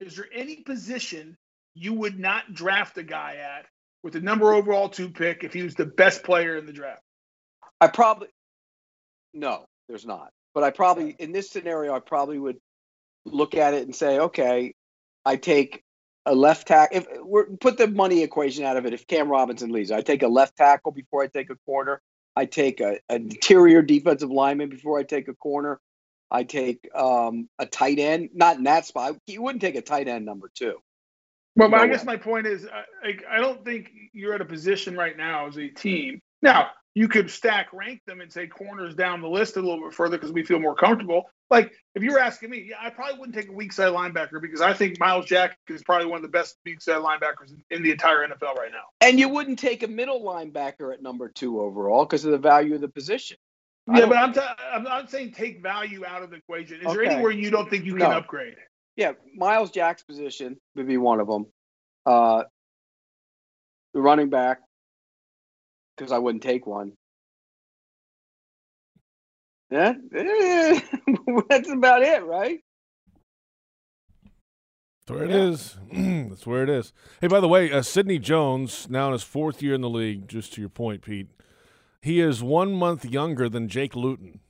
[0.00, 1.36] Is there any position
[1.74, 3.66] you would not draft a guy at
[4.02, 7.02] with the number overall two pick if he was the best player in the draft?
[7.80, 8.28] I probably
[9.34, 10.30] no, there's not.
[10.54, 12.58] But I probably in this scenario, I probably would
[13.26, 14.74] look at it and say, okay,
[15.24, 15.82] I take
[16.26, 16.98] a left tackle.
[16.98, 20.22] If we're put the money equation out of it, if Cam Robinson leaves, I take
[20.22, 22.00] a left tackle before I take a corner.
[22.36, 25.80] I take a, an interior defensive lineman before I take a corner.
[26.30, 29.16] I take um, a tight end, not in that spot.
[29.26, 30.76] You wouldn't take a tight end number two.
[31.56, 32.06] Well, but No I guess way.
[32.06, 35.58] my point is, I, I I don't think you're at a position right now as
[35.58, 36.20] a team.
[36.42, 39.94] Now, you could stack rank them and say corners down the list a little bit
[39.94, 41.30] further because we feel more comfortable.
[41.50, 44.40] Like if you were asking me, yeah, I probably wouldn't take a weak side linebacker
[44.42, 47.82] because I think Myles Jack is probably one of the best weak side linebackers in,
[47.82, 48.84] the entire NFL right now.
[49.00, 52.74] And you wouldn't take a middle linebacker at number two overall because of the value
[52.74, 53.36] of the position.
[53.86, 54.40] Yeah, but I'm, t-
[54.72, 56.80] I'm not saying take value out of the equation.
[56.82, 58.18] Is there anywhere you don't think you can No.
[58.18, 58.56] upgrade?
[58.96, 61.46] Yeah, Myles Jack's position would be one of them.
[62.04, 62.42] Uh,
[63.94, 64.58] the running back,
[65.98, 66.92] because I wouldn't take one.
[69.70, 72.60] Yeah, that's about it, right?
[75.06, 75.76] That's where it is.
[76.28, 76.92] That's where it is.
[77.22, 80.28] Hey, by the way, uh, Sidney Jones, now in his fourth year in the league,
[80.28, 81.28] just to your point, Pete,
[82.02, 84.40] he is one month younger than Jake Luton.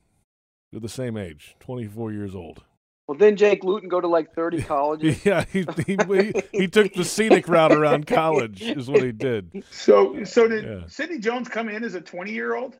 [0.71, 2.65] They're the same age, 24 years old.
[3.09, 5.25] Well, then Jake Luton go to like thirty colleges.
[5.25, 9.63] Yeah, he, he, he, he took the scenic route around college, is what he did.
[9.71, 10.81] So, so did Yeah.
[10.85, 12.77] Sidney Jones come in as a 20 year old?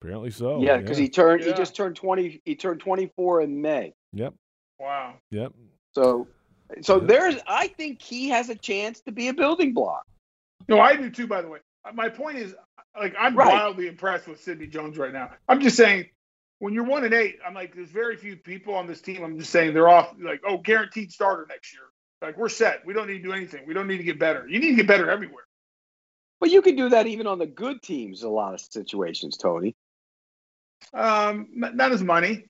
[0.00, 0.62] Apparently so.
[0.62, 1.44] yeah, because he turned.
[1.44, 2.40] He just turned twenty.
[2.46, 3.92] He turned twenty four in May.
[4.14, 4.32] Yep,
[4.80, 5.16] Wow.
[5.30, 5.52] yep.
[5.94, 6.26] So,
[6.80, 7.34] so there's.
[7.46, 10.04] I think he has a chance to be a building block.
[10.70, 11.26] No, I do too.
[11.26, 11.58] By the way,
[11.92, 12.54] my point is,
[12.98, 13.52] like, I'm Right.
[13.52, 15.32] wildly impressed with Sidney Jones right now.
[15.50, 16.06] I'm just saying,
[16.62, 19.24] when you're one and eight, I'm like, there's very few people on this team.
[19.24, 21.82] I'm just saying they're off, like, oh, guaranteed starter next year.
[22.20, 22.86] Like, we're set.
[22.86, 23.62] We don't need to do anything.
[23.66, 24.46] We don't need to get better.
[24.48, 25.42] You need to get better everywhere.
[26.38, 28.22] But you can do that even on the good teams.
[28.22, 29.74] A lot of situations, Tony.
[30.94, 32.44] Um, not as money.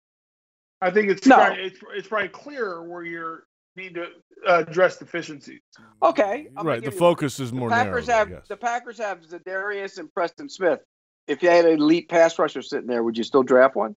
[0.82, 1.36] I think it's No.
[1.36, 3.38] probably, it's it's probably clearer where you
[3.76, 4.08] need to
[4.46, 5.60] uh, address deficiencies.
[6.02, 7.84] Okay, I'm Right, the give you- focus is the more narrow.
[7.84, 8.46] Packers there, have yes.
[8.46, 10.80] the Packers have Za'Darius and Preston Smith.
[11.28, 13.94] If you had an elite pass rusher sitting there, would you still draft one?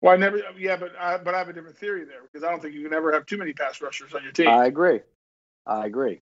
[0.00, 2.50] Well, I never, yeah, but I, but I have a different theory there because I
[2.50, 4.48] don't think you can ever have too many pass rushers on your team.
[4.48, 5.00] I agree.
[5.66, 6.22] I agree.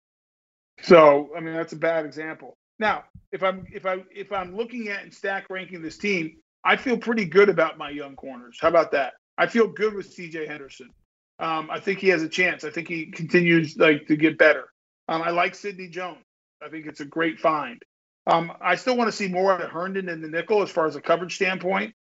[0.83, 2.57] So I mean that's a bad example.
[2.79, 6.77] Now, if I'm if I if I'm looking at and stack ranking this team, I
[6.77, 8.59] feel pretty good about my young corners.
[8.61, 9.15] How about that?
[9.39, 10.47] I feel good with C.J.
[10.47, 10.91] Henderson.
[11.39, 12.65] Um, I think he has a chance.
[12.65, 14.69] I think he continues like to get better.
[15.09, 16.25] Um, I like Sidney Jones.
[16.63, 17.83] I think it's a great find.
[18.27, 20.87] Um, I still want to see more out of Herndon in the nickel as far
[20.87, 21.95] as a coverage standpoint,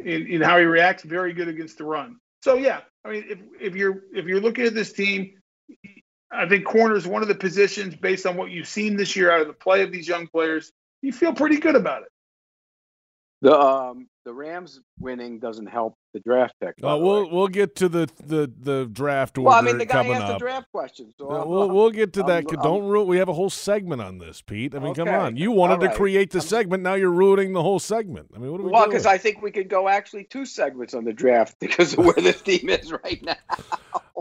[0.00, 1.02] in, in how he reacts.
[1.02, 2.16] Very good against the run.
[2.42, 5.32] So yeah, I mean, if if you're if you're looking at this team,
[6.30, 9.30] I think corner is one of the positions based on what you've seen this year
[9.30, 10.72] out of the play of these young players.
[11.02, 12.08] You feel pretty good about it.
[13.42, 16.74] The um the Rams winning doesn't help the draft pick.
[16.82, 17.30] Uh, we'll way.
[17.32, 20.70] we'll get to the the, the draft well, I mean, the guy asked the draft
[20.72, 22.52] question, so Uh, I'm- we'll we'll get to I'm- that.
[22.52, 23.06] I'm- Don't rule.
[23.06, 24.74] We have a whole segment on this, Pete.
[24.74, 25.36] I mean, come on.
[25.36, 26.82] You wanted All to create the segment.
[26.82, 28.28] Now you're ruining the whole segment.
[28.34, 30.94] I mean, what are we Well, because I think we could go actually two segments
[30.94, 33.36] on the draft because of where this team is right now.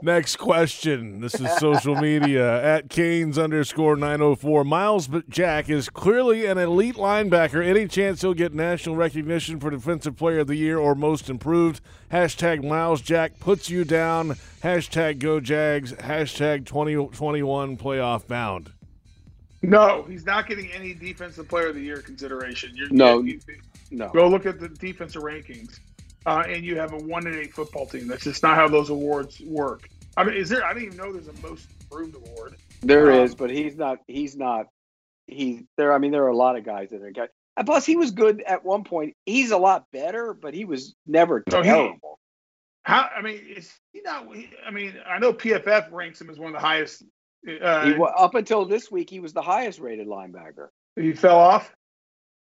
[0.03, 1.21] Next question.
[1.21, 4.63] This is social media at Canes underscore 904.
[4.63, 7.65] Myles Jack is clearly an elite linebacker.
[7.65, 11.81] Any chance he'll get national recognition for Defensive Player of the Year or Most Improved?
[12.11, 14.35] Hashtag Myles Jack puts you down.
[14.63, 15.93] Hashtag Go Jags.
[15.93, 18.71] Hashtag 2021 playoff bound.
[19.63, 22.71] No, he's not getting any defensive player of the year consideration.
[22.75, 23.39] You're, No, you-
[23.89, 24.09] no.
[24.09, 25.79] Go look at the defensive rankings,
[26.27, 28.07] uh, and you have a one and eight football team.
[28.07, 29.89] That's just not how those awards work.
[30.17, 30.63] I mean, is there?
[30.65, 32.55] I don't even know there's a most improved award.
[32.83, 33.99] There Um, is, but he's not.
[34.07, 34.67] He's not.
[35.25, 35.93] He's there.
[35.93, 37.29] I mean, there are a lot of guys that are guys.
[37.55, 39.15] And plus, he was good at one point.
[39.25, 42.19] He's a lot better, but he was never he- terrible.
[42.83, 43.09] How?
[43.15, 44.27] I mean, is he not?
[44.65, 47.03] I mean, I know PFF ranks him as one of the highest.
[47.61, 50.67] Uh, he up until this week, he was the highest rated linebacker.
[50.95, 51.73] he fell off.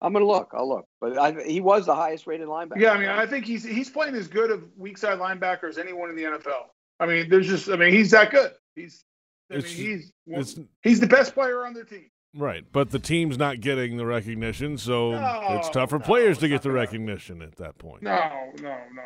[0.05, 0.51] I'm gonna look.
[0.55, 2.79] I'll look, but I, he was the highest rated linebacker.
[2.79, 5.79] Yeah, I mean, I think he's he's playing as good of weak side linebacker as
[5.79, 6.67] anyone in the NFL.
[7.01, 8.53] I mean, there's just, I mean, he's that good.
[8.77, 9.03] He's,
[9.51, 12.09] I mean, he's it's- he's the best player on their team.
[12.37, 16.49] Right, but the team's not getting the recognition, so it's No, tough for players to
[16.49, 18.03] get the recognition at that point.
[18.03, 18.77] No, no, no.
[18.95, 19.03] No.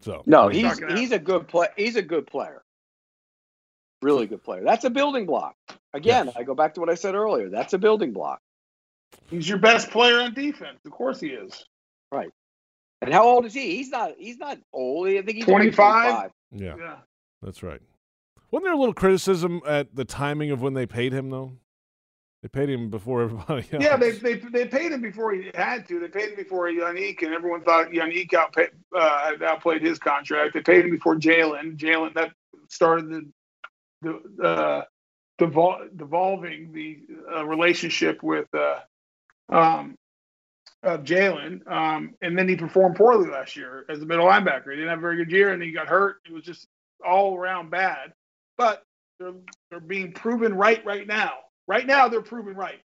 [0.00, 1.66] So No, I he's he's a good play.
[1.76, 2.62] He's a good player.
[4.02, 4.62] Really good player.
[4.62, 5.56] That's a building block.
[5.94, 7.48] Again, I go back to what I said earlier.
[7.48, 8.40] That's a building block.
[9.30, 10.78] He's your best player on defense.
[10.84, 11.64] Of course he is.
[12.12, 12.30] Right.
[13.02, 13.76] And how old is he?
[13.76, 14.12] He's not.
[14.18, 15.08] He's not old.
[15.08, 16.30] I think he's 25?
[16.52, 16.96] Yeah, Yeah.
[17.42, 17.80] that's right.
[18.50, 21.56] Wasn't there a little criticism at the timing of when they paid him, though?
[22.42, 23.82] They paid him before everybody else.
[23.82, 25.98] Yeah, they, they they paid him before he had to.
[25.98, 30.54] They paid him before Yannick, and everyone thought Yannick outpay, uh, had outplayed his contract.
[30.54, 31.76] They paid him before Jalen.
[31.78, 32.32] Jalen that
[32.68, 33.30] started the
[34.02, 34.84] the uh,
[35.38, 36.98] devol- devolving the
[37.34, 38.80] uh, relationship with uh,
[39.48, 39.96] um,
[40.82, 44.70] of Jalen, um, and then he performed poorly last year as a middle linebacker.
[44.70, 46.16] He didn't have a very good year, and he got hurt.
[46.26, 46.66] It was just
[47.06, 48.12] all around bad.
[48.56, 48.84] But
[49.18, 49.34] they're
[49.70, 51.32] they're being proven right right now.
[51.66, 52.80] Right now, they're proven right.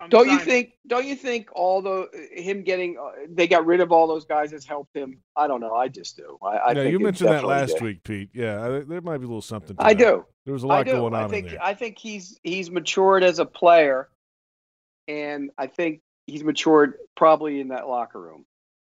[0.00, 0.46] I'm Don't you signing.
[0.46, 0.72] think?
[0.88, 4.50] Don't you think all the him getting uh, they got rid of all those guys
[4.50, 5.18] has helped him?
[5.36, 5.74] I don't know.
[5.74, 6.38] I just do.
[6.42, 7.82] I, I yeah, think you mentioned that last did.
[7.82, 8.30] week, Pete.
[8.32, 9.76] Yeah, I, there might be a little something.
[9.76, 9.98] To I that.
[9.98, 10.24] do.
[10.44, 10.92] There was a I lot do.
[10.92, 11.62] going on I think in there.
[11.62, 14.08] I think he's he's matured as a player,
[15.08, 18.44] and I think he's matured probably in that locker room.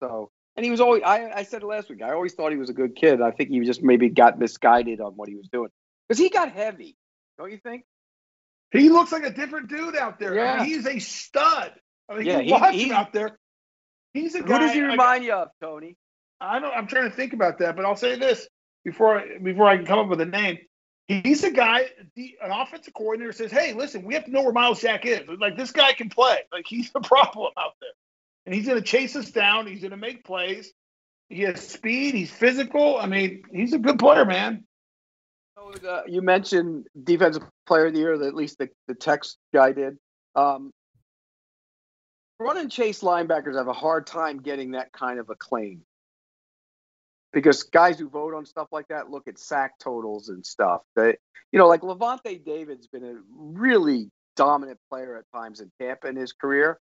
[0.02, 2.02] So, and he was always I, I said it last week.
[2.02, 3.20] I always thought he was a good kid.
[3.20, 5.70] I think he just maybe got misguided on what he was doing
[6.08, 6.96] because he got heavy.
[7.38, 7.84] Don't you think?
[8.70, 10.32] He looks like a different dude out there.
[10.32, 10.56] I Yeah.
[10.58, 11.72] mean, he's a stud.
[12.08, 13.38] I mean, Yeah, you watch he- him out there.
[14.12, 14.52] He's a Who guy.
[14.54, 15.96] What does he I- remind you of, Tony?
[16.40, 16.74] I don't.
[16.74, 18.46] I'm trying to think about that, but I'll say this
[18.84, 20.58] before I, before I can come up with a name.
[21.06, 21.90] He's a guy.
[22.14, 25.20] The, an offensive coordinator says, "Hey, listen, we have to know where Myles Jack is.
[25.38, 26.38] Like this guy can play.
[26.50, 27.90] Like he's a problem out there,
[28.46, 29.66] and he's going to chase us down.
[29.66, 30.72] He's going to make plays.
[31.28, 32.14] He has speed.
[32.14, 32.98] He's physical.
[32.98, 34.64] I mean, he's a good player, man.
[35.56, 39.96] Uh, you mentioned defensive player of the year, at least the, the text guy did.
[40.34, 40.72] Um,
[42.38, 45.82] run and chase linebackers have a hard time getting that kind of acclaim
[47.34, 50.82] because guys who vote on stuff like that look at sack totals and stuff.
[50.96, 51.16] They,
[51.52, 56.16] you know, like Lavonte David's been a really dominant player at times in Tampa in
[56.16, 56.78] his career,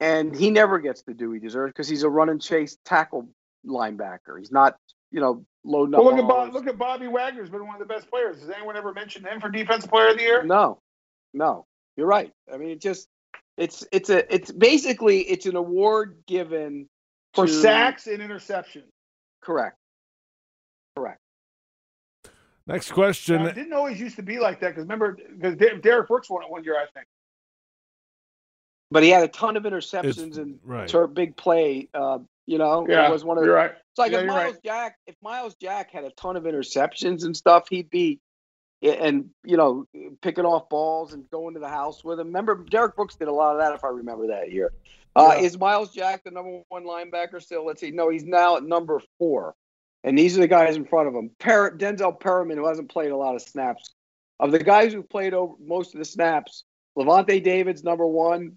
[0.00, 3.28] and he never gets the due he deserves because he's a run and chase tackle
[3.66, 4.38] linebacker.
[4.38, 4.76] He's not,
[5.10, 5.86] you know, low.
[5.86, 6.28] Well, look at.
[6.28, 8.40] Bob, look at Bobby Wagner's been one of the best players.
[8.40, 10.42] Has anyone ever mentioned him for defensive player of the year?
[10.44, 10.80] No,
[11.34, 11.66] no,
[11.96, 12.32] you're right.
[12.52, 13.08] I mean, it just
[13.56, 16.88] it's it's a it's basically it's an award given
[17.34, 18.84] For to- sacks and interceptions.
[19.40, 19.76] Correct.
[20.96, 21.20] Correct.
[22.66, 23.42] Next question.
[23.42, 26.42] Now, it didn't always used to be like that because remember, because Derrick Brooks won
[26.42, 27.06] it one year, I think.
[28.90, 30.88] But he had a ton of interceptions and right.
[30.88, 31.88] tur- big play.
[31.92, 33.72] Uh, you know, it was one of you're right.
[33.72, 34.64] It's like Yeah, if Miles right.
[34.64, 38.20] Jack, if Myles Jack had a ton of interceptions and stuff, he'd be
[38.82, 39.86] and you know
[40.22, 42.28] picking off balls and going to the house with him.
[42.28, 44.72] Remember, Derrick Brooks did a lot of that, if I remember that year.
[45.18, 45.40] Uh, Yeah.
[45.44, 47.66] Is Myles Jack the number one linebacker still?
[47.66, 47.90] Let's see.
[47.90, 49.54] No, he's now at number four,
[50.04, 51.30] and these are the guys in front of him.
[51.38, 53.94] Per- Denzel Perryman, who hasn't played a lot of snaps,
[54.38, 56.64] of the guys who played over most of the snaps,
[56.96, 58.56] Lavonte David's number one,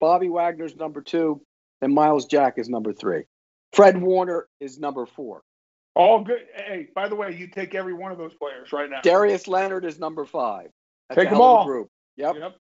[0.00, 1.40] Bobby Wagner's number two,
[1.80, 3.24] and Miles Jack is number three.
[3.72, 5.42] Fred Warner is number four.
[5.94, 6.46] All good.
[6.54, 9.00] Hey, by the way, you take every one of those players right now.
[9.02, 10.68] Darius Leonard is number five.
[11.08, 11.64] That's Take them all.
[11.64, 11.88] Group.
[12.16, 12.56] Yep.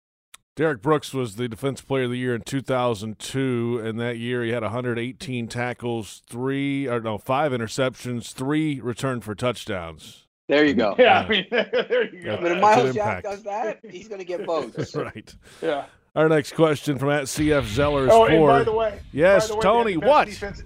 [0.57, 4.53] Derrick Brooks was the Defensive Player of the Year in 2002, and that year he
[4.53, 10.25] had 118 tackles, three or no, five interceptions, three returned for touchdowns.
[10.49, 10.95] There you go.
[10.99, 12.39] Yeah, I mean, there you go.
[12.41, 14.95] But if Myles Jack does that, he's going to get votes.
[14.95, 15.35] right.
[15.61, 15.85] Yeah.
[16.15, 19.57] Our next question from at CF Zellers Oh, and by the way, yes, by the
[19.57, 20.29] way, Tony, have the best what?
[20.29, 20.63] defense-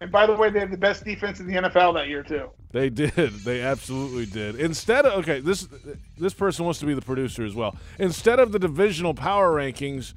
[0.00, 2.50] and by the way, they had the best defense in the NFL that year too.
[2.72, 3.12] They did.
[3.44, 4.56] They absolutely did.
[4.56, 5.68] Instead of okay, this
[6.18, 7.76] this person wants to be the producer as well.
[7.98, 10.14] Instead of the divisional power rankings,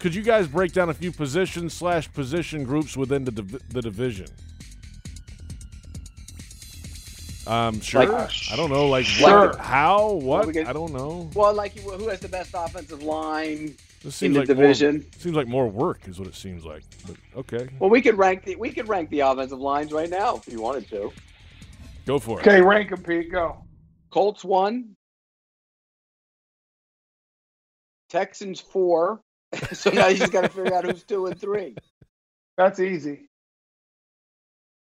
[0.00, 3.80] could you guys break down a few position slash position groups within the div- the
[3.82, 4.26] division?
[7.46, 8.06] Um, sure.
[8.06, 9.48] Like- I don't know, like Sure.
[9.48, 10.46] what, how, what?
[10.46, 11.28] we get- I don't know.
[11.34, 14.96] Well, like who has the best offensive line This in seems the like division?
[14.96, 16.82] More, seems like more work is what it seems like.
[17.06, 20.36] But okay, Well, we could rank the we could rank the offensive lines right now
[20.36, 21.10] if you wanted to.
[22.04, 22.46] go for it.
[22.46, 23.32] Okay, rank them, Pete.
[23.32, 23.64] Go.
[24.10, 24.94] Colts one,
[28.10, 29.20] Texans four.
[29.72, 31.74] so now you just got to figure out who's two and three.
[32.58, 33.28] That's easy.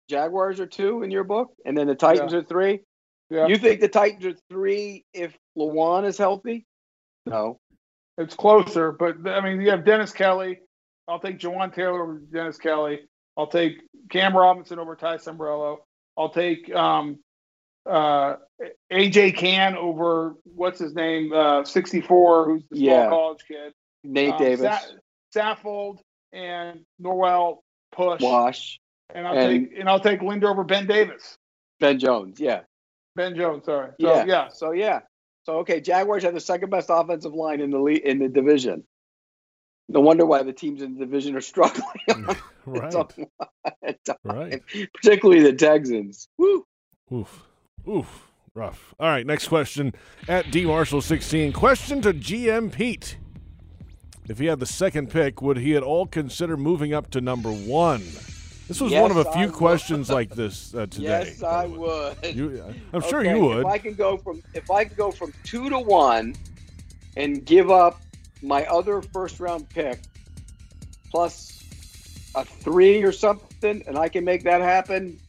[0.09, 2.39] Jaguars are two in your book, and then the Titans Yeah.
[2.39, 2.79] are three.
[3.29, 3.47] Yeah.
[3.47, 6.65] You think the Titans are three if Lewan is healthy?
[7.25, 7.59] No.
[8.17, 10.59] It's closer, but I mean, you have Dennis Kelly.
[11.07, 13.01] I'll take Jawaan Taylor over Dennis Kelly.
[13.35, 15.77] I'll take Cam Robinson over Ty Sambrailo.
[16.17, 17.19] I'll take um,
[17.89, 18.35] uh,
[18.91, 23.09] AJ Cann over what's his name, uh, 64, who's the small Yeah.
[23.09, 23.73] college kid.
[24.03, 24.81] Nate Um, Davis,
[25.33, 25.97] Sa- Saffold
[26.31, 27.57] and Norwell
[27.91, 28.21] Push.
[28.21, 28.79] Wash,
[29.13, 31.37] And I'll and- take and I'll take Linder over Ben Davis.
[31.79, 32.39] Ben Jones.
[32.39, 32.61] Yeah.
[33.15, 33.91] Ben Jones, sorry.
[33.99, 34.25] So, yeah.
[34.25, 34.47] yeah.
[34.49, 35.01] So yeah.
[35.45, 38.83] So okay, Jaguars have the second best offensive line in the le- in the division.
[39.89, 41.85] No wonder why the teams in the division are struggling.
[42.65, 42.93] Right.
[44.23, 44.61] Right.
[44.95, 46.29] Particularly the Texans.
[46.37, 46.65] Woo.
[47.11, 47.43] Oof.
[47.85, 48.27] Oof.
[48.55, 48.93] Rough.
[48.99, 49.93] All right, next question
[50.29, 51.51] at D Marshall 16.
[51.51, 53.17] Question to GM Pete.
[54.29, 57.51] If he had the second pick, would he at all consider moving up to number
[57.51, 58.03] one?
[58.73, 61.03] This This was Yes, one of a few questions like this uh, today.
[61.03, 62.17] Yes, I would.
[62.23, 63.59] You- I'm sure Okay, you would.
[63.59, 66.35] If I can go from if I can go from two to one,
[67.15, 68.01] and give up
[68.41, 69.99] my other first round pick
[71.11, 71.63] plus
[72.33, 75.19] a three or something, and I can make that happen,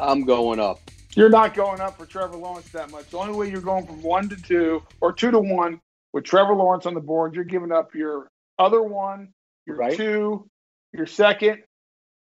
[0.00, 0.80] I'm going up.
[1.14, 3.10] You're not going up for Trevor Lawrence that much.
[3.10, 5.82] The only way you're going from one to two or two to one
[6.14, 9.34] with Trevor Lawrence on the board, you're giving up your other one,
[9.66, 9.94] your Right.
[9.94, 10.48] two,
[10.94, 11.62] your second,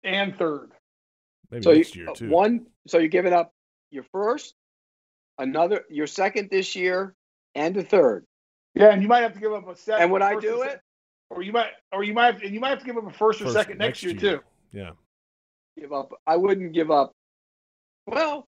[0.04, 0.72] and third.
[1.50, 2.30] Maybe so next you, year uh, too.
[2.30, 3.52] one, so you're giving up
[3.90, 4.54] your first,
[5.38, 7.14] another, your second this year,
[7.56, 8.26] and a third.
[8.74, 10.04] Yeah, and you might have to give up a second.
[10.04, 10.82] And would I do or it?
[11.30, 13.42] Or you might, or you might, and you might have to give up a first
[13.42, 14.40] or First second next, year, too.
[14.72, 14.92] Yeah.
[15.78, 16.14] Give up.
[16.26, 17.14] I wouldn't give up.
[18.08, 18.48] Well,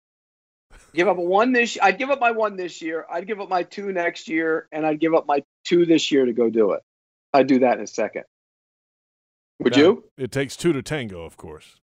[0.94, 1.78] give up a one this.
[1.82, 3.06] I'd give up my one this year.
[3.11, 6.26] I'd give up my two next year, and I'd give up my two this year
[6.26, 6.82] to go do it.
[7.34, 8.23] I'd do that in a second.
[9.61, 10.03] Would Now, you?
[10.17, 11.77] It takes two to tango, of course.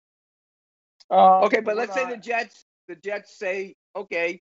[1.10, 2.64] Uh, Okay, but let's say the Jets.
[2.88, 4.40] The Jets say, okay,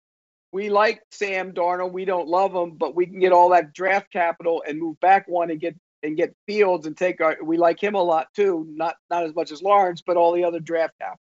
[0.51, 1.91] we like Sam Darnold.
[1.91, 5.27] We don't love him, but we can get all that draft capital and move back
[5.27, 7.37] one and get and get Fields and take our.
[7.43, 8.65] We like him a lot too.
[8.69, 11.19] Not not as much as Lawrence, but all the other draft capital.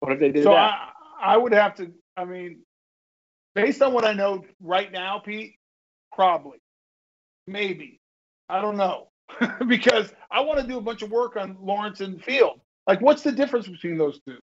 [0.00, 0.92] What if they did So that?
[1.20, 1.92] I, I would have to.
[2.16, 2.60] I mean,
[3.54, 5.56] based on what I know right now, Pete,
[6.14, 6.58] probably,
[7.46, 8.00] maybe,
[8.48, 9.08] I don't know,
[9.68, 12.60] because I want to do a bunch of work on Lawrence and Field.
[12.86, 14.38] Like, what's the difference between those two?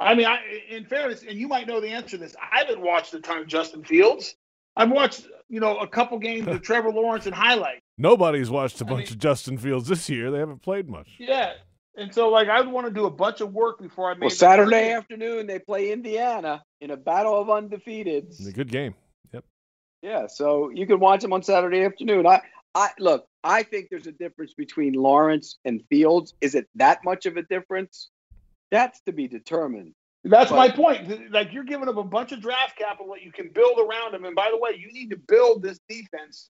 [0.00, 2.34] I mean, I, in fairness, and you might know the answer to this.
[2.40, 4.34] I haven't watched a ton of Justin Fields.
[4.76, 7.80] I've watched, you know, a couple games of Trevor Lawrence in highlight.
[7.98, 10.30] Nobody's watched a bunch of Justin Fields this year.
[10.30, 11.08] They haven't played much.
[11.18, 11.52] Yeah,
[11.96, 14.22] and so like I would want to do a bunch of work before I made.
[14.22, 14.96] Well, Saturday decision.
[14.96, 18.46] afternoon they play Indiana in a battle of undefeateds.
[18.48, 18.94] A good game.
[19.32, 19.44] Yep.
[20.00, 22.26] Yeah, so you can watch them on Saturday afternoon.
[22.26, 22.40] I,
[22.74, 23.26] I look.
[23.44, 26.34] I think there's a difference between Lawrence and Fields.
[26.40, 28.10] Is it that much of a difference?
[28.70, 29.94] That's to be determined.
[30.24, 31.30] That's But- my point.
[31.32, 34.24] Like you're giving up a bunch of draft capital that you can build around him.
[34.24, 36.48] And by the way, you need to build this defense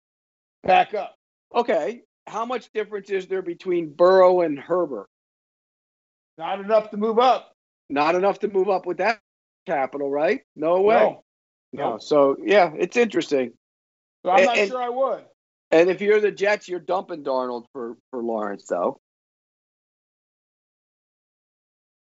[0.63, 1.17] back up.
[1.55, 5.09] Okay, how much difference is there between Burrow and Herbert?
[6.39, 7.55] Not enough to move up.
[7.91, 9.19] Not enough to move up with that
[9.67, 10.43] capital, right?
[10.55, 10.95] No way.
[10.97, 11.25] No.
[11.73, 11.91] No.
[11.93, 11.99] No.
[11.99, 13.53] So yeah, it's interesting.
[14.25, 15.25] So I'm And- not and- sure I would.
[15.73, 19.01] And if you're the Jets, you're dumping Darnold for for Lawrence, though.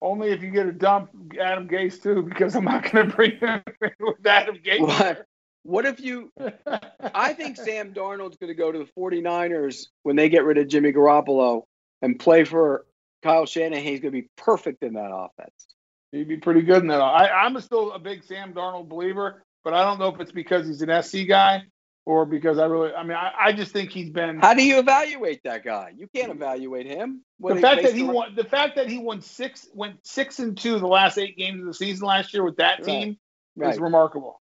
[0.02, 3.38] Only if you get a dump Adam Gase too, because I'm not going to bring
[3.38, 4.80] him in with Adam Gase.
[4.80, 5.26] What?
[5.64, 6.32] What if you?
[7.14, 10.70] I think Sam Darnold's going to go to the 49ers when they get rid of
[10.70, 11.64] Jimmy Garoppolo
[12.02, 12.86] and play for
[13.22, 13.84] Kyle Shanahan.
[13.84, 15.68] He's going to be perfect in that offense.
[16.14, 17.02] He'd be pretty good in that.
[17.02, 20.68] I, I'm still a big Sam Darnold believer, but I don't know if it's because
[20.68, 21.64] he's an SC guy
[22.08, 22.94] or because I really.
[22.94, 24.40] I mean, I, I just think he's been.
[24.40, 25.92] How do you evaluate that guy?
[25.94, 27.22] You can't evaluate him.
[27.38, 30.40] What the fact that he on- won, the fact that he won six, went six
[30.40, 32.86] and two the last eight games of the season last year with that Right.
[32.86, 33.18] team is
[33.58, 33.80] Right.
[33.82, 34.42] remarkable.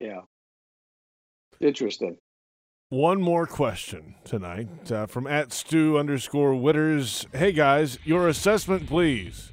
[0.00, 0.20] Yeah.
[1.60, 2.18] Interesting.
[2.90, 7.24] One more question tonight uh, from at Stu underscore Witters.
[7.34, 9.50] Hey guys, your assessment, please.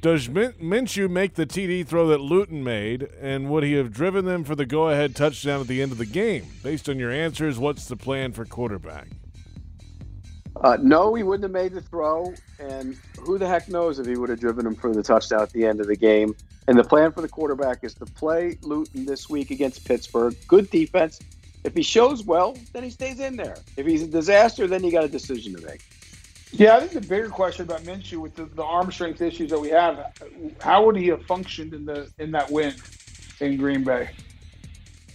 [0.00, 4.24] Does Min- Minshew make the TD throw that Luton made, and would he have driven
[4.24, 6.46] them for the go-ahead touchdown at the end of the game?
[6.62, 9.08] Based on your answers, what's the plan for quarterback?
[10.62, 14.16] Uh, no, he wouldn't have made the throw, and who the heck knows if he
[14.16, 16.32] would have driven him for the touchdown at the end of the game.
[16.68, 20.36] And the plan for the quarterback is to play Luton this week against Pittsburgh.
[20.46, 21.18] Good defense.
[21.64, 23.56] If he shows well, then he stays in there.
[23.76, 25.82] If he's a disaster, then you got a decision to make.
[26.52, 29.58] Yeah, I think the bigger question about Minshew with the, the arm strength issues that
[29.58, 30.06] we have,
[30.60, 32.74] how would he have functioned in the in that win
[33.40, 34.10] in Green Bay?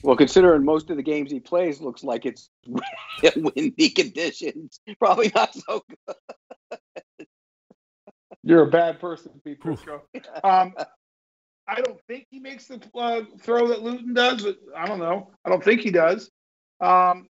[0.03, 2.49] Well, considering most of the games he plays looks like it's
[3.35, 6.77] windy conditions, probably not so good.
[8.43, 10.01] You're a bad person, Pete Prisco.
[10.43, 10.73] Um,
[11.67, 14.43] I don't think he makes the uh, throw that Luton does.
[14.43, 15.31] But I don't know.
[15.45, 16.29] I don't think he does.
[16.81, 17.27] Um,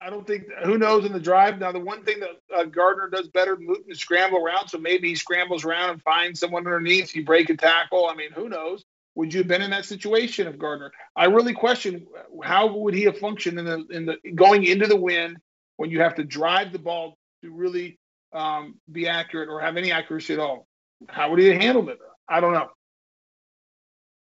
[0.00, 0.44] I don't think.
[0.64, 1.58] Who knows in the drive?
[1.58, 4.68] Now, the one thing that uh, Gardner does better than Luton is scramble around.
[4.68, 7.14] So maybe he scrambles around and finds someone underneath.
[7.14, 8.08] You break a tackle.
[8.08, 8.84] I mean, who knows?
[9.16, 10.92] Would you have been in that situation of Gardner?
[11.16, 12.06] I really question
[12.42, 15.36] how would he have functioned in the in the going into the wind
[15.76, 17.98] when you have to drive the ball to really
[18.32, 20.66] um, be accurate or have any accuracy at all.
[21.08, 21.98] How would he have handled it?
[22.28, 22.70] I don't know.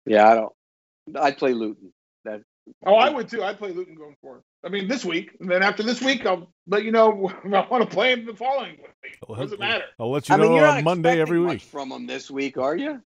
[0.05, 0.53] Yeah, I don't.
[1.19, 1.91] I'd play Luton.
[2.25, 2.41] That
[2.85, 3.43] Oh, I would too.
[3.43, 4.41] I'd play Luton going forward.
[4.63, 7.83] I mean, this week, and then after this week, I'll let you know I want
[7.83, 9.37] to play him the following week.
[9.37, 9.85] Doesn't matter.
[9.99, 11.61] I'll let you I mean, know you're on Monday expecting every much week.
[11.63, 13.01] from him this week, are you?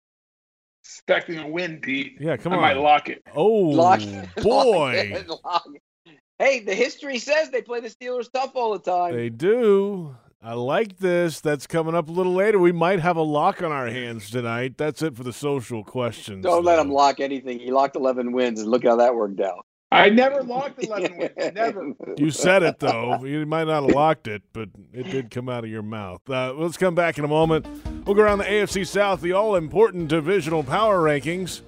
[0.85, 2.17] Expecting a win, Pete.
[2.21, 2.63] Yeah, come I on.
[2.63, 3.23] might lock it.
[3.35, 5.65] Oh Lock- boy, lock it, lock
[6.07, 6.19] it.
[6.39, 9.15] Hey, the history says they play the Steelers tough all the time.
[9.15, 10.17] they do.
[10.43, 11.41] I like this.
[11.41, 12.59] That's coming up a little later.
[12.59, 14.79] We might have a lock on our hands tonight.
[14.79, 16.45] That's it for the social questions.
[16.45, 17.59] Don't let him lock anything.
[17.59, 19.67] He locked 11 wins, and look how that worked out.
[19.93, 21.31] I never locked 11 wins.
[21.55, 21.93] Never.
[22.17, 23.23] You said it though.
[23.25, 26.23] You might not have locked it, but it did come out of your mouth.
[26.31, 27.67] Uh, let's come back in a moment.
[28.07, 31.61] We'll go around the AFC South, the all-important divisional power rankings,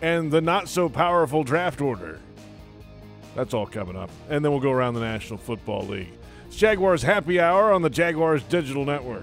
[0.00, 2.20] and the not-so-powerful draft order.
[3.34, 6.17] That's all coming up, and then we'll go around the National Football League.
[6.58, 9.22] Jaguars Happy Hour on the Jaguars Digital Network.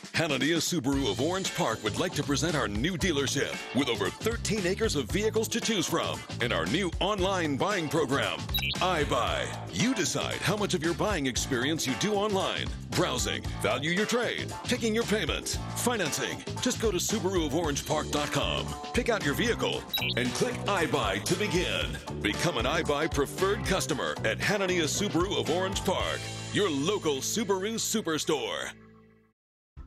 [0.21, 4.67] Hanania Subaru of Orange Park would like to present our new dealership with over 13
[4.67, 8.37] acres of vehicles to choose from and our new online buying program.
[8.75, 9.47] iBuy.
[9.73, 12.67] You decide how much of your buying experience you do online.
[12.91, 16.43] Browsing, value your trade, picking your payments, financing.
[16.61, 19.81] Just go to SubaruofOrangePark.com, pick out your vehicle,
[20.17, 21.97] and click iBuy to begin.
[22.21, 26.19] Become an iBuy preferred customer at Hanania Subaru of Orange Park,
[26.53, 28.69] your local Subaru superstore.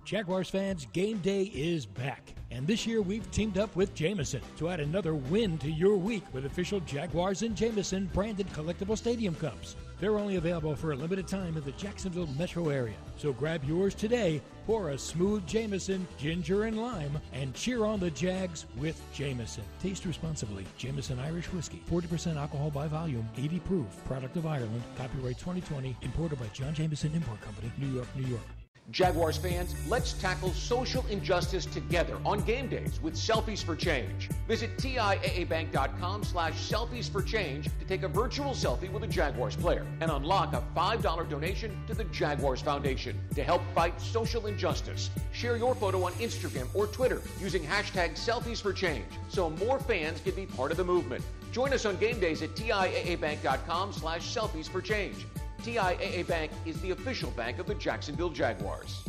[0.05, 2.35] Jaguars fans, game day is back.
[2.51, 6.23] And this year we've teamed up with Jameson to add another win to your week
[6.33, 9.77] with official Jaguars and Jameson branded collectible stadium cups.
[9.99, 12.97] They're only available for a limited time in the Jacksonville metro area.
[13.17, 18.11] So grab yours today, pour a smooth Jameson, ginger and lime, and cheer on the
[18.11, 19.65] Jags with Jameson.
[19.83, 20.67] Taste responsibly.
[20.77, 26.39] Jameson Irish Whiskey, 40% alcohol by volume, 80 proof, product of Ireland, copyright 2020, imported
[26.39, 28.64] by John Jameson Import Company, New York, New York.
[28.91, 34.29] Jaguars fans, let's tackle social injustice together on game days with Selfies for Change.
[34.47, 39.87] Visit TIAABank.com slash selfies for change to take a virtual selfie with a Jaguars player
[40.01, 45.11] and unlock a $5 donation to the Jaguars Foundation to help fight social injustice.
[45.33, 50.21] Share your photo on Instagram or Twitter using hashtag selfies for change so more fans
[50.21, 51.25] can be part of the movement.
[51.53, 55.27] Join us on game days at TIAABank.com slash selfies for change.
[55.65, 59.03] TIAA Bank is the official bank of the Jacksonville Jaguars.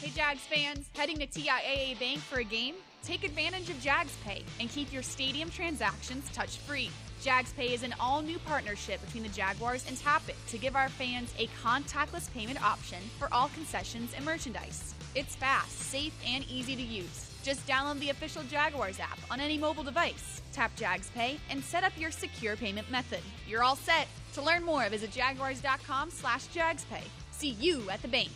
[0.00, 2.76] Hey Jags fans, heading to TIAA Bank for a game?
[3.02, 6.88] Take advantage of Jags Pay and keep your stadium transactions touch free.
[7.20, 10.88] Jags Pay is an all new partnership between the Jaguars and Tapit to give our
[10.88, 14.94] fans a contactless payment option for all concessions and merchandise.
[15.14, 17.30] It's fast, safe, and easy to use.
[17.42, 21.84] Just download the official Jaguars app on any mobile device, tap Jags Pay, and set
[21.84, 23.20] up your secure payment method.
[23.46, 24.08] You're all set.
[24.38, 27.02] To learn more, visit jaguars.com slash jagspay.
[27.32, 28.30] See you at the bank.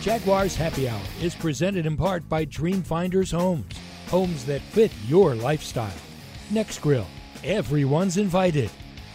[0.00, 3.72] Jaguars Happy Hour is presented in part by Dreamfinders Homes,
[4.08, 5.94] homes that fit your lifestyle.
[6.52, 7.06] Nexgrill,
[7.44, 8.70] everyone's invited.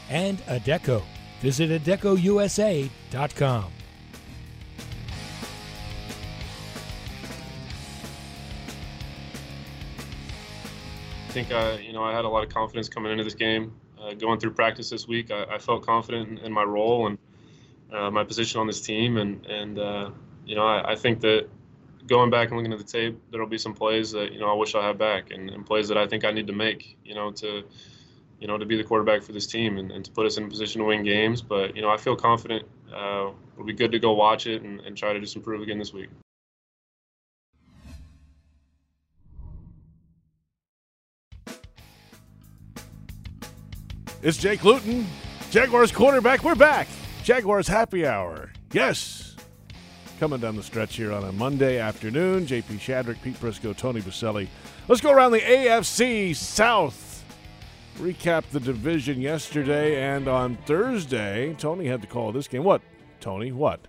[0.09, 1.03] And Adecco.
[1.41, 3.71] Visit AdeccoUSA.com.
[11.31, 13.73] I think uh, you know I had a lot of confidence coming into this game.
[13.97, 17.17] Uh, going through practice this week, I, I felt confident in, in, my role and
[17.93, 20.09] uh, my position on this team, and and uh,
[20.45, 21.47] you know I, I, think that
[22.05, 24.53] going back and looking at the tape, there'll be some plays that you know I
[24.55, 27.15] wish I had back, and, and plays that I think I need to make, you
[27.15, 27.63] know, to
[28.41, 30.43] you know to be the quarterback for this team and, and to put us in
[30.43, 31.41] a position to win games.
[31.41, 32.65] But you know I feel confident.
[32.93, 35.77] Uh, it'll be good to go watch it and, and try to just improve again
[35.77, 36.09] this week.
[44.23, 45.07] It's Jake Luton,
[45.49, 46.43] Jaguars quarterback.
[46.43, 46.87] We're back.
[47.23, 48.51] Jaguars happy hour.
[48.71, 49.35] Yes.
[50.19, 52.45] Coming down the stretch here on a Monday afternoon.
[52.45, 54.47] JP Shadrick, Pete Prisco, Tony Boselli.
[54.87, 57.10] Let's go around the AFC South.
[58.01, 61.55] Recap the division yesterday and on Thursday.
[61.57, 62.63] Tony had to call this game.
[62.63, 62.81] What,
[63.19, 63.51] Tony?
[63.51, 63.79] What?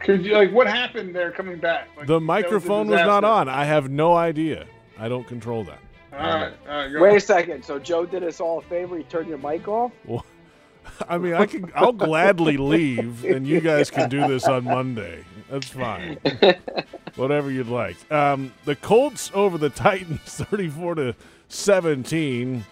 [0.00, 1.88] Could you like what happened there coming back?
[1.96, 3.48] Like, The that was microphone was, not on.
[3.48, 4.66] I have no idea.
[4.98, 5.78] I don't control that.
[6.12, 6.92] All right, all right.
[6.92, 7.64] Go Wait a second.
[7.64, 8.96] So Joe did us all a favor.
[8.98, 9.92] He turned your mic off.
[10.04, 10.24] Well,
[11.08, 11.72] I mean, I can.
[11.74, 15.24] I'll gladly leave, and you guys can do this on Monday.
[15.50, 16.18] That's fine.
[17.16, 17.96] Whatever you'd like.
[18.12, 21.16] Um, the Colts over the Titans, thirty-four to
[21.48, 22.64] seventeen.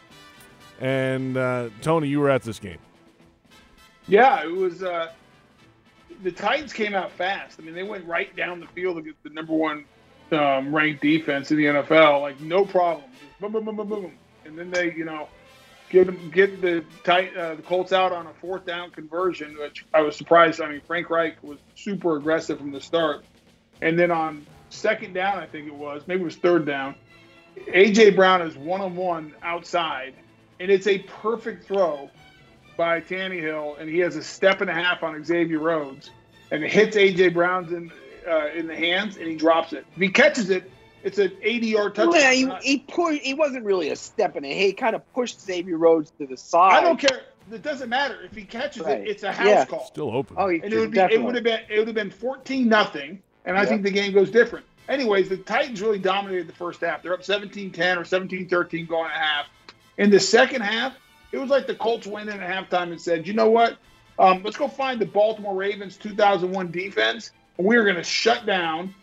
[0.82, 2.78] And uh, Tony, you were at this game.
[4.08, 4.82] Yeah, it was.
[4.82, 5.12] Uh,
[6.24, 7.58] the Titans came out fast.
[7.58, 9.84] I mean, they went right down the field against the number one
[10.32, 13.04] um, ranked defense in the NFL, like no problem.
[13.40, 14.12] Boom, boom, boom, boom, boom,
[14.44, 15.28] and then they, you know,
[15.88, 20.00] get get the tight, uh, the Colts out on a fourth down conversion, which I
[20.00, 20.60] was surprised.
[20.60, 23.24] I mean, Frank Reich was super aggressive from the start,
[23.80, 26.96] and then on second down, I think it was, maybe it was third down.
[27.68, 30.14] AJ Brown is one on one outside,
[30.62, 32.08] and it's a perfect throw
[32.76, 36.10] by Tannehill, and he has a step and a half on Xavier Rhodes,
[36.50, 37.90] and it hits AJ Brown's in
[38.26, 39.84] uh, in the hands, and he drops it.
[39.96, 40.70] If he catches it,
[41.02, 42.20] it's an 80 yard touchdown.
[42.20, 43.22] Yeah, he, he pushed.
[43.22, 44.54] He wasn't really a step in a.
[44.54, 46.78] He kind of pushed Xavier Rhodes to the side.
[46.78, 47.22] I don't care.
[47.50, 49.00] It doesn't matter if he catches Right.
[49.00, 49.08] it.
[49.08, 49.64] It's a house Yeah.
[49.64, 49.84] call.
[49.86, 50.36] Still open.
[50.38, 51.16] Oh, he, and it would be definitely.
[51.22, 53.68] it would have been it would have been 14 nothing, and I Yeah.
[53.68, 54.64] think the game goes different.
[54.88, 57.02] Anyways, the Titans really dominated the first half.
[57.02, 59.46] They're up 17-10 or 17-13 going at half.
[59.98, 60.94] In the second half,
[61.32, 63.78] it was like the Colts went in at halftime and said, "You know what?
[64.18, 68.94] Um, let's go find the Baltimore Ravens 2001 defense, and we're going to shut down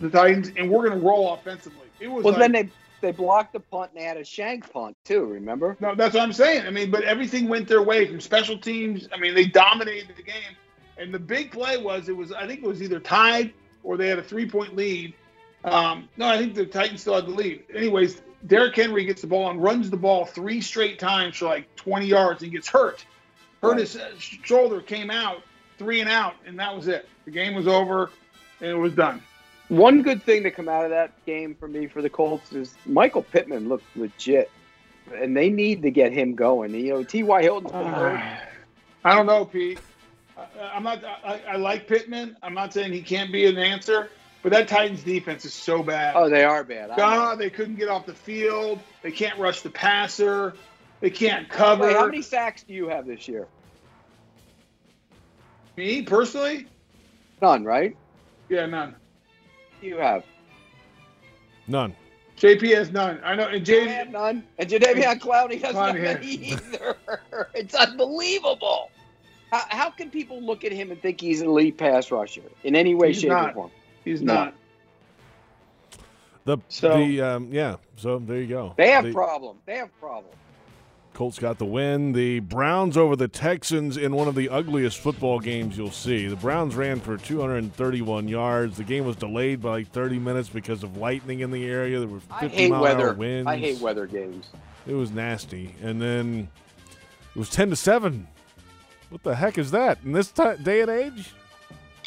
[0.00, 2.70] the Titans, and we're going to roll offensively." It was Well, like, then they
[3.00, 5.24] they blocked the punt and they had a shank punt too.
[5.24, 5.76] Remember?
[5.80, 6.66] no, that's what I'm saying.
[6.66, 9.08] I mean, but everything went their way from special teams.
[9.12, 10.56] I mean, they dominated the game.
[10.98, 14.08] And the big play was it was I think it was either tied or they
[14.08, 15.14] had a three point lead.
[15.64, 17.64] Um, no, I think the Titans still had the lead.
[17.74, 21.74] Anyways, Derrick Henry gets the ball and runs the ball three straight times for like
[21.76, 23.04] 20 yards and gets hurt.
[23.62, 25.42] Hurt his uh, shoulder, came out,
[25.78, 27.08] three and out, and that was it.
[27.24, 28.10] The game was over
[28.60, 29.22] and it was done.
[29.68, 32.74] One good thing to come out of that game for me for the Colts is
[32.86, 34.50] Michael Pittman looked legit,
[35.12, 36.72] and they need to get him going.
[36.72, 37.42] You know, T.Y.
[37.42, 38.20] Hilton's been hurt.
[39.04, 39.80] I don't know, Pete.
[40.38, 41.02] I, I'm not.
[41.04, 42.36] I, I like Pittman.
[42.44, 44.10] I'm not saying he can't be an answer,
[44.46, 46.14] but that Titans defense is so bad.
[46.14, 46.90] Oh, they are bad.
[46.90, 46.96] I know.
[46.98, 48.78] God, they couldn't get off the field.
[49.02, 50.54] They can't rush the passer.
[51.00, 51.82] They can't cover.
[51.82, 53.48] Wait, how many sacks do you have this year?
[55.76, 56.68] Me personally?
[57.42, 57.96] None, right?
[58.48, 58.94] Yeah, none.
[59.82, 60.22] You have.
[61.66, 61.96] None.
[62.38, 63.20] JP has none.
[63.24, 63.48] I know.
[63.48, 64.44] And I Jay, have none.
[64.58, 66.96] And Jadeveon Clowney doesn't Clowney have any either.
[67.56, 68.92] it's unbelievable.
[69.50, 72.76] How, how can people look at him and think he's an elite pass rusher in
[72.76, 73.70] any way, He's shape, or form?
[74.06, 74.34] He's No.
[74.34, 74.54] not.
[76.46, 77.76] The So- the um, yeah.
[77.96, 78.72] So there you go.
[78.76, 79.58] They have The problem.
[79.66, 80.32] They have problem.
[81.12, 82.12] Colts got the win.
[82.12, 86.26] The Browns over the Texans in one of the ugliest football games you'll see.
[86.26, 88.76] The Browns ran for 231 yards.
[88.76, 91.98] The game was delayed by like 30 minutes because of lightning in the area.
[92.00, 93.14] There were 50 I hate mile an hour weather.
[93.14, 93.48] winds.
[93.48, 94.46] I hate weather games.
[94.86, 95.74] It was nasty.
[95.82, 96.48] And then
[97.34, 98.28] it was 10 to 7.
[99.08, 101.32] What the heck is that in this ti day and age?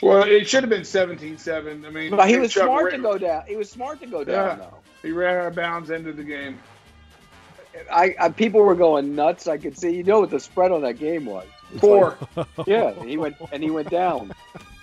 [0.01, 1.85] Well, it should have been 17-7.
[1.85, 3.43] I mean, But he was Chuck smart to go down.
[3.47, 4.25] He was smart to go Yeah.
[4.25, 4.73] down though.
[5.01, 6.59] He ran out of bounds, ended the game.
[7.91, 9.47] I, I people were going nuts.
[9.47, 9.91] I could see.
[9.95, 11.45] You know what the spread on that game was?
[11.79, 12.17] Four.
[12.65, 14.31] yeah, and he went and he went down.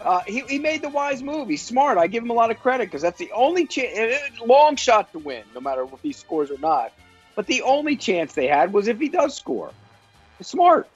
[0.01, 1.48] Uh, he, he made the wise move.
[1.48, 1.98] He's smart.
[1.98, 5.18] I give him a lot of credit because that's the only chance, long shot to
[5.18, 6.93] win, no matter if he scores or not.
[7.34, 9.72] But the only chance they had was if he does score.
[10.40, 10.88] Smart.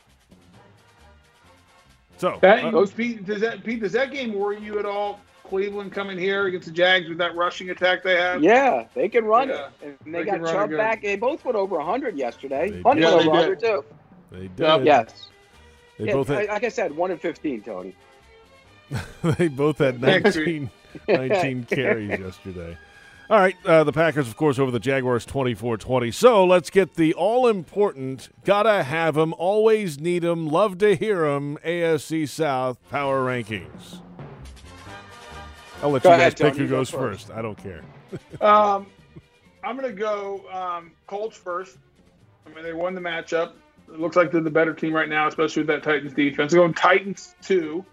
[2.20, 5.20] So That, uh, Pete, does that Pete, does that game worry you at all?
[5.42, 8.44] Cleveland coming here against the Jags with that rushing attack they have.
[8.44, 9.96] Yeah, they can run Yeah, it.
[10.04, 11.02] And they, they got can Chubb back.
[11.02, 12.70] They both went over 100 yesterday.
[12.70, 13.02] They Hunt did.
[13.02, 13.84] went Yeah, over they 100 too.
[14.30, 14.84] they did.
[14.84, 15.30] Yes.
[15.98, 17.96] They Yeah, both had, like I said, 1 in 15, Tony.
[19.38, 20.70] they both had Thanks, 19,
[21.08, 22.76] 19 carries yesterday.
[23.30, 26.10] All right, uh, the Packers, of course, over the Jaguars 24 20.
[26.10, 31.30] So let's get the all important, gotta have them, always need them, love to hear
[31.30, 34.00] them AFC South power rankings.
[35.80, 37.28] I'll let Go you ahead, guys pick Tony, who go goes first.
[37.28, 37.38] first.
[37.38, 37.82] I don't care.
[38.40, 38.86] Um,
[39.62, 41.78] I'm going to go um, Colts first.
[42.44, 43.52] I mean, they won the matchup.
[43.86, 46.52] It looks like they're the better team right now, especially with that Titans defense.
[46.52, 47.84] I'm going Titans two.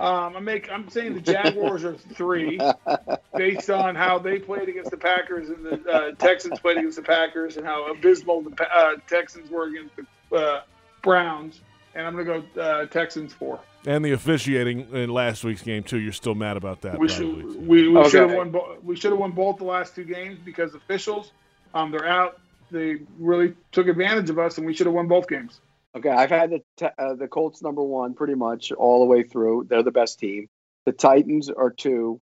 [0.00, 0.70] Um, I make.
[0.70, 2.58] I'm saying the Jaguars are three,
[3.36, 7.02] based on how they played against the Packers and the uh, Texans played against the
[7.02, 9.94] Packers and how abysmal the uh, Texans were against
[10.30, 10.60] the uh,
[11.02, 11.60] Browns.
[11.94, 13.60] And I'm going to go uh, Texans four.
[13.86, 15.98] And the officiating in last week's game, too.
[15.98, 17.42] You're still mad about that, We probably.
[17.42, 18.10] should we, we Okay.
[18.10, 21.32] should have won bo- we should have won both the last two games because officials
[21.74, 22.38] um they're out
[22.70, 25.60] they really took advantage of us, and we should have won both games.
[25.96, 29.22] Okay, I've had the t- uh, the Colts number one pretty much all the way
[29.24, 29.66] through.
[29.68, 30.48] They're the best team.
[30.86, 32.20] The Titans are two.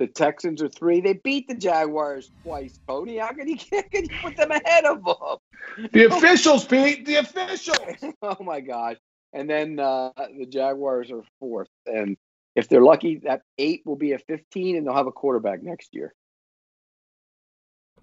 [0.00, 1.00] The Texans are three.
[1.00, 3.18] They beat the Jaguars twice, Tony.
[3.18, 5.88] How can you, how can you put them ahead of them?
[5.92, 7.06] The officials, Pete.
[7.06, 7.78] The officials.
[8.22, 8.96] oh my gosh!
[9.32, 11.68] And then uh, the Jaguars are fourth.
[11.86, 12.16] And
[12.56, 15.94] if they're lucky, that eight will be a fifteen, and they'll have a quarterback next
[15.94, 16.12] year.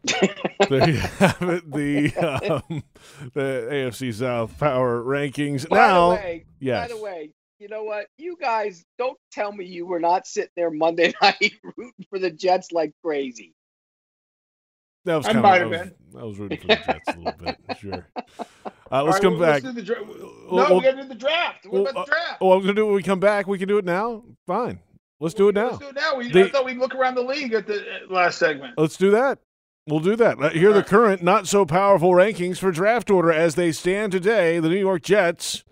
[0.69, 1.71] there you have it.
[1.71, 2.83] The um,
[3.33, 5.67] the AFC South power rankings.
[5.69, 6.87] By now, the way, yes.
[6.87, 8.07] by the way, you know what?
[8.17, 12.31] You guys don't tell me you were not sitting there Monday night rooting for the
[12.31, 13.53] Jets like crazy.
[15.05, 16.19] That was I kind of, might I have was, been.
[16.19, 18.07] I was rooting for the Jets a little bit, sure.
[18.91, 19.63] Uh, let's right, come well, back.
[19.63, 21.65] Let's do the dra- Well, no, well- we got to do the draft.
[21.65, 22.37] What about the draft?
[22.41, 23.47] Oh, I'm gonna do it when we come back.
[23.47, 24.23] We can do it now.
[24.47, 24.79] Fine.
[25.19, 25.67] Let's do it now.
[25.67, 26.15] Let's do it now.
[26.17, 28.73] We, The- I thought we'd look around the league at the uh, last segment.
[28.77, 29.39] Let's do that.
[29.87, 30.53] We'll do that.
[30.53, 34.59] Here are the current not so powerful rankings for draft order as they stand today.
[34.59, 35.63] The New York Jets,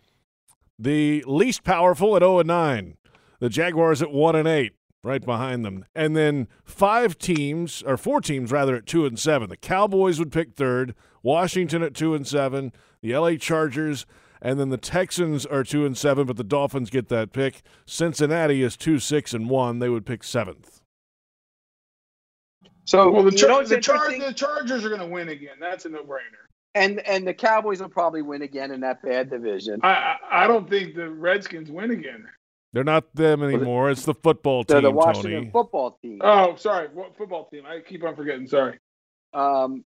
[0.79, 2.97] the least powerful at 0 and 9.
[3.39, 4.73] The Jaguars at 1 and 8,
[5.03, 5.85] right behind them.
[5.95, 9.47] And then five teams, or four teams rather, at 2 and 7.
[9.47, 14.07] The Cowboys would pick third, Washington at 2 and 7, the LA Chargers,
[14.41, 17.61] and then the Texans are 2 and 7, but the Dolphins get that pick.
[17.85, 19.79] Cincinnati is 2 6 and 1.
[19.79, 20.78] They would pick seventh.
[22.89, 25.57] So Well, the, you know the, Char- the Chargers are going to win again.
[25.59, 26.49] That's a no-brainer.
[26.73, 29.79] and and the Cowboys will probably win again in that bad division.
[29.83, 29.89] I,
[30.31, 32.25] I I don't think the Redskins win again.
[32.73, 33.91] They're not them anymore.
[33.91, 34.73] It's the football team.
[34.73, 35.51] They're the Washington Tony.
[35.51, 36.19] football team.
[36.23, 37.63] Oh, sorry, what football team?
[37.67, 38.47] I keep on forgetting.
[38.47, 38.79] Sorry.
[39.33, 39.85] Um,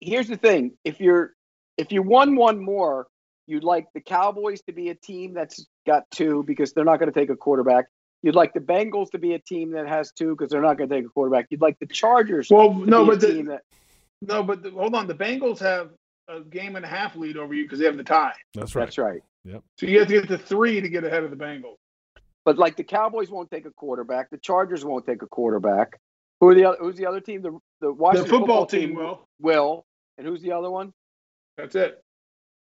[0.00, 1.32] here's the thing: if you're
[1.76, 3.08] if you won one more,
[3.48, 7.12] you'd like the Cowboys to be a team that's got two because they're not going
[7.12, 7.86] to take a quarterback.
[8.22, 10.88] You'd like the Bengals to be a team that has two because they're not going
[10.88, 11.46] to take a quarterback.
[11.50, 12.48] You'd like the Chargers.
[12.50, 13.62] Well, to no, be a but the- team that,
[14.20, 15.06] No, but the, hold on.
[15.08, 15.90] The Bengals have
[16.28, 18.32] a game and a half lead over you because they have the tie.
[18.54, 18.84] That's right.
[18.84, 19.20] that's right.
[19.44, 19.62] Yep.
[19.78, 21.76] So you have to get to three to get ahead of the Bengals.
[22.44, 24.30] But like the Cowboys won't take a quarterback.
[24.30, 25.98] The Chargers won't take a quarterback.
[26.40, 26.76] Who are the other?
[26.80, 27.42] Who's the other team?
[27.42, 29.26] The the Washington football team will.
[29.40, 29.84] Will.
[30.18, 30.92] And who's the other one?
[31.56, 32.00] That's it.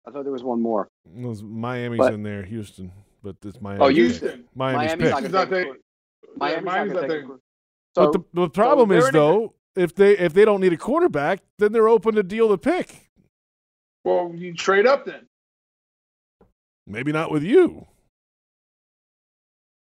[0.07, 0.87] I thought there was one more.
[1.05, 2.91] Those- Miami's But- in there, Houston,
[3.23, 3.81] but it's oh, Miami.
[3.83, 4.45] Oh, Houston.
[4.55, 5.31] Miami's, Miami's pick.
[5.31, 5.67] not gonna take
[6.37, 7.41] Miami's not Miami's gonna not take a taking- quarter-
[7.95, 10.73] but the, the problem they're is in a- though, if they if they don't need
[10.73, 13.09] a quarterback, then they're open to deal the pick.
[14.05, 15.25] Well, you trade up then.
[16.87, 17.85] Maybe not with you.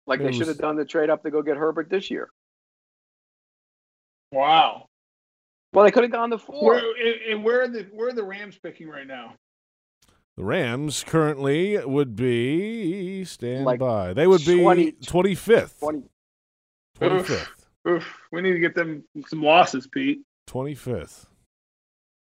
[0.07, 2.09] Like It they was- should have done the trade up to go get Herbert this
[2.09, 2.29] year.
[4.31, 4.87] Wow.
[5.73, 6.63] Well, they could have gone the four.
[6.73, 9.35] Where and, and where are the where are the Rams picking right now?
[10.41, 14.13] The Rams currently would be stand Like by.
[14.13, 15.79] They would be 20 twenty fifth.
[15.81, 16.01] 20.
[16.95, 17.67] Twenty fifth.
[17.87, 20.21] Oof, we need to get them some losses, Pete.
[20.47, 21.27] Twenty fifth.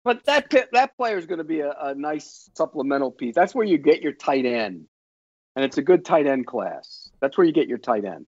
[0.03, 3.34] But that that player is going to be a, a nice supplemental piece.
[3.34, 4.85] That's where you get your tight end,
[5.56, 7.10] and it's a good tight end class.
[7.19, 8.27] That's where you get your tight end.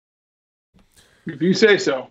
[1.25, 2.09] If you say so.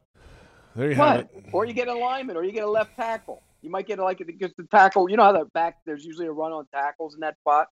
[0.77, 1.29] There you have it.
[1.53, 3.43] Or you get a lineman, or you get a left tackle.
[3.63, 5.09] You might get like because the tackle.
[5.11, 7.69] You know how the back there's usually a run on tackles in that spot.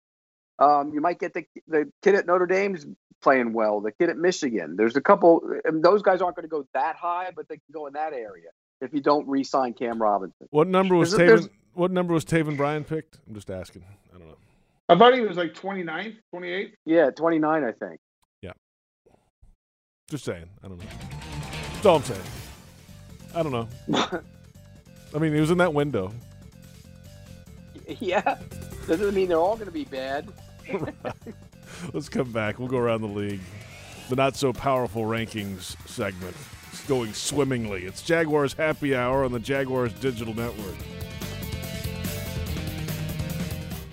[0.60, 2.86] Um, you might get the the kid at Notre Dame's
[3.22, 3.82] playing well.
[3.82, 4.76] The kid at Michigan.
[4.78, 5.42] There's a couple.
[5.64, 8.14] And those guys aren't going to go that high, but they can go in that
[8.14, 8.50] area
[8.82, 10.48] if you don't re-sign Cam Robinson.
[10.52, 11.52] What number was There's- there's- Taven?
[11.76, 13.20] What number was Taven Bryan picked?
[13.28, 13.84] I'm just asking.
[14.14, 14.38] I don't know.
[14.88, 16.72] I thought he was like 29th, 28th.
[16.86, 18.00] Yeah, 29, I think.
[18.42, 18.52] Yeah.
[20.10, 20.46] Just saying.
[20.64, 20.86] I don't know.
[21.74, 22.22] That's all I'm saying.
[23.36, 24.22] I don't know.
[25.16, 26.12] I mean, he was in that window.
[28.00, 28.38] yeah,
[28.86, 30.28] doesn't mean they're all going to be bad.
[31.94, 32.60] Let's come back.
[32.60, 33.40] We'll go around the league.
[34.10, 36.36] The not so powerful rankings segment.
[36.72, 37.86] It's going swimmingly.
[37.86, 40.76] It's Jaguars Happy Hour on the Jaguars Digital Network.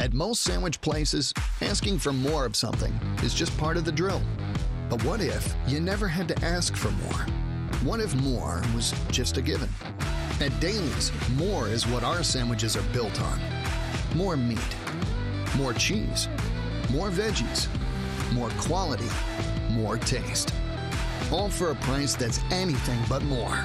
[0.00, 2.90] At most sandwich places, asking for more of something
[3.22, 4.22] is just part of the drill.
[4.88, 7.26] But what if you never had to ask for more?
[7.84, 9.68] What if more was just a given?
[10.40, 13.38] At Daly's, more is what our sandwiches are built on
[14.16, 14.76] more meat,
[15.58, 16.28] more cheese,
[16.90, 17.68] more veggies,
[18.32, 19.10] more quality,
[19.68, 20.54] more taste.
[21.30, 23.62] All for a price that's anything but more.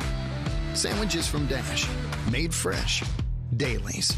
[0.73, 1.87] Sandwiches from Dash.
[2.29, 3.03] made fresh.
[3.55, 4.17] Dailies.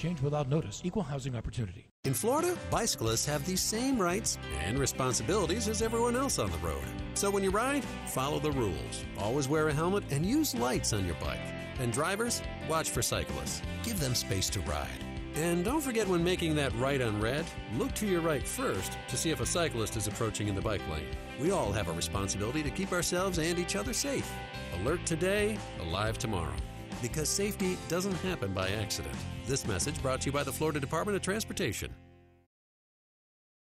[0.00, 0.80] change without notice.
[0.82, 1.86] Equal housing opportunity.
[2.04, 6.84] In Florida, bicyclists have the same rights and responsibilities as everyone else on the road.
[7.14, 9.04] So when you ride, follow the rules.
[9.18, 11.40] Always wear a helmet and use lights on your bike.
[11.78, 13.62] And drivers, watch for cyclists.
[13.82, 15.04] Give them space to ride.
[15.34, 17.44] And don't forget when making that right on red,
[17.76, 20.82] look to your right first to see if a cyclist is approaching in the bike
[20.90, 21.14] lane.
[21.38, 24.28] We all have a responsibility to keep ourselves and each other safe.
[24.80, 26.56] Alert today, alive tomorrow.
[27.00, 29.16] Because safety doesn't happen by accident.
[29.50, 31.92] This message brought to you by the Florida Department of Transportation.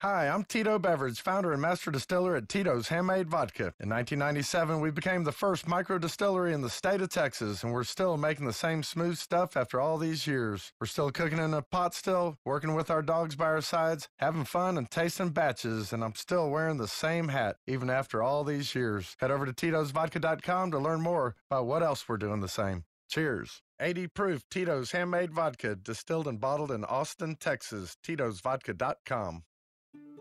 [0.04, 3.74] Hi, I'm Tito Beveridge, founder and master distiller at Tito's Handmade Vodka.
[3.80, 7.86] In 1997, we became the first micro distillery in the state of Texas, and we're
[7.86, 10.74] still making the same smooth stuff after all these years.
[10.80, 14.44] We're still cooking in a pot still, working with our dogs by our sides, having
[14.44, 18.76] fun and tasting batches, and I'm still wearing the same hat even after all these
[18.76, 19.16] years.
[19.20, 22.84] Head over to Tito'sVodka.com to learn more about what else we're doing the same.
[23.10, 23.62] Cheers.
[23.84, 27.98] 80 proof Tito's handmade vodka, distilled and bottled in Austin, Texas.
[28.02, 29.44] Tito'sVodka.com.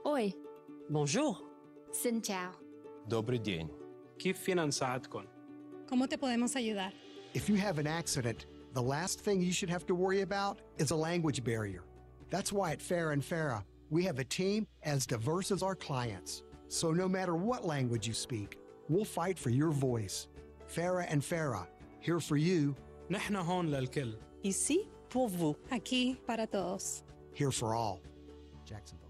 [0.05, 0.35] Oi.
[0.91, 1.37] Bonjour.
[1.93, 2.51] Xin chào.
[3.09, 3.69] Добрый день.
[4.19, 5.25] كيف فينا نساعدكم؟
[5.87, 6.93] ¿Cómo te podemos ayudar?
[7.35, 10.91] If you have an accident, the last thing you should have to worry about is
[10.91, 11.85] a language barrier.
[12.31, 16.43] That's why at Farah and Farah, we have a team as diverse as our clients.
[16.67, 18.59] So no matter what language you speak,
[18.89, 20.27] we'll fight for your voice.
[20.67, 21.69] Farah and Farah,
[22.01, 22.75] here for you
[23.12, 24.14] نحن هون للكل.
[24.44, 24.78] Ici
[25.10, 25.56] pour vous.
[25.72, 27.04] Aquí para todos.
[27.34, 28.00] here for all.
[28.66, 29.01] Jacksonville.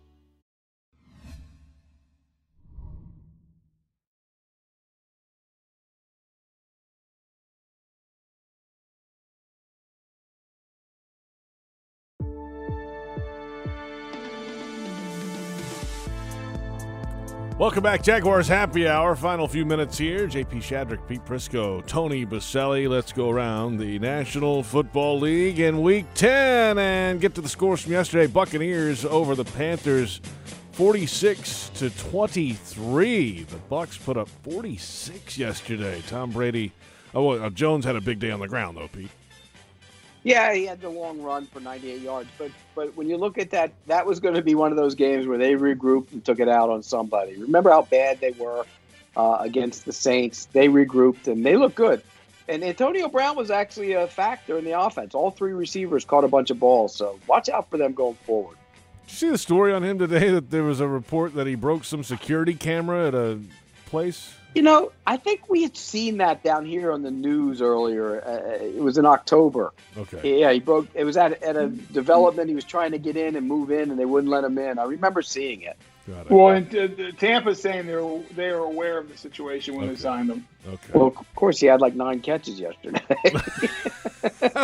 [17.63, 19.15] Welcome back, Jaguars Happy Hour.
[19.15, 20.27] Final few minutes here.
[20.27, 22.89] JP Shadrick, Pete Prisco, Tony Boselli.
[22.89, 27.81] Let's go around the National Football League in Week 10 and get to the scores
[27.81, 28.27] from yesterday.
[28.27, 30.21] Buccaneers over the Panthers,
[30.73, 33.45] 46 to 23.
[33.45, 36.03] The Bucks put up 46 yesterday.
[36.09, 36.73] Tom Brady.
[37.15, 39.09] Oh, well, uh, Jones had a big day on the ground though, Pete.
[40.25, 43.51] Yeah, he had the long run for 98 yards, but but when you look at
[43.51, 46.39] that, that was going to be one of those games where they regrouped and took
[46.39, 47.37] it out on somebody.
[47.37, 48.65] Remember how bad they were
[49.17, 50.47] uh, against the Saints?
[50.53, 52.03] They regrouped and they looked good.
[52.49, 55.15] And Antonio Brown was actually a factor in the offense.
[55.15, 58.57] All three receivers caught a bunch of balls, so watch out for them going forward.
[59.07, 61.55] Did you see the story on him today that there was a report that he
[61.55, 63.41] broke some security camera at a
[63.87, 64.35] place?
[64.55, 68.23] You know, I think we had seen that down here on the news earlier.
[68.23, 69.73] Uh, it was in October.
[69.97, 70.41] Okay.
[70.41, 70.89] Yeah, he broke.
[70.95, 72.49] It was at at a development.
[72.49, 74.79] He was trying to get in and move in, and they wouldn't let him in.
[74.79, 75.77] I remember seeing it.
[76.07, 76.31] Got it.
[76.31, 80.31] Well, and uh, Tampa's saying they're they are aware of the situation when they signed
[80.31, 80.47] him.
[80.67, 80.93] Okay.
[80.93, 83.01] Well, of course, he had like nine catches yesterday.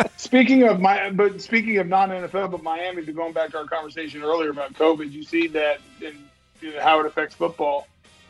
[0.17, 3.03] Speaking of my, but speaking of non NFL, but Miami.
[3.03, 6.15] But going back to our conversation earlier about COVID, you see that and
[6.61, 7.87] you know, how it affects football.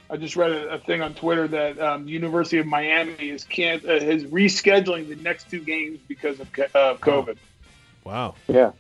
[0.10, 3.44] I just read a, a thing on Twitter that um, the University of Miami is
[3.44, 7.38] can't uh, is rescheduling the next two games because of ca- uh, COVID.
[8.03, 8.36] Wow.
[8.48, 8.72] Yeah.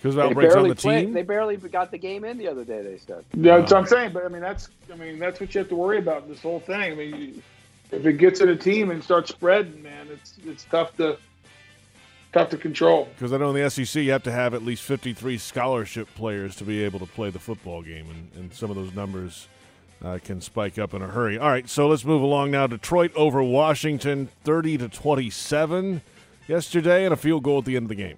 [0.00, 1.12] Because of They outbreaks on barely the played- team.
[1.14, 2.82] They barely got the game in the other day.
[2.82, 3.24] They said.
[3.34, 4.12] Yeah, that's what I'm saying.
[4.12, 6.42] But I mean, that's I mean that's what you have to worry about in this
[6.42, 6.80] whole thing.
[6.92, 7.42] I mean, you-
[7.92, 11.16] if it gets in a team and starts spreading, man, it's it's tough to
[12.32, 13.08] tough to control.
[13.14, 16.56] Because I know in the SEC you have to have at least 53 scholarship players
[16.56, 19.46] to be able to play the football game, and, and some of those numbers
[20.02, 21.38] uh, can spike up in a hurry.
[21.38, 22.66] All right, so let's move along now.
[22.66, 26.00] Detroit over Washington, 30 to 27
[26.48, 28.16] yesterday, and a field goal at the end of the game.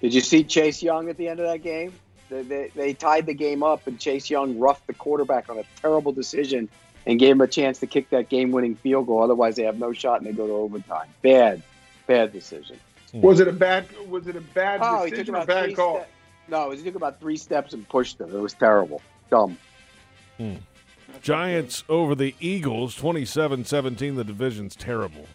[0.00, 1.92] Did you see Chase Young at the end of that game?
[2.28, 5.64] They, they, they tied the game up, and Chase Young roughed the quarterback on a
[5.80, 6.68] terrible decision
[7.06, 9.22] and gave him a chance to kick that game-winning field goal.
[9.22, 11.08] Otherwise, they have no shot and they go to overtime.
[11.20, 11.62] Bad,
[12.06, 12.78] bad decision.
[13.12, 15.64] Was it a bad was it a bad Oh, he took decision or about bad
[15.64, 16.00] three call?
[16.00, 18.34] ste- no, he took about three steps and pushed him.
[18.34, 19.58] It was terrible, dumb.
[21.20, 24.14] Giants over the Eagles, 27 17.
[24.16, 25.26] The division's terrible.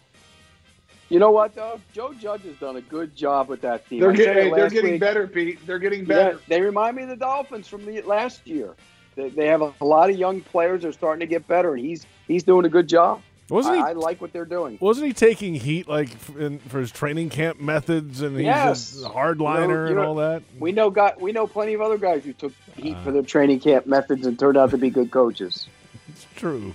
[1.08, 1.80] You know what, though?
[1.94, 4.00] Joe Judge has done a good job with that team.
[4.00, 5.00] They're I getting they're getting week.
[5.00, 5.66] better, Pete.
[5.66, 6.40] They're getting Yeah, better.
[6.48, 8.74] they remind me of the Dolphins from the last year.
[9.14, 10.82] They, they have a, a lot of young players.
[10.82, 13.22] They're starting to get better, and he's he's doing a good job.
[13.50, 13.80] Wasn't he?
[13.82, 14.76] I, I like what they're doing.
[14.80, 19.02] Wasn't he taking heat like in, for his training camp methods and he's Yes.
[19.04, 20.42] a hardliner You know- you and know- all that?
[20.58, 23.02] We know got we know plenty of other guys who took heat Uh.
[23.04, 25.66] for their training camp methods and turned out to be good coaches.
[26.08, 26.74] It's true.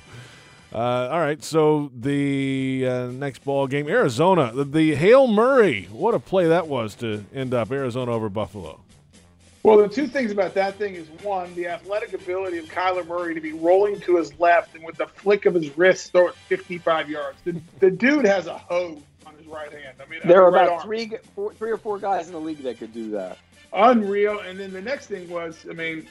[0.74, 5.88] Uh, all right, so the uh, next ball game, Arizona, the, the Hail Murray.
[5.92, 8.80] What a play that was to end up Arizona over Buffalo.
[9.64, 13.34] Well, the two things about that thing is one, the athletic ability of Kyler Murray
[13.34, 16.36] to be rolling to his left and with the flick of his wrist throw it
[16.50, 17.38] 55 yards.
[17.46, 19.96] The, the dude has a hose on his right hand.
[20.06, 20.82] I mean, There are right about arm.
[20.84, 23.38] three, four, three or four guys in the league that could do that.
[23.72, 24.40] unreal.
[24.40, 26.08] And then the next thing was, I mean,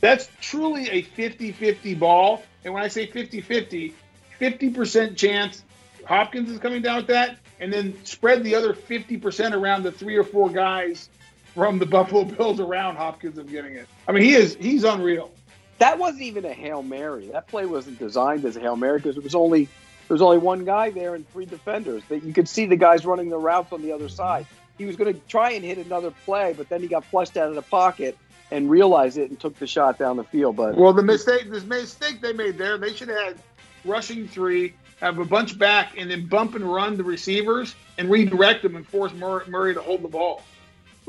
[0.00, 2.42] that's truly a 50 50 ball.
[2.64, 3.94] And when I say 50 50,
[4.40, 5.64] 50% chance
[6.06, 10.16] Hopkins is coming down with that, and then spread the other 50% around the three
[10.16, 11.08] or four guys
[11.54, 13.88] from the Buffalo Bills around Hopkins of getting it.
[14.06, 15.30] I mean, he is he's unreal.
[15.78, 17.28] That wasn't even a hail mary.
[17.28, 20.38] That play wasn't designed as a hail mary because it was only there was only
[20.38, 22.02] one guy there and three defenders.
[22.08, 24.46] That you could see the guys running the routes on the other side.
[24.78, 27.48] He was going to try and hit another play, but then he got flushed out
[27.48, 28.16] of the pocket
[28.50, 30.56] and realized it and took the shot down the field.
[30.56, 33.42] But Well, the mistake, this mistake they made there, they should have had
[33.84, 38.62] rushing three, have a bunch back, and then bump and run the receivers and redirect
[38.62, 40.42] them and force Murray to hold the ball.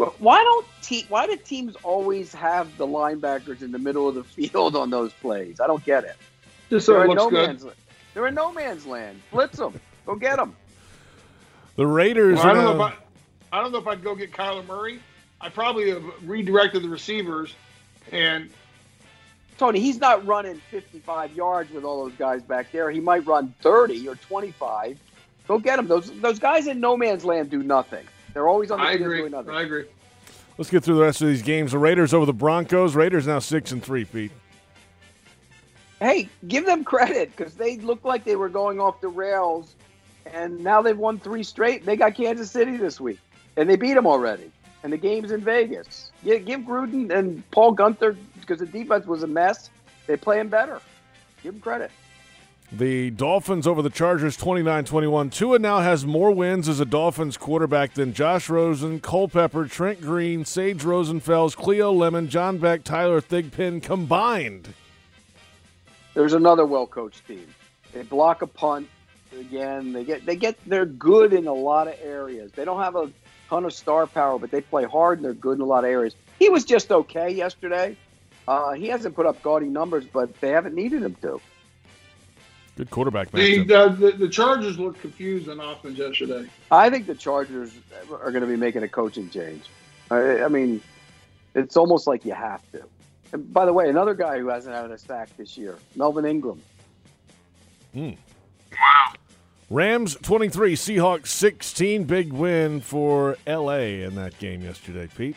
[0.02, 4.16] But why don't te- why do teams always have the linebackers in the middle of
[4.16, 5.60] the field on those plays?
[5.60, 6.16] I don't get it.
[6.72, 7.48] Just so They're it in looks no good.
[7.50, 7.78] man's land.
[8.16, 9.22] They're in no man's land.
[9.30, 9.80] Blitz them.
[10.08, 10.56] Go get them.
[11.76, 12.38] The Raiders.
[12.38, 12.94] Well, I don't are know if
[13.52, 15.00] I, I don't know if I'd go get Kyler Murray.
[15.40, 17.54] I probably have redirected the receivers,
[18.12, 18.50] and
[19.60, 22.90] Tony, he's not running 55 yards with all those guys back there.
[22.90, 25.00] He might run 30 or 25.
[25.48, 25.86] Go get him.
[25.86, 28.08] Those those guys in no man's land do nothing.
[28.34, 29.18] They're always on the I field agree.
[29.20, 29.54] doing nothing.
[29.54, 29.86] I agree.
[30.58, 31.72] Let's get through the rest of these games.
[31.72, 32.96] The Raiders over the Broncos.
[32.96, 34.32] Raiders now six and three feet.
[36.00, 39.76] Hey, give them credit because they looked like they were going off the rails,
[40.26, 41.86] and now they've won three straight.
[41.86, 43.20] They got Kansas City this week,
[43.56, 44.52] and they beat them already.
[44.84, 46.12] And the game's in Vegas.
[46.24, 49.70] Yeah, give Gruden and Paul Guenther because the defense was a mess.
[50.08, 50.82] They play him better.
[51.44, 51.92] Give them credit.
[52.74, 55.30] The Dolphins over the Chargers 29 21.
[55.30, 60.46] Tua now has more wins as a Dolphins quarterback than Josh Rosen, Culpepper, Trent Green,
[60.46, 64.74] Sage Rosenfels, Cleo Lemon, John Beck, Tyler Thigpen combined.
[66.14, 67.46] There's another well-coached team.
[67.92, 68.88] They block a punt
[69.38, 69.92] again.
[69.92, 72.54] They get they get they're good in a lot of areas.
[72.54, 73.12] They don't have a
[73.50, 75.90] ton of star power, but they play hard and they're good in a lot of
[75.90, 76.16] areas.
[76.40, 77.98] He was just okay yesterday.
[78.48, 81.42] Uh, he hasn't put up gaudy numbers, but they haven't needed him to.
[82.78, 83.72] Good quarterback the, matchup.
[83.72, 86.48] uh, the the Chargers looked confused on offense yesterday.
[86.72, 87.74] I think the Chargers
[88.10, 89.66] are going to be making a coaching change.
[90.10, 90.82] I, I mean,
[91.54, 92.84] it's almost like you have to.
[93.34, 96.62] And by the way, another guy who hasn't had a sack this year, Melvin Ingram.
[97.94, 98.12] Hmm.
[99.70, 102.04] Rams 23, Seahawks 16.
[102.04, 105.36] Big win for LA in that game yesterday, Pete.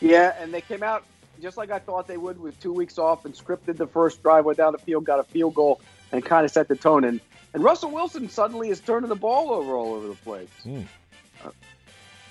[0.00, 1.04] Yeah, and they came out
[1.42, 4.44] just like I thought they would with two weeks off and scripted the first drive,
[4.44, 5.80] went down the field, got a field goal,
[6.12, 7.04] and kind of set the tone.
[7.04, 7.20] And,
[7.54, 10.48] and Russell Wilson suddenly is turning the ball over all over the place.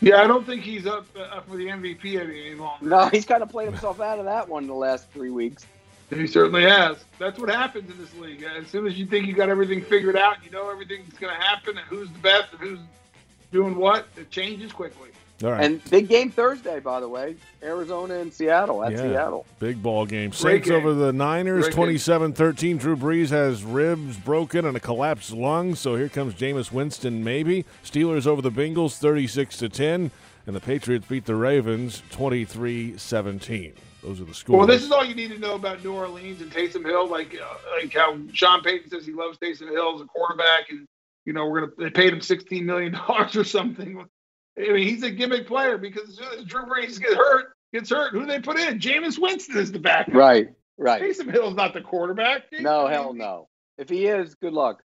[0.01, 2.85] Yeah, I don't think he's up, uh, up for the MVP any longer.
[2.85, 5.65] No, he's kind of played himself out of that one in the last three weeks.
[6.09, 7.03] He certainly has.
[7.19, 8.43] That's what happens in this league.
[8.43, 11.39] As soon as you think you got everything figured out, you know everything's going to
[11.39, 12.79] happen, and who's the best, and who's
[13.51, 15.09] doing what, it changes quickly.
[15.43, 15.63] All right.
[15.63, 17.35] And big game Thursday, by the way.
[17.63, 19.45] Arizona and Seattle at Yeah, Seattle.
[19.59, 20.31] Big ball game.
[20.31, 20.77] Great Saints game.
[20.77, 22.77] over the Niners, Great 27 13.
[22.77, 27.63] Drew Brees has ribs broken and a collapsed lung, so here comes Jameis Winston, maybe.
[27.83, 30.11] Steelers over the Bengals, 36 to 10.
[30.47, 33.73] And the Patriots beat the Ravens, 23 17.
[34.01, 34.57] Those are the scores.
[34.57, 37.07] Well, this is all you need to know about New Orleans and Taysom Hill.
[37.07, 40.87] Like, uh, like how Sean Payton says he loves Taysom Hill as a quarterback, and
[41.25, 44.05] you know we're gonna they paid him sixteen million dollars or something.
[44.59, 47.89] I mean, he's a gimmick player because as soon as Drew Brees gets hurt, gets
[47.89, 48.79] hurt, who do they put in?
[48.79, 50.13] Jameis Winston is the backup.
[50.13, 51.01] Right, right.
[51.01, 52.43] Taysom Hill's not the quarterback.
[52.59, 53.47] No, hell no.
[53.77, 54.83] If he is, good luck.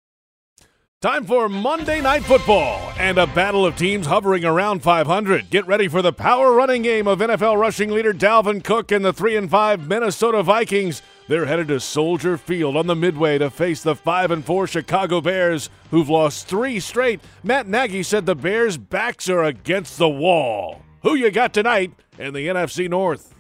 [1.01, 5.49] Time for Monday Night Football and a battle of teams hovering around 500.
[5.49, 9.13] Get ready for the power running game of NFL rushing leader Dalvin Cook and the
[9.13, 11.03] 3 and 5 Minnesota Vikings.
[11.29, 15.21] They're headed to Soldier Field on the Midway to face the 5 and 4 Chicago
[15.21, 17.21] Bears, who've lost 3 straight.
[17.45, 20.81] Matt Nagy said the Bears' backs are against the wall.
[21.03, 23.35] Who you got tonight in the NFC North?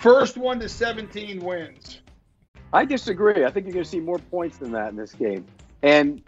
[0.00, 2.00] First one to seventeen wins.
[2.72, 3.44] I disagree.
[3.44, 5.44] I think you're going to see more points than that in this game.
[5.82, 6.22] And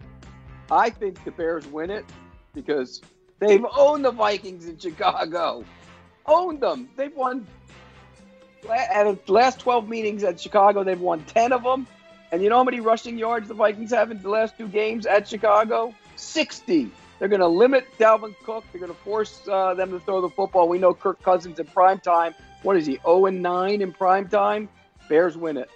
[0.69, 2.05] I think the Bears win it
[2.53, 3.01] because
[3.39, 5.65] they've owned the Vikings in Chicago.
[6.27, 6.89] Owned them.
[6.95, 7.47] They've won
[8.69, 11.87] at the last 12 meetings at Chicago, they've won 10 of them.
[12.31, 15.05] And you know how many rushing yards the Vikings have in the last two games
[15.05, 15.93] at Chicago?
[16.15, 16.89] 60.
[17.19, 18.63] They're going to limit Dalvin Cook.
[18.71, 20.67] They're going to force uh, them to throw the football.
[20.67, 22.33] We know Kirk Cousins in prime time.
[22.63, 24.67] What is he, 0 and 9 in prime time?
[25.09, 25.69] Bears win it.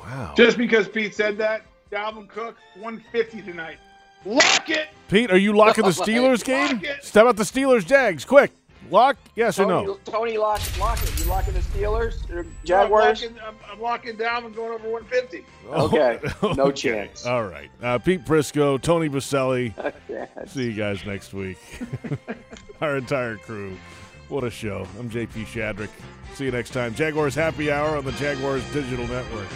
[0.00, 0.34] Wow.
[0.36, 1.62] Just because Pete said that,
[1.92, 3.78] Dalvin Cook, 150 tonight.
[4.24, 4.88] Lock it.
[5.08, 6.82] Pete, are you locking the Steelers game?
[7.02, 8.24] Step out the Steelers Jags.
[8.24, 8.52] Quick.
[8.90, 9.16] Lock?
[9.34, 9.94] Yes Tony, or no?
[10.04, 11.18] Tony, lock, lock it.
[11.20, 12.28] You locking the Steelers?
[12.30, 15.44] Or I'm locking, I'm, I'm locking Dalvin going over 150.
[15.68, 16.20] Okay.
[16.56, 16.72] No Okay.
[16.92, 17.26] chance.
[17.26, 17.70] All right.
[17.82, 19.72] Uh, Pete Prisco, Tony Boselli.
[20.08, 20.28] Yes.
[20.52, 21.58] See you guys next week.
[22.80, 23.76] Our entire crew.
[24.28, 24.86] What a show.
[24.98, 25.88] I'm JP Shadrick.
[26.34, 26.94] See you next time.
[26.94, 29.46] Jaguars Happy Hour on the Jaguars Digital Network.